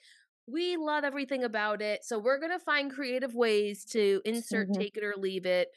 we 0.48 0.78
love 0.78 1.04
everything 1.04 1.44
about 1.44 1.82
it. 1.82 2.04
So 2.04 2.18
we're 2.18 2.40
gonna 2.40 2.58
find 2.60 2.92
creative 2.92 3.36
ways 3.36 3.86
to 3.92 4.22
insert 4.26 4.70
Mhm. 4.70 4.80
take 4.80 4.98
it 4.98 5.04
or 5.04 5.14
leave 5.18 5.46
it. 5.46 5.68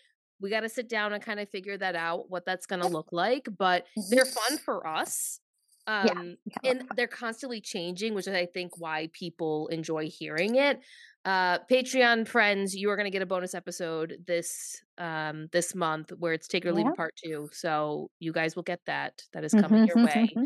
We 0.41 0.49
got 0.51 0.61
to 0.61 0.69
sit 0.69 0.89
down 0.89 1.13
and 1.13 1.23
kind 1.23 1.39
of 1.39 1.49
figure 1.51 1.77
that 1.79 1.95
out, 1.95 2.31
what 2.31 2.45
that's 2.47 2.67
gonna 2.67 2.89
look 2.89 3.13
like. 3.13 3.47
But 3.59 3.87
they're 4.11 4.25
fun 4.25 4.59
for 4.59 4.87
us. 4.87 5.41
Um, 5.87 6.37
Yeah. 6.63 6.71
and 6.71 6.85
they're 6.97 7.09
constantly 7.09 7.61
changing, 7.61 8.15
which 8.15 8.27
is 8.29 8.35
I 8.35 8.47
think 8.47 8.79
why 8.79 9.09
people 9.13 9.69
enjoy 9.69 10.09
hearing 10.09 10.57
it. 10.57 10.81
Uh, 11.25 11.59
Patreon 11.71 12.27
friends, 12.27 12.75
you 12.75 12.91
are 12.91 12.97
going 12.97 13.05
to 13.07 13.11
get 13.11 13.23
a 13.23 13.27
bonus 13.27 13.55
episode 13.55 14.17
this 14.27 14.83
um 14.99 15.49
this 15.53 15.75
month 15.75 16.13
where 16.19 16.33
it's 16.33 16.49
take 16.49 16.65
it 16.65 16.69
or 16.69 16.73
leave 16.73 16.87
Yeah. 16.87 16.89
it 16.89 16.95
part 16.97 17.15
two. 17.25 17.49
So 17.53 18.11
you 18.21 18.33
guys 18.33 18.57
will 18.57 18.63
get 18.65 18.81
that. 18.87 19.23
That 19.33 19.45
is 19.45 19.55
coming 19.55 19.85
your 19.85 19.99
way. 19.99 20.39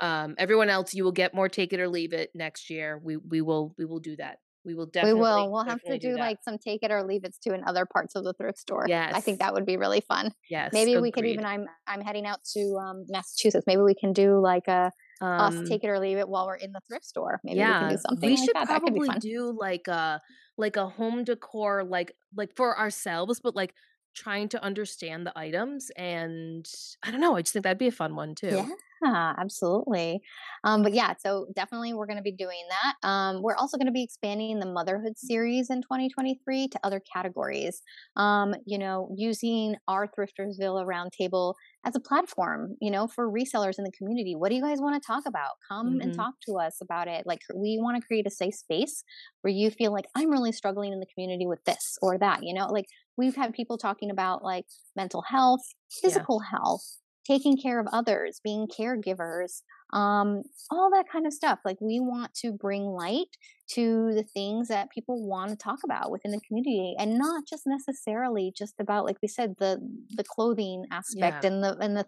Um, 0.00 0.34
everyone 0.38 0.68
else, 0.70 0.94
you 0.94 1.04
will 1.04 1.12
get 1.12 1.34
more 1.34 1.48
take 1.48 1.72
it 1.72 1.80
or 1.80 1.88
leave 1.88 2.12
it 2.12 2.30
next 2.34 2.70
year. 2.70 2.98
We 2.98 3.16
we 3.16 3.40
will 3.42 3.74
we 3.78 3.84
will 3.84 4.00
do 4.00 4.16
that. 4.16 4.38
We 4.66 4.74
will 4.74 4.86
definitely. 4.86 5.14
We 5.14 5.20
will. 5.20 5.52
We'll 5.52 5.64
have 5.64 5.80
to 5.82 5.90
definitely 5.92 6.10
do 6.10 6.18
like 6.18 6.38
some 6.42 6.58
take 6.58 6.82
it 6.82 6.90
or 6.90 7.04
leave 7.04 7.24
it 7.24 7.36
to 7.44 7.54
in 7.54 7.62
other 7.64 7.86
parts 7.86 8.16
of 8.16 8.24
the 8.24 8.32
thrift 8.32 8.58
store. 8.58 8.84
I 9.14 9.20
think 9.20 9.38
that 9.38 9.54
would 9.54 9.64
be 9.64 9.76
really 9.76 10.00
fun. 10.00 10.32
yes. 10.50 10.72
Maybe 10.72 10.98
we 10.98 11.12
could 11.12 11.24
even. 11.24 11.44
I'm 11.44 11.66
I'm 11.86 12.00
heading 12.00 12.26
out 12.26 12.40
to 12.54 12.76
um, 12.76 13.06
Massachusetts. 13.08 13.64
Maybe 13.66 13.80
we 13.82 13.94
can 13.94 14.12
do 14.12 14.40
like 14.40 14.66
a 14.66 14.90
um, 15.20 15.28
us 15.30 15.68
take 15.68 15.84
it 15.84 15.88
or 15.88 15.98
leave 15.98 16.18
it 16.18 16.28
while 16.28 16.46
we're 16.46 16.56
in 16.56 16.72
the 16.72 16.80
thrift 16.88 17.04
store. 17.04 17.40
Maybe 17.44 17.58
yeah, 17.58 17.84
we 17.84 17.88
can 17.88 17.96
do 17.96 18.02
something 18.08 18.30
we 18.30 18.36
like 18.36 18.44
should 18.44 18.56
that. 18.56 18.68
That 18.68 18.80
probably 18.80 19.06
fun. 19.06 19.18
do 19.20 19.56
like 19.58 19.86
a 19.86 20.20
like 20.58 20.76
a 20.76 20.88
home 20.88 21.24
decor 21.24 21.84
like 21.84 22.12
like 22.34 22.54
for 22.56 22.76
ourselves, 22.76 23.40
but 23.40 23.54
like 23.54 23.72
trying 24.14 24.48
to 24.48 24.62
understand 24.64 25.26
the 25.26 25.38
items 25.38 25.90
and 25.96 26.68
I 27.04 27.10
don't 27.10 27.20
know. 27.20 27.36
I 27.36 27.42
just 27.42 27.52
think 27.52 27.62
that'd 27.62 27.78
be 27.78 27.86
a 27.86 27.92
fun 27.92 28.16
one 28.16 28.34
too. 28.34 28.48
Yeah, 28.48 28.68
absolutely. 29.04 30.20
Um, 30.64 30.82
but 30.82 30.92
yeah, 30.94 31.14
so 31.18 31.46
definitely 31.54 31.92
we're 31.92 32.06
going 32.06 32.16
to 32.16 32.22
be 32.22 32.32
doing 32.32 32.62
that. 32.70 32.94
Um, 33.08 33.42
we're 33.42 33.54
also 33.54 33.76
going 33.76 33.86
to 33.86 33.92
be 33.92 34.02
expanding 34.02 34.58
the 34.58 34.66
motherhood 34.66 35.18
series 35.18 35.68
in 35.70 35.82
2023 35.82 36.68
to 36.68 36.80
other 36.82 37.00
categories. 37.12 37.82
Um, 38.16 38.54
you 38.64 38.78
know, 38.78 39.12
using 39.14 39.76
our 39.86 40.08
Thriftersville 40.08 40.86
Roundtable 40.86 41.54
as 41.84 41.94
a 41.94 42.00
platform, 42.00 42.76
you 42.80 42.90
know, 42.90 43.06
for 43.06 43.30
resellers 43.30 43.78
in 43.78 43.84
the 43.84 43.92
community. 43.92 44.34
What 44.34 44.48
do 44.48 44.56
you 44.56 44.62
guys 44.62 44.80
want 44.80 45.00
to 45.00 45.06
talk 45.06 45.24
about? 45.26 45.52
Come 45.68 45.98
and 46.00 46.12
Mhm. 46.12 46.14
talk 46.14 46.34
to 46.46 46.54
us 46.54 46.78
about 46.80 47.06
it. 47.06 47.26
Like, 47.26 47.40
we 47.54 47.78
want 47.80 48.00
to 48.00 48.06
create 48.06 48.26
a 48.26 48.30
safe 48.30 48.54
space 48.54 49.04
where 49.42 49.52
you 49.52 49.70
feel 49.70 49.92
like 49.92 50.06
I'm 50.16 50.30
really 50.30 50.52
struggling 50.52 50.92
in 50.92 51.00
the 51.00 51.06
community 51.14 51.46
with 51.46 51.62
this 51.64 51.98
or 52.02 52.18
that. 52.18 52.42
You 52.42 52.54
know, 52.54 52.66
like 52.68 52.86
we've 53.16 53.36
had 53.36 53.52
people 53.52 53.78
talking 53.78 54.10
about 54.10 54.42
like 54.42 54.64
mental 54.96 55.22
health, 55.22 55.60
Yeah. 56.02 56.26
physical 56.26 56.40
health 56.40 56.82
taking 57.26 57.56
care 57.56 57.80
of 57.80 57.86
others, 57.92 58.40
being 58.44 58.66
caregivers, 58.68 59.62
um, 59.92 60.42
all 60.70 60.90
that 60.92 61.06
kind 61.10 61.26
of 61.26 61.32
stuff. 61.32 61.58
Like 61.64 61.78
we 61.80 61.98
want 62.00 62.34
to 62.42 62.52
bring 62.52 62.82
light 62.84 63.36
to 63.70 64.12
the 64.14 64.22
things 64.22 64.68
that 64.68 64.90
people 64.90 65.26
want 65.26 65.50
to 65.50 65.56
talk 65.56 65.78
about 65.84 66.10
within 66.10 66.30
the 66.32 66.40
community, 66.46 66.94
and 66.98 67.18
not 67.18 67.44
just 67.48 67.64
necessarily 67.66 68.52
just 68.56 68.74
about, 68.80 69.04
like 69.04 69.16
we 69.22 69.28
said, 69.28 69.56
the 69.58 69.78
the 70.16 70.24
clothing 70.24 70.84
aspect 70.92 71.44
Yeah. 71.44 71.50
and 71.50 71.62
the 71.64 71.76
and 71.78 71.96
the 71.96 72.06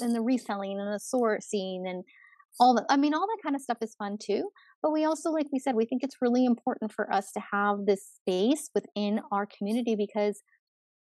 and 0.00 0.14
the 0.14 0.20
reselling 0.22 0.78
and 0.80 0.92
the 0.92 1.00
sourcing 1.00 1.88
and 1.88 2.04
all 2.60 2.74
that. 2.74 2.86
I 2.88 2.96
mean, 2.96 3.14
all 3.14 3.26
that 3.26 3.38
kind 3.42 3.54
of 3.54 3.62
stuff 3.62 3.78
is 3.80 3.94
fun 3.94 4.18
too. 4.20 4.50
But 4.82 4.92
we 4.92 5.04
also, 5.04 5.30
like 5.30 5.46
we 5.52 5.58
said, 5.58 5.74
we 5.76 5.86
think 5.86 6.02
it's 6.02 6.16
really 6.20 6.44
important 6.44 6.92
for 6.92 7.12
us 7.12 7.30
to 7.32 7.40
have 7.52 7.86
this 7.86 8.04
space 8.20 8.70
within 8.74 9.20
our 9.32 9.46
community 9.46 9.94
because 9.96 10.42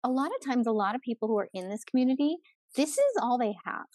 a 0.04 0.10
lot 0.10 0.28
of 0.28 0.46
times, 0.46 0.68
a 0.68 0.72
lot 0.72 0.96
of 0.96 1.02
people 1.02 1.28
who 1.28 1.38
are 1.38 1.50
in 1.54 1.70
this 1.70 1.84
community, 1.84 2.38
this 2.76 2.92
is 2.98 3.14
all 3.22 3.38
they 3.38 3.56
have 3.66 3.86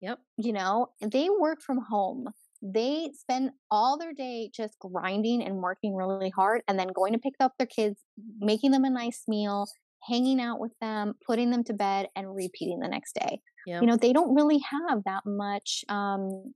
Yep. 0.00 0.20
you 0.38 0.52
know 0.52 0.88
they 1.00 1.28
work 1.30 1.60
from 1.62 1.78
home 1.78 2.28
they 2.62 3.10
spend 3.14 3.50
all 3.70 3.98
their 3.98 4.12
day 4.12 4.50
just 4.54 4.78
grinding 4.78 5.42
and 5.42 5.56
working 5.56 5.94
really 5.94 6.30
hard 6.30 6.62
and 6.68 6.78
then 6.78 6.88
going 6.88 7.12
to 7.14 7.18
pick 7.18 7.34
up 7.40 7.52
their 7.58 7.66
kids 7.66 8.00
making 8.38 8.70
them 8.70 8.84
a 8.84 8.90
nice 8.90 9.24
meal 9.28 9.66
hanging 10.02 10.40
out 10.40 10.58
with 10.60 10.72
them 10.80 11.14
putting 11.26 11.50
them 11.50 11.64
to 11.64 11.74
bed 11.74 12.08
and 12.16 12.34
repeating 12.34 12.80
the 12.80 12.88
next 12.88 13.14
day 13.14 13.40
Yep. 13.66 13.82
you 13.82 13.86
know 13.86 13.96
they 13.96 14.12
don't 14.12 14.34
really 14.34 14.58
have 14.58 15.04
that 15.04 15.22
much 15.26 15.84
um 15.88 16.54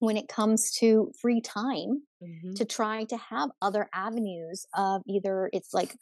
when 0.00 0.16
it 0.16 0.28
comes 0.28 0.72
to 0.80 1.10
free 1.20 1.40
time 1.40 2.02
Mhm. 2.22 2.54
to 2.56 2.64
try 2.64 3.04
to 3.04 3.16
have 3.16 3.50
other 3.62 3.88
avenues 3.94 4.66
of 4.74 5.02
either 5.06 5.48
it's 5.52 5.72
like 5.74 5.96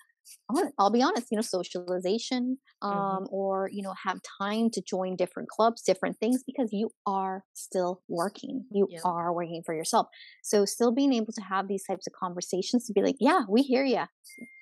I'll 0.79 0.91
be 0.91 1.03
honest, 1.03 1.29
you 1.31 1.37
know, 1.37 1.43
socialization, 1.43 2.59
um, 2.83 2.89
Mhm. 2.91 3.29
or 3.31 3.69
you 3.73 3.83
know, 3.83 3.95
have 4.05 4.21
time 4.41 4.71
to 4.71 4.83
join 4.83 5.17
different 5.17 5.49
clubs, 5.49 5.83
different 5.83 6.19
things, 6.21 6.43
because 6.47 6.71
you 6.73 6.91
are 7.07 7.45
still 7.55 8.03
working. 8.09 8.67
You 8.71 8.89
Yep. 8.89 9.05
are 9.05 9.33
working 9.35 9.63
for 9.65 9.75
yourself. 9.75 10.09
So, 10.43 10.65
still 10.65 10.93
being 10.93 11.13
able 11.13 11.33
to 11.33 11.43
have 11.43 11.69
these 11.69 11.85
types 11.85 12.07
of 12.07 12.13
conversations 12.15 12.87
to 12.87 12.93
be 12.93 13.03
like, 13.03 13.17
yeah, 13.21 13.43
we 13.49 13.63
hear 13.63 13.85
you, 13.85 14.05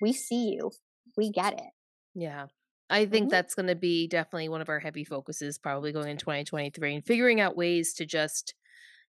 we 0.01 0.13
see 0.13 0.51
you, 0.55 0.71
we 1.17 1.31
get 1.31 1.53
it. 1.53 1.71
Yeah. 2.15 2.47
I 2.89 3.05
think 3.05 3.29
Mhm. 3.29 3.31
that's 3.31 3.55
going 3.55 3.67
to 3.67 3.75
be 3.75 4.07
definitely 4.07 4.49
one 4.49 4.61
of 4.61 4.69
our 4.69 4.79
heavy 4.79 5.03
focuses 5.03 5.57
probably 5.57 5.91
going 5.91 6.09
in 6.09 6.17
2023 6.17 6.95
and 6.95 7.05
figuring 7.05 7.39
out 7.39 7.55
ways 7.55 7.93
to 7.95 8.05
just 8.05 8.53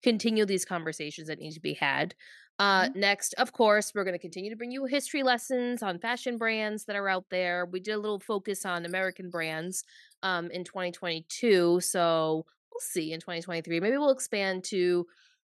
continue 0.03 0.45
these 0.45 0.65
conversations 0.65 1.27
that 1.29 1.39
need 1.39 1.53
to 1.53 1.61
be 1.61 1.73
had. 1.75 2.15
Uh, 2.59 2.89
Next, 2.93 3.33
of 3.35 3.53
course, 3.53 3.93
we're 3.95 4.03
going 4.03 4.13
to 4.15 4.19
continue 4.19 4.49
to 4.49 4.55
bring 4.57 4.71
you 4.71 4.85
history 4.85 5.23
lessons 5.23 5.81
on 5.81 5.97
fashion 5.97 6.37
brands 6.37 6.85
that 6.85 6.95
are 6.97 7.07
out 7.07 7.29
there. 7.29 7.65
We 7.65 7.79
did 7.79 7.93
a 7.93 7.97
little 7.97 8.19
focus 8.19 8.65
on 8.65 8.85
American 8.85 9.29
brands 9.29 9.83
um, 10.23 10.51
in 10.51 10.65
2022. 10.65 11.79
So 11.79 12.45
we'll 12.71 12.79
see 12.81 13.13
in 13.13 13.21
2023. 13.21 13.79
Maybe 13.79 13.97
we'll 13.97 14.09
expand 14.11 14.65
to 14.65 15.07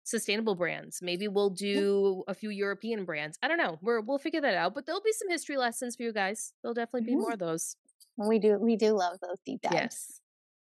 sustainable 0.05 0.55
brands. 0.55 1.01
Maybe 1.01 1.27
we'll 1.27 1.49
do 1.49 2.23
a 2.27 2.33
few 2.33 2.49
European 2.49 3.03
brands. 3.05 3.37
I 3.43 3.49
don't 3.49 3.57
know. 3.57 3.79
We're, 3.81 4.01
we'll 4.01 4.17
figure 4.17 4.41
that 4.41 4.55
out. 4.55 4.73
But 4.73 4.85
there'll 4.85 5.01
be 5.01 5.11
some 5.13 5.29
history 5.29 5.57
lessons 5.57 5.97
for 5.97 6.03
you 6.03 6.13
guys. 6.13 6.53
There'll 6.61 6.73
definitely 6.73 7.01
be 7.05 7.15
Mhm. 7.15 7.19
more 7.19 7.33
of 7.33 7.39
those. 7.39 7.75
We 8.17 8.39
do, 8.39 8.57
we 8.59 8.75
do 8.77 8.93
love 8.93 9.19
those 9.21 9.37
deep 9.45 9.61
dives. 9.61 9.73
Yes. 9.73 10.21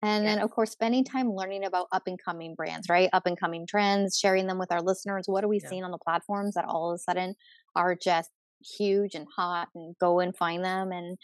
And 0.03 0.27
then, 0.27 0.39
of 0.39 0.51
course, 0.51 0.71
spending 0.71 1.05
time 1.05 1.31
learning 1.33 1.65
about 1.65 1.89
up 1.93 2.03
and 2.07 2.19
coming 2.23 2.55
brands, 2.55 2.89
right? 2.89 3.09
Up 3.13 3.27
and 3.27 3.39
coming 3.39 3.67
trends, 3.67 4.19
sharing 4.19 4.47
them 4.47 4.59
with 4.59 4.71
our 4.71 4.83
listeners. 4.83 5.25
What 5.27 5.43
are 5.45 5.49
we 5.49 5.61
Yeah. 5.61 5.71
seeing 5.71 5.85
on 5.85 5.91
the 5.91 5.99
platforms 5.99 6.55
that 6.55 6.67
all 6.67 6.91
of 6.91 6.95
a 6.97 6.99
sudden 6.99 7.35
are 7.75 7.95
just 7.95 8.31
huge 8.79 9.15
and 9.15 9.27
hot 9.35 9.69
and 9.75 9.97
go 9.99 10.21
and 10.21 10.37
find 10.37 10.65
them? 10.65 10.93
And, 10.93 11.17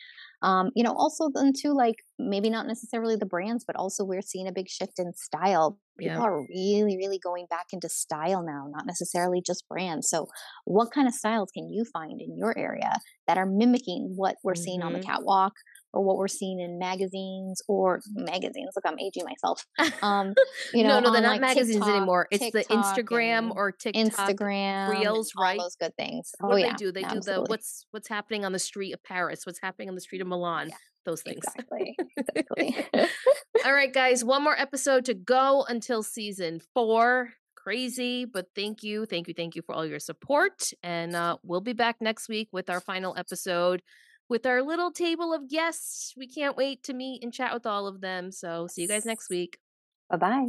um, 0.42 0.70
you 0.74 0.82
know, 0.82 0.94
also 0.94 1.30
then 1.32 1.52
too, 1.52 1.72
like 1.74 1.96
maybe 2.18 2.50
not 2.50 2.66
necessarily 2.66 3.16
the 3.16 3.26
brands, 3.26 3.64
but 3.66 3.76
also 3.76 4.04
we're 4.04 4.22
seeing 4.22 4.48
a 4.48 4.52
big 4.52 4.68
shift 4.68 4.98
in 4.98 5.12
style. 5.14 5.78
People 5.98 6.20
Yeah. 6.20 6.24
are 6.24 6.40
really, 6.48 6.96
really 6.96 7.18
going 7.18 7.46
back 7.50 7.66
into 7.72 7.88
style 7.88 8.42
now, 8.42 8.66
not 8.74 8.86
necessarily 8.86 9.42
just 9.44 9.68
brands. 9.68 10.08
So, 10.08 10.28
what 10.64 10.90
kind 10.92 11.06
of 11.06 11.14
styles 11.14 11.50
can 11.52 11.68
you 11.70 11.84
find 11.92 12.20
in 12.20 12.36
your 12.36 12.56
area 12.58 12.96
that 13.28 13.38
are 13.38 13.46
mimicking 13.46 14.14
what 14.16 14.36
we're 14.42 14.54
seeing 14.54 14.82
on 14.82 14.94
the 14.94 14.98
Mhm. 14.98 15.06
catwalk 15.06 15.52
or 15.92 16.02
what 16.02 16.16
we're 16.16 16.28
seeing 16.28 16.58
in 16.60 16.78
magazines 16.78 17.62
or 17.68 18.00
magazines. 18.14 18.70
Look, 18.74 18.84
I'm 18.86 18.98
aging 18.98 19.24
myself. 19.24 19.64
Um, 20.02 20.34
you 20.72 20.82
know, 20.82 20.98
no, 20.98 21.06
no, 21.06 21.12
they're 21.12 21.22
not 21.22 21.28
like, 21.32 21.40
magazines 21.40 21.76
TikTok- 21.76 21.96
anymore. 21.96 22.26
It's 22.30 22.50
the 22.50 22.64
Instagram 22.64 23.54
or 23.54 23.70
TikTok. 23.70 24.04
Instagram, 24.12 24.88
Reels, 24.90 25.32
all 25.36 25.44
right? 25.44 25.58
those 25.58 25.76
good 25.76 25.94
things. 25.96 26.32
What 26.40 26.52
oh 26.52 26.56
do 26.56 26.60
yeah, 26.62 26.70
they 26.70 26.76
do? 26.76 26.92
They 26.92 27.02
do 27.02 27.20
the 27.20 27.44
what's 27.46 27.86
what's 27.92 28.08
happening 28.08 28.44
on 28.44 28.52
the 28.52 28.58
street 28.58 28.92
of 28.92 29.02
Paris, 29.04 29.44
what's 29.44 29.60
happening 29.60 29.88
on 29.88 29.94
the 29.94 30.00
street 30.00 30.20
of 30.22 30.26
Milan, 30.26 30.68
Yeah, 30.70 30.74
those 31.04 31.22
things. 31.22 31.44
exactly, 31.44 31.96
exactly. 32.16 32.86
All 33.64 33.72
right, 33.72 33.92
guys, 33.92 34.24
one 34.24 34.42
more 34.42 34.58
episode 34.58 35.04
to 35.04 35.14
go 35.14 35.64
until 35.68 36.02
season 36.02 36.60
four. 36.74 37.34
Crazy, 37.54 38.24
but 38.24 38.46
thank 38.56 38.82
you, 38.82 39.06
thank 39.06 39.28
you, 39.28 39.34
thank 39.34 39.54
you 39.54 39.62
for 39.62 39.72
all 39.72 39.86
your 39.86 40.00
support. 40.00 40.70
And 40.82 41.14
uh, 41.14 41.36
we'll 41.44 41.60
be 41.60 41.74
back 41.74 41.96
next 42.00 42.28
week 42.28 42.48
with 42.50 42.68
our 42.68 42.80
final 42.80 43.14
episode 43.16 43.82
with 44.32 44.46
our 44.46 44.62
little 44.62 44.90
table 44.90 45.34
of 45.34 45.46
guests. 45.46 46.14
We 46.16 46.26
can't 46.26 46.56
wait 46.56 46.82
to 46.84 46.94
meet 46.94 47.22
and 47.22 47.32
chat 47.34 47.52
with 47.52 47.66
all 47.66 47.86
of 47.86 48.00
them. 48.00 48.32
So 48.32 48.66
see 48.66 48.80
you 48.80 48.88
guys 48.88 49.04
next 49.04 49.28
week. 49.28 49.58
bye 50.10 50.16
bye. 50.16 50.48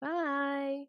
Bye. 0.00 0.84